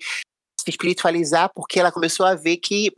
[0.60, 2.92] se espiritualizar, porque ela começou a ver que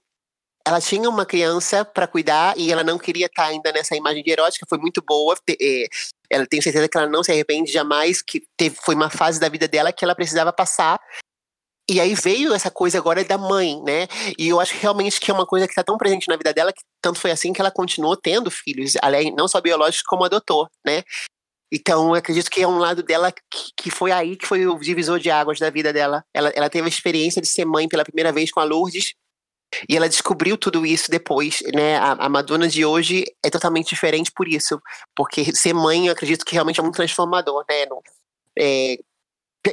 [0.66, 4.32] ela tinha uma criança para cuidar e ela não queria estar ainda nessa imagem de
[4.32, 5.36] erótica, foi muito boa.
[5.50, 5.88] é,
[6.30, 9.50] ela tenho certeza que ela não se arrepende jamais, que teve, foi uma fase da
[9.50, 11.00] vida dela que ela precisava passar.
[11.92, 14.08] E aí veio essa coisa agora da mãe, né?
[14.40, 16.54] E eu acho que realmente que é uma coisa que está tão presente na vida
[16.54, 20.24] dela que tanto foi assim que ela continuou tendo filhos, além não só biológicos como
[20.24, 21.04] adotou, né?
[21.70, 25.20] Então, acredito que é um lado dela que, que foi aí que foi o divisor
[25.20, 26.24] de águas da vida dela.
[26.34, 29.14] Ela, ela teve a experiência de ser mãe pela primeira vez com a Lourdes
[29.90, 31.98] e ela descobriu tudo isso depois, né?
[31.98, 34.82] A, a Madonna de hoje é totalmente diferente por isso,
[35.14, 37.86] porque ser mãe, eu acredito que realmente é muito transformador, né?
[38.58, 38.98] É,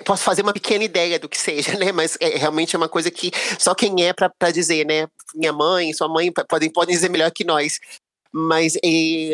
[0.05, 1.93] posso fazer uma pequena ideia do que seja, né?
[1.93, 5.07] Mas é, realmente é uma coisa que só quem é pra dizer, né?
[5.35, 7.79] Minha mãe, sua mãe podem, podem dizer melhor que nós.
[8.33, 9.33] Mas, é,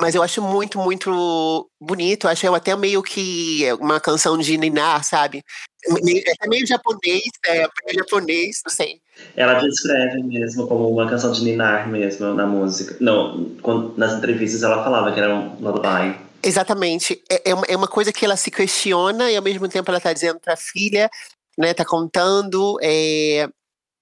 [0.00, 2.26] mas eu acho muito, muito bonito.
[2.26, 5.42] Acho eu até meio que uma canção de Ninar, sabe?
[5.86, 9.00] É meio japonês, é meio japonês, não sei.
[9.36, 12.96] Ela descreve mesmo como uma canção de Ninar mesmo na música.
[13.00, 16.18] Não, quando- nas entrevistas ela falava que era um lullaby.
[16.44, 17.22] Exatamente.
[17.30, 20.00] É, é, uma, é uma coisa que ela se questiona e ao mesmo tempo ela
[20.00, 21.10] tá dizendo pra filha,
[21.58, 21.72] né?
[21.72, 23.48] Tá contando é,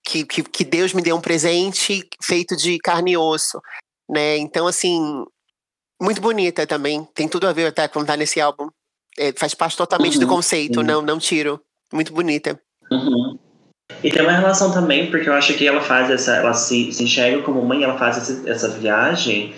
[0.04, 3.60] que, que, que Deus me deu um presente feito de carne e osso,
[4.10, 4.36] né?
[4.38, 5.24] Então, assim,
[6.00, 7.06] muito bonita também.
[7.14, 8.68] Tem tudo a ver até com tá nesse álbum.
[9.16, 10.86] É, faz parte totalmente do Uhum, conceito, sim.
[10.86, 11.60] não, não tiro.
[11.92, 12.58] Muito bonita.
[12.90, 13.38] Uhum.
[14.02, 16.36] E tem uma relação também, porque eu acho que ela faz essa.
[16.36, 19.54] Ela se, se enxerga como mãe, ela faz essa viagem,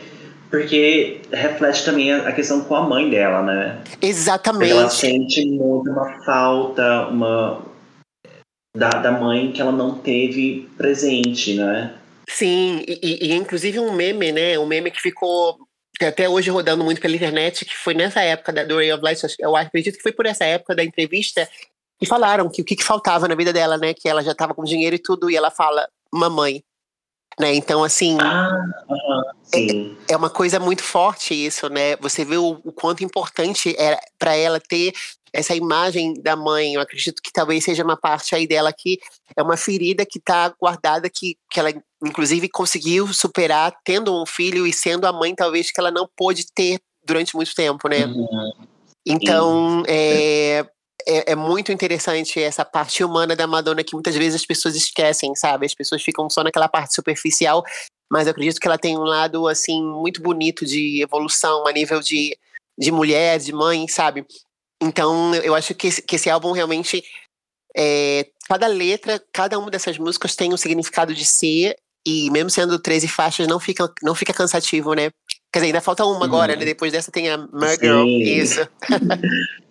[0.55, 3.81] porque reflete também a, questão com a mãe dela, né?
[3.82, 4.94] Porque ela Exatamente.
[4.94, 7.60] sente muito uma falta, uma.
[8.76, 11.97] Da, da mãe que ela não teve presente, né?
[12.31, 14.56] Sim, e, e- inclusive um meme, né?
[14.56, 15.59] Um meme que ficou
[16.01, 19.20] até hoje rodando muito pela internet, que foi nessa época da, do Ray of Light,
[19.40, 21.48] eu acredito que foi por essa época da entrevista,
[21.98, 23.93] que falaram que o que, que faltava na vida dela, né?
[23.93, 26.62] Que ela já estava com dinheiro e tudo, e ela fala, mamãe.
[27.39, 27.55] Né?
[27.55, 28.51] Então, assim, Ah,
[29.43, 29.97] sim.
[30.09, 31.97] é uma coisa muito forte isso, né?
[31.97, 34.93] Você vê o, o quanto importante era para ela ter
[35.32, 36.74] essa imagem da mãe.
[36.74, 39.01] Eu acredito que talvez seja uma parte aí dela que
[39.36, 41.73] é uma ferida que está guardada, que, que ela
[42.05, 46.47] inclusive conseguiu superar tendo um filho e sendo a mãe talvez que ela não pôde
[46.55, 48.06] ter durante muito tempo, né?
[48.06, 48.52] Uhum.
[49.06, 50.65] Então, é,
[51.06, 55.35] é, é, muito interessante essa parte humana da Madonna que muitas vezes as pessoas esquecem,
[55.35, 55.66] sabe?
[55.66, 57.62] As pessoas ficam só naquela parte superficial,
[58.10, 62.01] mas eu acredito que ela tem um lado, assim, muito bonito de evolução a nível
[62.01, 62.36] de,
[62.78, 64.26] de mulher, de mãe, sabe?
[64.82, 67.02] Então, eu acho que esse, que esse álbum realmente.
[67.76, 71.76] É, cada letra, cada uma dessas músicas tem um significado de ser,
[72.06, 75.10] e mesmo sendo 13 faixas, não fica, não fica cansativo, né?
[75.52, 76.59] Quer dizer, ainda falta uma agora, uhum.
[76.60, 76.64] né?
[76.64, 78.06] Depois dessa tem a Murder.
[78.06, 78.60] Isso.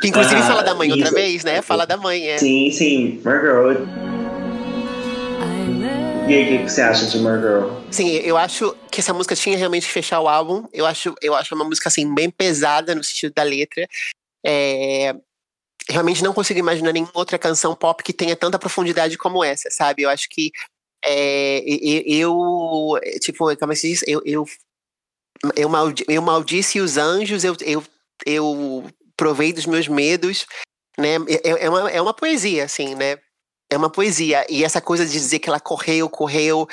[0.00, 0.98] que inclusive ah, fala da mãe isso.
[0.98, 1.62] outra vez, né?
[1.62, 2.38] Fala da mãe, é.
[2.38, 3.20] Sim, sim.
[3.24, 3.86] Murder.
[6.28, 7.64] E aí, o que você acha de Murder?
[7.90, 10.64] Sim, eu acho que essa música tinha realmente que fechar o álbum.
[10.72, 13.88] Eu acho, eu acho uma música, assim, bem pesada no sentido da letra.
[14.46, 15.14] É,
[15.88, 20.02] realmente não consigo imaginar nenhuma outra canção pop que tenha tanta profundidade como essa, sabe?
[20.02, 20.52] Eu acho que
[21.04, 21.62] é,
[22.06, 24.04] eu, tipo, como é se diz?
[24.06, 24.46] Eu, eu
[25.56, 27.82] eu, maldi, eu maldisse os anjos, eu, eu,
[28.26, 28.84] eu
[29.20, 30.46] provei dos meus medos,
[30.98, 31.16] né?
[31.28, 33.18] É, é, uma, é uma poesia, assim, né?
[33.70, 34.46] É uma poesia.
[34.48, 36.66] E essa coisa de dizer que ela correu, correu,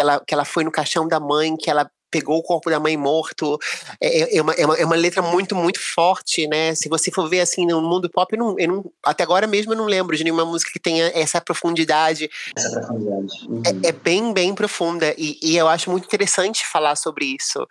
[0.00, 2.96] ela, que ela foi no caixão da mãe, que ela pegou o corpo da mãe
[2.96, 3.56] morto.
[4.00, 6.74] É, é, é, uma, é, uma, é uma letra muito, muito forte, né?
[6.74, 9.72] Se você for ver assim no mundo pop, eu não, eu não, até agora mesmo
[9.72, 12.28] eu não lembro de nenhuma música que tenha essa profundidade.
[12.56, 13.46] Essa profundidade.
[13.48, 13.62] Uhum.
[13.84, 15.14] É, é, bem, bem profunda.
[15.16, 17.64] E, e, eu acho muito interessante falar sobre isso.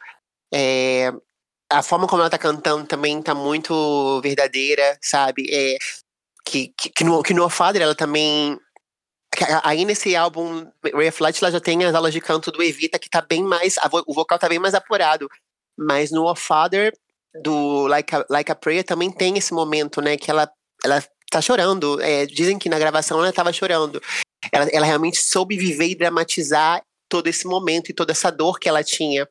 [0.53, 1.12] É,
[1.72, 5.48] a forma como ela tá cantando também tá muito verdadeira, sabe?
[5.52, 5.77] É,
[6.45, 8.60] que, que, que, no, que no Father ela também.
[9.64, 10.69] Aí nesse álbum,
[11.19, 13.77] Light, ela já tem as aulas de canto do Evita, que tá bem mais.
[13.77, 15.30] A, o vocal tá bem mais apurado.
[15.77, 16.93] Mas no Father,
[17.41, 20.18] do like a, like a Prayer, também tem esse momento, né?
[20.18, 20.52] Que ela,
[20.84, 22.02] ela tá chorando.
[22.02, 24.02] É, dizem que na gravação ela tava chorando.
[24.52, 28.70] Ela, ela realmente soube viver e dramatizar todo esse momento e toda essa dor que
[28.70, 29.28] ela tinha.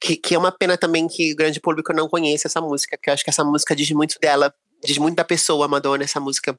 [0.00, 3.10] Que, que é uma pena também que o grande público não conheça essa música, que
[3.10, 6.54] eu acho que essa música diz muito dela, diz muito da pessoa, Madonna, essa música.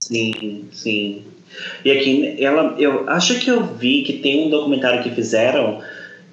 [0.00, 1.24] Sim, sim.
[1.84, 5.82] E aqui, ela, eu acho que eu vi que tem um documentário que fizeram,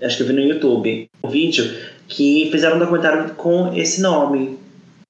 [0.01, 1.75] acho que eu vi no YouTube, um vídeo,
[2.07, 4.57] que fizeram um documentário com esse nome,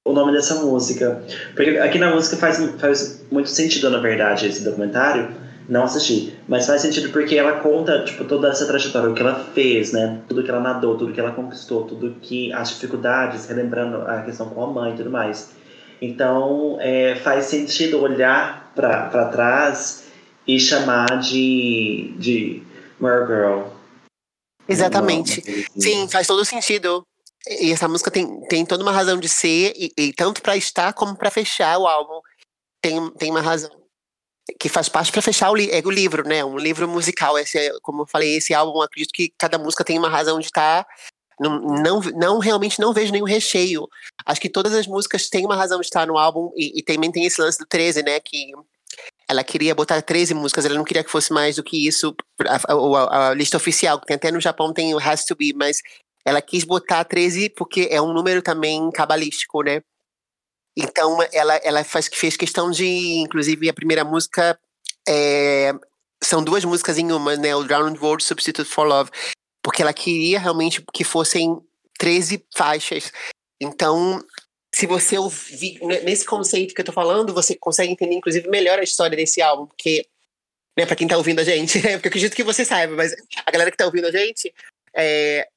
[0.04, 1.24] o nome dessa música.
[1.56, 5.30] Porque aqui na música faz, faz muito sentido, na verdade, esse documentário,
[5.68, 9.36] não assisti, mas faz sentido porque ela conta, tipo, toda essa trajetória, o que ela
[9.54, 10.22] fez, né?
[10.28, 14.50] Tudo que ela nadou, tudo que ela conquistou, tudo que as dificuldades, relembrando a questão
[14.50, 15.50] com a mãe e tudo mais.
[16.02, 20.06] Então, é, faz sentido olhar para trás
[20.48, 22.64] e chamar de, de
[23.00, 23.64] Mer Girl.
[24.70, 25.42] Exatamente.
[25.78, 27.04] Sim, faz todo sentido.
[27.46, 30.94] E essa música tem, tem toda uma razão de ser, e, e tanto para estar
[30.94, 32.22] como para fechar o álbum.
[32.82, 33.87] Tem, tem uma razão
[34.60, 36.44] que faz parte para fechar o, é o livro, né?
[36.44, 37.38] Um livro musical.
[37.38, 40.46] Esse, é, como eu falei, esse álbum, acredito que cada música tem uma razão de
[40.46, 40.84] estar.
[40.84, 40.90] Tá,
[41.40, 43.88] não, não, não, realmente não vejo nenhum recheio.
[44.26, 47.12] Acho que todas as músicas têm uma razão de estar no álbum e, e também
[47.12, 48.20] tem esse lance do 13, né?
[48.20, 48.52] Que
[49.28, 52.16] ela queria botar 13 músicas, ela não queria que fosse mais do que isso,
[52.48, 55.82] a, a, a lista oficial, que até no Japão tem o Has to Be, mas
[56.26, 59.82] ela quis botar 13 porque é um número também cabalístico, né?
[60.78, 64.58] Então ela, ela faz, fez questão de, inclusive, a primeira música
[65.10, 65.74] é,
[66.24, 67.56] são duas músicas em uma, né?
[67.56, 69.10] O Drowned World Substitute for Love.
[69.64, 71.60] Porque ela queria realmente que fossem
[71.98, 73.12] 13 faixas.
[73.60, 74.24] Então,
[74.74, 78.84] se você ouvir nesse conceito que eu tô falando, você consegue entender, inclusive, melhor a
[78.84, 80.06] história desse álbum, porque,
[80.78, 83.14] né, pra quem tá ouvindo a gente, porque eu acredito que você saiba, mas
[83.46, 84.54] a galera que tá ouvindo a gente,
[84.96, 85.48] é,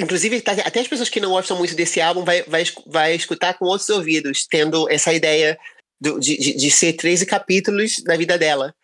[0.00, 3.54] Inclusive, tá, até as pessoas que não gostam muito desse álbum vai, vai, vai escutar
[3.58, 5.58] com outros ouvidos, tendo essa ideia
[6.00, 8.74] do, de, de, de, ser 13 capítulos da vida dela.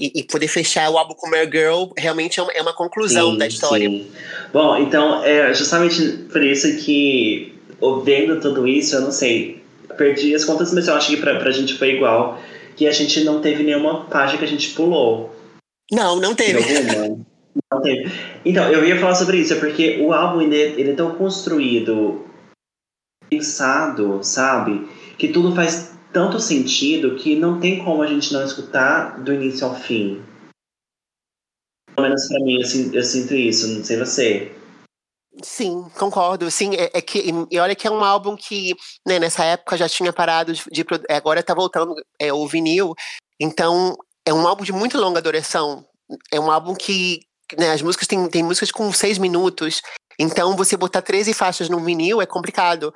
[0.00, 3.32] E, e, poder fechar o álbum com Mare Girl realmente é uma, é uma conclusão
[3.32, 3.88] sim, da história.
[3.88, 4.10] Sim.
[4.52, 9.62] Bom, então, é justamente por isso que, ouvindo tudo isso, eu não sei,
[9.96, 12.40] perdi as contas, mas eu acho que pra, pra gente foi igual,
[12.74, 15.32] que a gente não teve nenhuma página que a gente pulou.
[15.92, 16.58] Não, não teve.
[17.72, 18.10] Não teve.
[18.44, 22.24] Então, eu ia falar sobre isso, é porque o álbum ele, ele é tão construído,
[23.28, 24.88] pensado, sabe?
[25.18, 29.66] Que tudo faz tanto sentido que não tem como a gente não escutar do início
[29.66, 30.22] ao fim.
[31.94, 34.52] Pelo menos pra mim, eu, eu sinto isso, não sei você.
[35.42, 36.50] Sim, concordo.
[36.50, 38.72] Sim, é, é, que e olha que é um álbum que
[39.06, 42.94] né, nessa época já tinha parado de, de agora tá voltando é, o vinil.
[43.40, 45.84] Então é um álbum de muito longa duração.
[46.32, 47.20] É um álbum que
[47.58, 49.82] né, as músicas têm, tem músicas com seis minutos,
[50.18, 52.92] então você botar 13 faixas no vinil é complicado.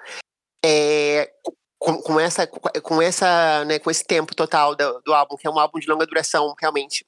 [0.64, 1.30] É,
[1.78, 5.50] com, com, essa, com, essa, né, com esse tempo total do, do álbum, que é
[5.50, 7.04] um álbum de longa duração, realmente.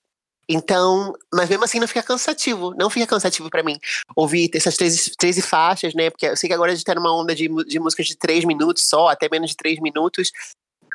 [0.52, 3.78] Então, mas mesmo assim não fica cansativo, não fica cansativo para mim
[4.16, 6.10] ouvir essas 13, 13 faixas, né?
[6.10, 8.44] Porque eu sei que agora a gente tá numa onda de, de músicas de 3
[8.44, 10.32] minutos só, até menos de 3 minutos.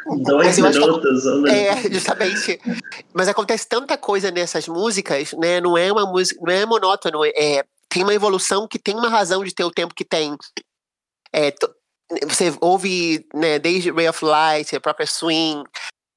[0.05, 1.25] Dois acho minutos.
[1.25, 1.47] minuto.
[1.47, 2.59] É, justamente.
[3.13, 5.59] Mas acontece tanta coisa nessas músicas, né?
[5.59, 9.43] Não é uma música, não é monótono, é tem uma evolução que tem uma razão
[9.43, 10.35] de ter o tempo que tem.
[11.33, 11.53] É,
[12.27, 15.63] você ouve, né, desde Ray of Light, a própria Swing,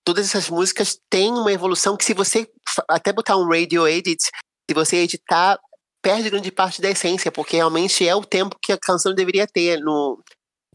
[0.05, 2.49] todas essas músicas têm uma evolução que se você
[2.89, 5.59] até botar um radio edit, se você editar,
[6.03, 9.79] perde grande parte da essência, porque realmente é o tempo que a canção deveria ter.
[9.79, 10.21] No,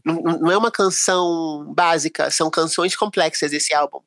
[0.04, 4.00] não, não é uma canção básica, são canções complexas esse álbum.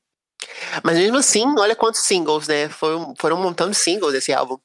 [0.84, 2.70] Mas mesmo assim, olha quantos singles, né?
[2.70, 4.58] Foram, foram um montão de singles esse álbum.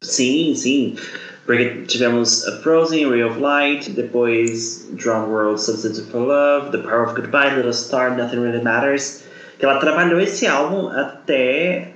[0.00, 0.96] Sim, sim.
[1.44, 7.08] Porque tivemos A Frozen, Ray of Light, depois Drown World, Substitute for Love, The Power
[7.08, 9.24] of Goodbye, Little Star, Nothing Really Matters.
[9.58, 11.94] Que ela trabalhou esse álbum até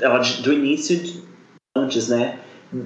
[0.00, 1.22] ela, do início de,
[1.76, 2.38] antes, né?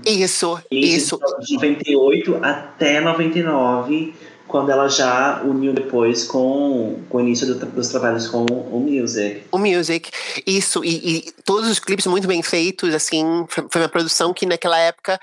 [0.07, 1.21] Isso, Início isso.
[1.41, 4.15] de 98 até 99,
[4.51, 9.45] quando ela já uniu depois com, com o início do- dos trabalhos com o Music.
[9.53, 10.11] O music,
[10.47, 14.77] isso, e, e todos os clipes muito bem feitos, assim, foi uma produção que naquela
[14.79, 15.19] época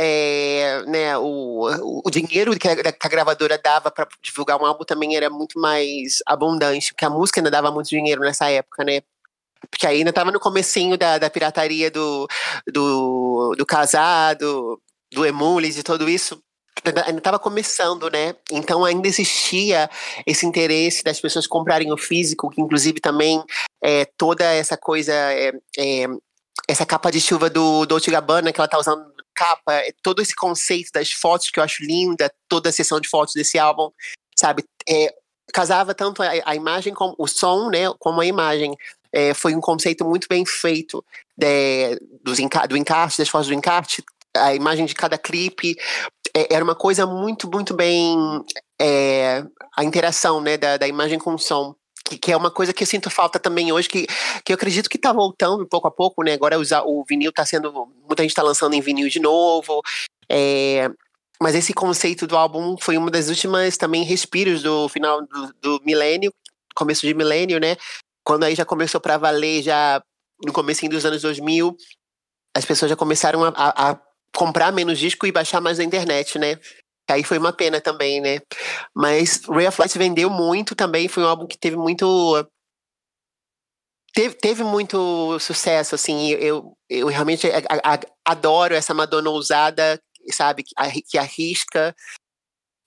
[0.00, 4.84] é, né, o, o- dinheiro que a, que a gravadora dava para divulgar um álbum
[4.84, 9.00] também era muito mais abundante, porque a música ainda dava muito dinheiro nessa época, né?
[9.70, 12.26] Porque ainda estava no comecinho da, da pirataria do,
[12.66, 14.80] do, do casado,
[15.12, 16.42] do emules e tudo isso.
[16.84, 18.34] Ainda estava começando, né?
[18.50, 19.88] Então ainda existia
[20.26, 23.42] esse interesse das pessoas comprarem o físico, que inclusive também
[23.82, 26.06] é, toda essa coisa, é, é,
[26.66, 30.34] essa capa de chuva do Dolce Gabbana que ela tá usando capa, é, todo esse
[30.34, 33.90] conceito das fotos que eu acho linda, toda a sessão de fotos desse álbum,
[34.36, 34.64] sabe?
[34.88, 35.14] É,
[35.52, 38.76] casava tanto a, a imagem como o som, né, como a imagem.
[39.14, 41.04] É, foi um conceito muito bem feito
[42.22, 44.02] dos enca do encarte, das fotos do encarte,
[44.36, 45.76] a imagem de cada clipe.
[46.34, 48.16] É, era uma coisa muito, muito bem.
[48.80, 49.44] é,
[49.76, 51.74] a interação né, da, da imagem com o som.
[52.04, 54.06] Que, que é uma coisa que eu sinto falta também hoje, que,
[54.44, 56.32] que eu acredito que está voltando pouco a pouco, né?
[56.32, 57.72] Agora usar, o vinil está sendo.
[58.06, 59.80] Muita gente está lançando em vinil de novo.
[60.28, 60.90] é,
[61.40, 65.80] mas esse conceito do álbum foi uma das últimas também respiros do final do, do
[65.84, 66.32] milênio,
[66.74, 67.76] começo de milênio, né?
[68.24, 70.00] Quando aí já começou para valer, já
[70.44, 71.76] no começo dos anos 2000,
[72.56, 74.00] as pessoas já começaram a, a- a
[74.34, 76.58] comprar menos disco e baixar mais na internet, né?
[77.10, 78.38] Aí foi uma pena também, né?
[78.94, 82.46] Mas Ray of Light vendeu muito também, foi um álbum que teve muito.
[84.14, 86.30] Teve, teve muito sucesso, assim.
[86.30, 90.00] Eu, eu realmente a- adoro essa Madonna ousada,
[90.30, 90.62] sabe?
[90.62, 91.94] Que Que arrisca.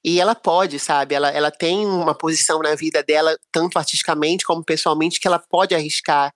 [0.03, 1.15] E ela pode, sabe?
[1.15, 5.73] Ela, ela tem uma posição na vida dela, tanto artisticamente como pessoalmente, que ela pode
[5.73, 6.31] arriscar.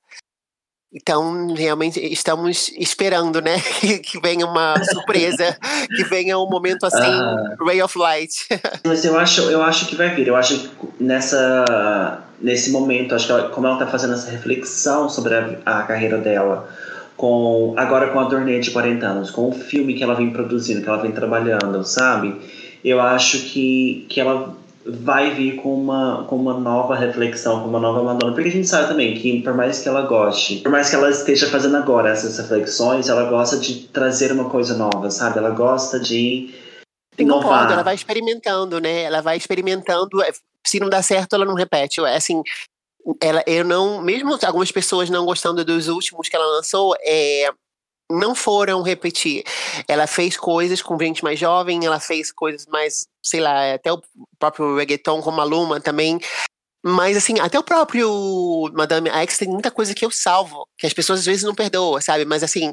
[0.91, 3.57] Então, realmente, estamos esperando, né?
[4.03, 5.55] Que, venha uma surpresa,
[5.95, 7.55] que venha um momento assim, Ah.
[7.63, 8.31] Ray of Light.
[8.85, 10.27] Mas eu acho, eu acho que vai vir.
[10.27, 15.07] Eu acho que nessa, nesse momento, acho que ela- como ela tá fazendo essa reflexão
[15.09, 16.67] sobre a, a carreira dela,
[17.15, 20.81] com agora com a turnê de 40 anos, com o filme que ela vem produzindo,
[20.81, 22.35] que ela vem trabalhando, sabe?
[22.83, 24.55] Eu acho que, que ela
[24.91, 28.33] vai vir com uma, com uma nova reflexão, com uma nova Madonna.
[28.33, 31.09] Porque a gente sabe também que, por mais que ela goste, por mais que ela
[31.09, 35.37] esteja fazendo agora essas reflexões, ela gosta de trazer uma coisa nova, sabe?
[35.37, 36.53] Ela gosta de
[37.17, 37.71] Eu concordo, inovar.
[37.71, 39.03] ela vai experimentando, né?
[39.03, 40.21] Ela vai experimentando.
[40.23, 40.31] é,
[40.65, 42.01] Se não dá certo, ela não repete.
[42.01, 42.41] É Assim,
[43.21, 44.01] ela, eu não.
[44.01, 47.51] Mesmo algumas pessoas não gostando dos últimos que ela lançou, é,
[48.11, 49.43] não foram repetir.
[49.87, 54.01] Ela fez coisas com gente mais jovem, ela fez coisas mais, sei lá, até o
[54.37, 56.19] próprio reggaeton com Maluma também.
[56.83, 60.93] Mas, assim, até o próprio Madame X tem muita coisa que eu salvo, que as
[60.93, 62.23] pessoas às vezes não perdoam, sabe?
[62.23, 62.71] Mas, assim,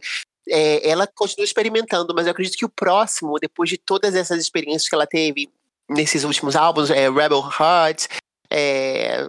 [0.48, 4.88] é, ela continua experimentando, mas eu acredito que o próximo, depois de todas essas experiências
[4.88, 5.50] que ela teve
[5.88, 8.06] nesses últimos álbuns, é, Rebel Heart,
[8.50, 9.28] é,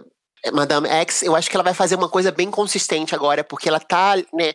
[0.52, 3.80] Madame X, eu acho que ela vai fazer uma coisa bem consistente agora, porque ela
[3.80, 4.52] tá, né,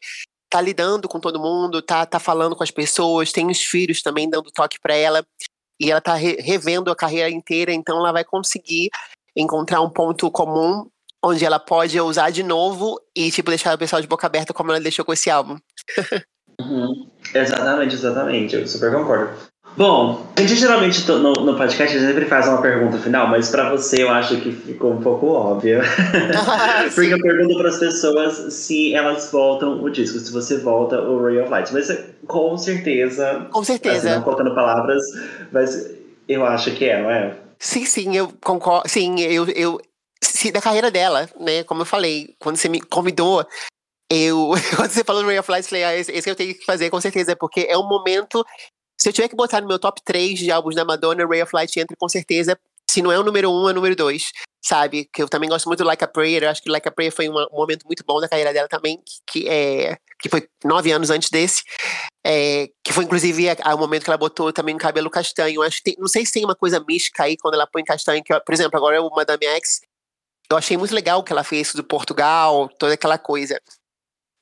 [0.54, 4.30] tá lidando com todo mundo, tá, tá falando com as pessoas, tem os filhos também
[4.30, 5.26] dando toque para ela,
[5.82, 8.92] e ela tá re- revendo a carreira inteira, então ela vai conseguir
[9.36, 10.88] encontrar um ponto comum
[11.26, 14.70] onde ela pode usar de novo e, tipo, deixar o pessoal de boca aberta como
[14.70, 15.58] ela deixou com esse álbum.
[16.62, 17.10] Uhum.
[17.34, 18.56] Exatamente, exatamente.
[18.56, 19.36] Eu super concordo.
[19.76, 23.50] Bom, a gente geralmente no, no podcast a gente sempre faz uma pergunta final, mas
[23.50, 25.82] pra você eu acho que ficou um pouco óbvia.
[26.94, 31.24] Porque eu pergunto para as pessoas se elas voltam o disco, se você volta o
[31.24, 31.74] Ray of Light.
[31.74, 31.88] Mas
[32.28, 34.16] com certeza, Com assim, certeza.
[34.16, 35.02] não colocando palavras,
[35.52, 35.90] mas
[36.28, 37.36] eu acho que é, não é?
[37.58, 38.88] Sim, sim, eu concordo.
[38.88, 39.80] Sim, eu, eu
[40.22, 41.64] se, da carreira dela, né?
[41.64, 43.46] Como eu falei, quando você me convidou,
[44.12, 46.54] eu quando você falou do Ray of Light, eu falei, ah, esse, esse eu tenho
[46.54, 48.46] que fazer com certeza, porque é um momento.
[49.04, 51.54] Se eu tiver que botar no meu top 3 de álbuns da Madonna, Ray of
[51.54, 52.58] Light entra com certeza.
[52.90, 54.32] se não é o número um, é o número dois
[54.66, 55.10] sabe?
[55.12, 56.44] Que eu também gosto muito do Like a Prayer.
[56.44, 59.02] Eu acho que Like a Prayer foi um momento muito bom da carreira dela também,
[59.30, 61.64] que, é, que foi nove anos antes desse.
[62.26, 65.56] É, que foi inclusive o momento que ela botou também o cabelo castanho.
[65.56, 68.24] Eu acho tem, não sei se tem uma coisa mística aí quando ela põe castanho.
[68.24, 69.82] Que, por exemplo, agora o Madame X.
[70.50, 73.60] Eu achei muito legal que ela fez do Portugal, toda aquela coisa.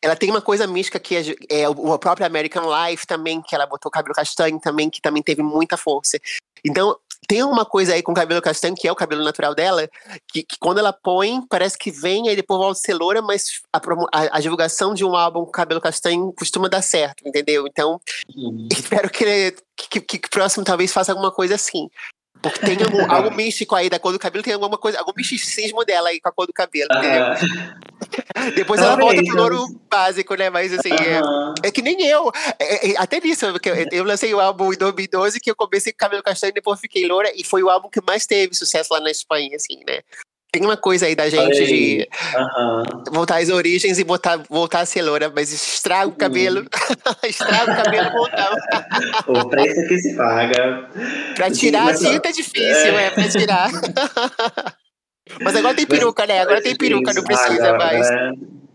[0.04, 1.24] Ela tem uma coisa mística que é,
[1.62, 5.22] é o próprio American Life também, que ela botou o cabelo castanho também, que também
[5.22, 6.20] teve muita força.
[6.66, 6.98] Então,
[7.28, 9.88] tem uma coisa aí com o cabelo castanho, que é o cabelo natural dela,
[10.32, 13.78] que, que quando ela põe, parece que vem, aí depois volta ser loura, mas a,
[14.12, 17.68] a, a, divulgação de um álbum com cabelo castanho costuma dar certo, entendeu?
[17.68, 18.00] Então,
[18.36, 18.68] uhum.
[18.74, 21.90] espero que, que, que, que próximo talvez faça alguma coisa assim.
[22.42, 25.86] Porque tem algum, algo místico aí da cor do cabelo, tem alguma coisa, algum misticismo
[25.86, 27.26] dela aí com a cor do cabelo, entendeu?
[28.56, 30.50] Depois ela volta pro louro básico, né?
[30.50, 32.32] Mas assim, é, é, que nem eu.
[32.60, 33.56] É, é, até nisso, eu,
[33.92, 37.08] eu lancei o álbum em 2012 que eu comecei com cabelo castanho e depois fiquei
[37.08, 40.02] loura, e foi o álbum que mais teve sucesso lá na Espanha, assim, né?
[40.52, 42.10] Tem uma coisa aí da gente de
[43.10, 46.66] voltar às origens e botar, voltar a ser loura, mas estraga o cabelo.
[47.24, 48.52] estraga o cabelo voltar.
[49.28, 50.90] o preço que se paga.
[51.36, 53.72] Pra tirar a tinta é difícil, é, é pra tirar.
[55.40, 56.42] mas agora tem peruca, né?
[56.42, 58.10] Agora tem peruca, não precisa agora, mais.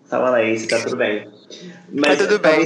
[0.09, 1.29] Tava lá isso, tá tudo bem.
[1.93, 2.65] Mas tá tudo bem.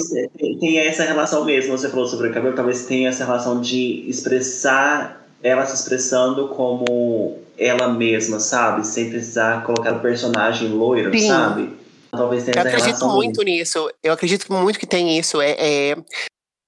[0.61, 5.21] Tem essa relação mesmo, você falou sobre o cabelo, talvez tenha essa relação de expressar
[5.43, 8.87] ela se expressando como ela mesma, sabe?
[8.87, 11.29] Sem precisar colocar o personagem loiro, Sim.
[11.29, 11.77] sabe?
[12.11, 13.91] Talvez tenha Eu acredito muito nisso.
[14.03, 15.41] Eu acredito muito que tem isso.
[15.41, 15.97] É, é,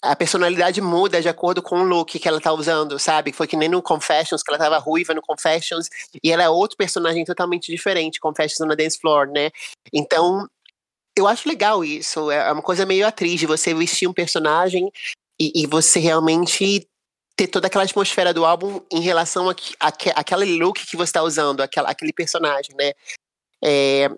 [0.02, 3.32] a personalidade muda de acordo com o look que ela tá usando, sabe?
[3.32, 5.88] Foi que nem no Confessions, que ela tava ruiva no Confessions,
[6.22, 9.50] e ela é outro personagem totalmente diferente, Confessions na Dance Floor, né?
[9.92, 10.46] Então,
[11.16, 12.30] eu acho legal isso.
[12.30, 14.90] É uma coisa meio atriz de você vestir um personagem
[15.40, 16.88] e, e você realmente
[17.42, 21.10] ter toda aquela atmosfera do álbum em relação a, a, a aquele look que você
[21.10, 22.92] está usando, aquela, aquele personagem, né?
[23.62, 24.08] É,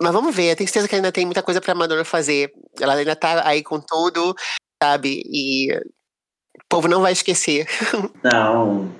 [0.00, 2.52] mas vamos ver, eu tenho certeza que ainda tem muita coisa pra Madonna fazer.
[2.80, 4.34] Ela ainda tá aí com tudo,
[4.82, 5.22] sabe?
[5.26, 7.66] E o povo não vai esquecer.
[8.22, 8.90] Não,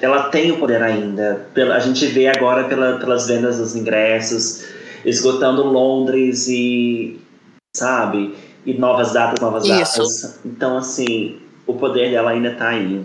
[0.00, 1.48] ela tem o poder ainda.
[1.74, 4.64] A gente vê agora pela, pelas vendas dos ingressos,
[5.04, 7.20] esgotando Londres e,
[7.76, 8.34] sabe?
[8.64, 9.98] E novas datas, novas Isso.
[9.98, 10.40] datas.
[10.44, 13.04] Então, assim, o poder dela ainda tá aí.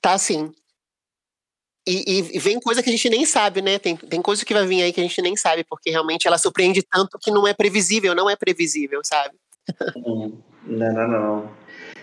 [0.00, 0.52] Tá sim.
[1.86, 3.78] E, e, vem coisa que a gente nem sabe, né?
[3.78, 6.38] Tem, tem coisa que vai vir aí que a gente nem sabe, porque realmente ela
[6.38, 9.34] surpreende tanto que não é previsível, não é previsível, sabe?
[10.66, 11.50] Não, não, não.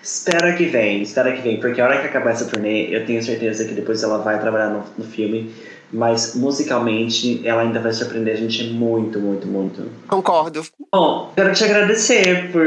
[0.03, 3.23] Espera que vem, espera que vem, porque a hora que acabar essa turnê, eu tenho
[3.23, 5.53] certeza que depois ela vai trabalhar no, no filme,
[5.91, 9.91] mas musicalmente ela ainda vai surpreender a gente muito, muito, muito.
[10.07, 10.64] Concordo.
[10.91, 12.65] Bom, quero te agradecer por,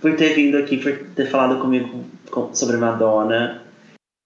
[0.00, 2.04] por ter vindo aqui, por ter falado comigo
[2.52, 3.62] sobre Madonna.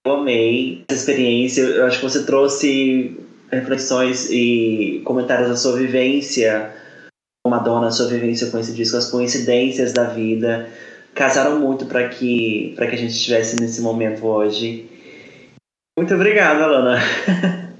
[0.05, 1.61] Eu amei essa experiência.
[1.61, 3.19] Eu acho que você trouxe
[3.51, 6.73] reflexões e comentários da sua vivência
[7.43, 10.69] com Madonna, sua vivência com esse disco, as coincidências da vida.
[11.13, 14.89] Casaram muito para que, que a gente estivesse nesse momento hoje.
[15.97, 16.99] Muito obrigada, Lana.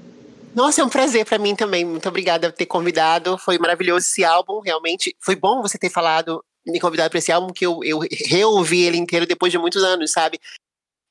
[0.54, 1.84] Nossa, é um prazer para mim também.
[1.84, 3.36] Muito obrigada por ter convidado.
[3.36, 5.14] Foi maravilhoso esse álbum, realmente.
[5.20, 8.96] Foi bom você ter falado me convidado para esse álbum, que eu, eu reouvi ele
[8.96, 10.38] inteiro depois de muitos anos, sabe?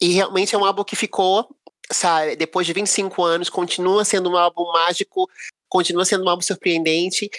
[0.02, 1.48] E realmente é um álbum que ficou,
[1.92, 5.30] sabe, depois de 25 anos, continua sendo um álbum mágico,
[5.70, 7.30] continua sendo um álbum surpreendente.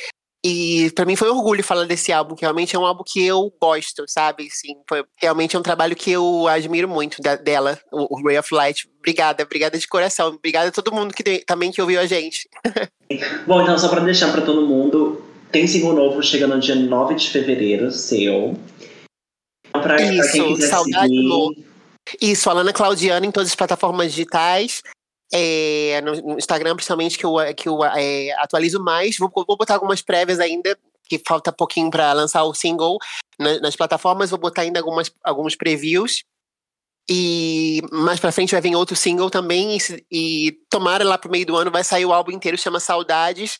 [0.45, 3.25] E para mim foi um orgulho falar desse álbum, que realmente é um álbum que
[3.25, 4.49] eu gosto, sabe?
[4.49, 8.39] Sim, foi, realmente é um trabalho que eu admiro muito da, dela, o, o, Ray
[8.39, 8.89] of Light.
[8.99, 10.29] Obrigada, obrigada de coração.
[10.29, 12.49] Obrigada a todo mundo que também que ouviu a gente.
[13.45, 15.21] Bom, então só para deixar para todo mundo,
[15.57, 18.55] tem single novo chegando no dia 9 de fevereiro, seu.
[19.69, 21.67] Então, pra, Isso, pra saudade seguir...
[22.21, 24.83] Isso, Alana Claudiana em todas as plataformas digitais.
[25.33, 29.17] É, no Instagram, principalmente, que eu, que eu é, atualizo mais.
[29.17, 30.79] Vou, vou botar algumas prévias ainda,
[31.09, 32.99] que falta pouquinho para lançar o single
[33.39, 34.29] na, nas plataformas.
[34.29, 36.23] Vou botar ainda algumas, alguns previews.
[37.09, 39.79] E mais pra frente vai vir outro single também.
[39.79, 43.57] E, e tomara lá pro meio do ano vai sair o álbum inteiro, chama Saudades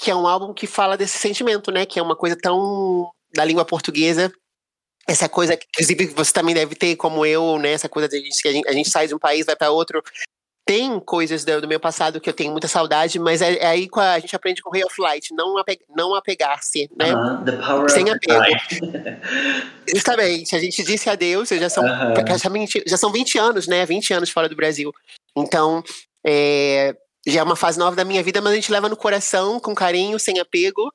[0.00, 1.84] que é um álbum que fala desse sentimento, né?
[1.84, 4.32] Que é uma coisa tão da língua portuguesa.
[5.06, 7.72] Essa coisa, que, inclusive, você também deve ter, como eu, né?
[7.72, 10.02] Essa coisa de que a gente, a gente sai de um país, vai para outro.
[10.64, 13.88] Tem coisas do, do, meu passado que eu tenho muita saudade, mas é, é aí
[13.88, 17.12] que a gente aprende com Ray of Light, não, apeg, não apegar-se, né?
[17.14, 17.88] Uh -huh.
[17.88, 18.44] Sem apego.
[19.92, 22.86] Justamente, a gente disse adeus, já são uh -huh.
[22.86, 23.84] já são 20 anos, né?
[23.86, 24.92] 20 anos fora do Brasil.
[25.34, 25.82] Então,
[26.24, 26.94] é,
[27.30, 29.74] já é uma fase nova da minha vida, mas a gente leva no coração, com
[29.74, 30.92] carinho, sem apego.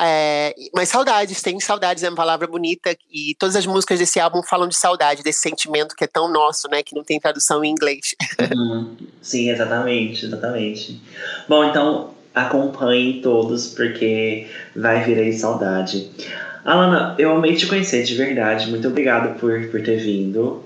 [0.00, 2.96] É, mas saudades, tem saudades, é uma palavra bonita.
[3.10, 6.68] E todas as músicas desse álbum falam de saudade, desse sentimento que é tão nosso,
[6.68, 6.82] né?
[6.82, 8.14] Que não tem tradução em inglês.
[8.56, 8.96] Uhum.
[9.20, 11.00] Sim, exatamente, exatamente.
[11.48, 16.10] Bom, então acompanhem todos, porque vai vir aí saudade.
[16.64, 18.70] Alana, eu amei te conhecer de verdade.
[18.70, 20.64] Muito obrigado por, por ter vindo.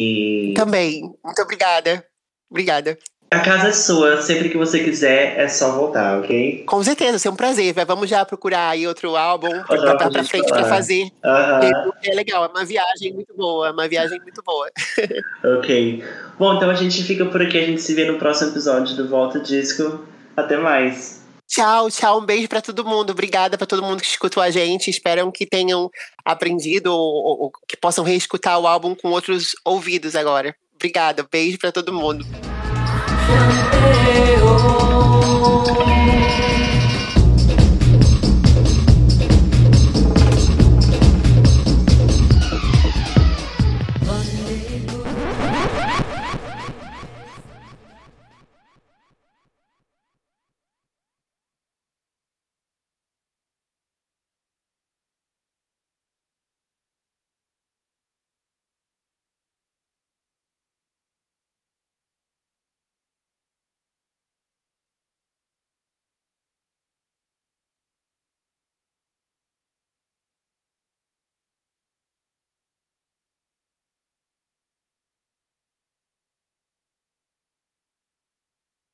[0.00, 0.52] E...
[0.54, 2.04] Também, muito obrigada.
[2.50, 2.98] Obrigada.
[3.32, 6.64] A casa é sua, sempre que você quiser, é só voltar, ok?
[6.66, 7.72] Com certeza, vai ser um prazer.
[7.86, 11.04] Vamos já procurar aí outro álbum pra, pra, pra frente para fazer.
[11.24, 11.92] Uhum.
[12.02, 14.68] É legal, é uma viagem muito boa, é uma viagem muito boa.
[15.58, 16.04] ok.
[16.36, 19.08] Bom, então a gente fica por aqui, a gente se vê no próximo episódio do
[19.08, 20.04] Volta Disco.
[20.36, 21.22] Até mais.
[21.46, 22.18] Tchau, tchau.
[22.18, 23.10] Um beijo para todo mundo.
[23.10, 24.90] Obrigada para todo mundo que escutou a gente.
[24.90, 25.88] Espero que tenham
[26.24, 30.52] aprendido ou, ou que possam reescutar o álbum com outros ouvidos agora.
[30.74, 31.24] Obrigada.
[31.30, 32.26] Beijo para todo mundo.
[33.30, 34.50] planteo.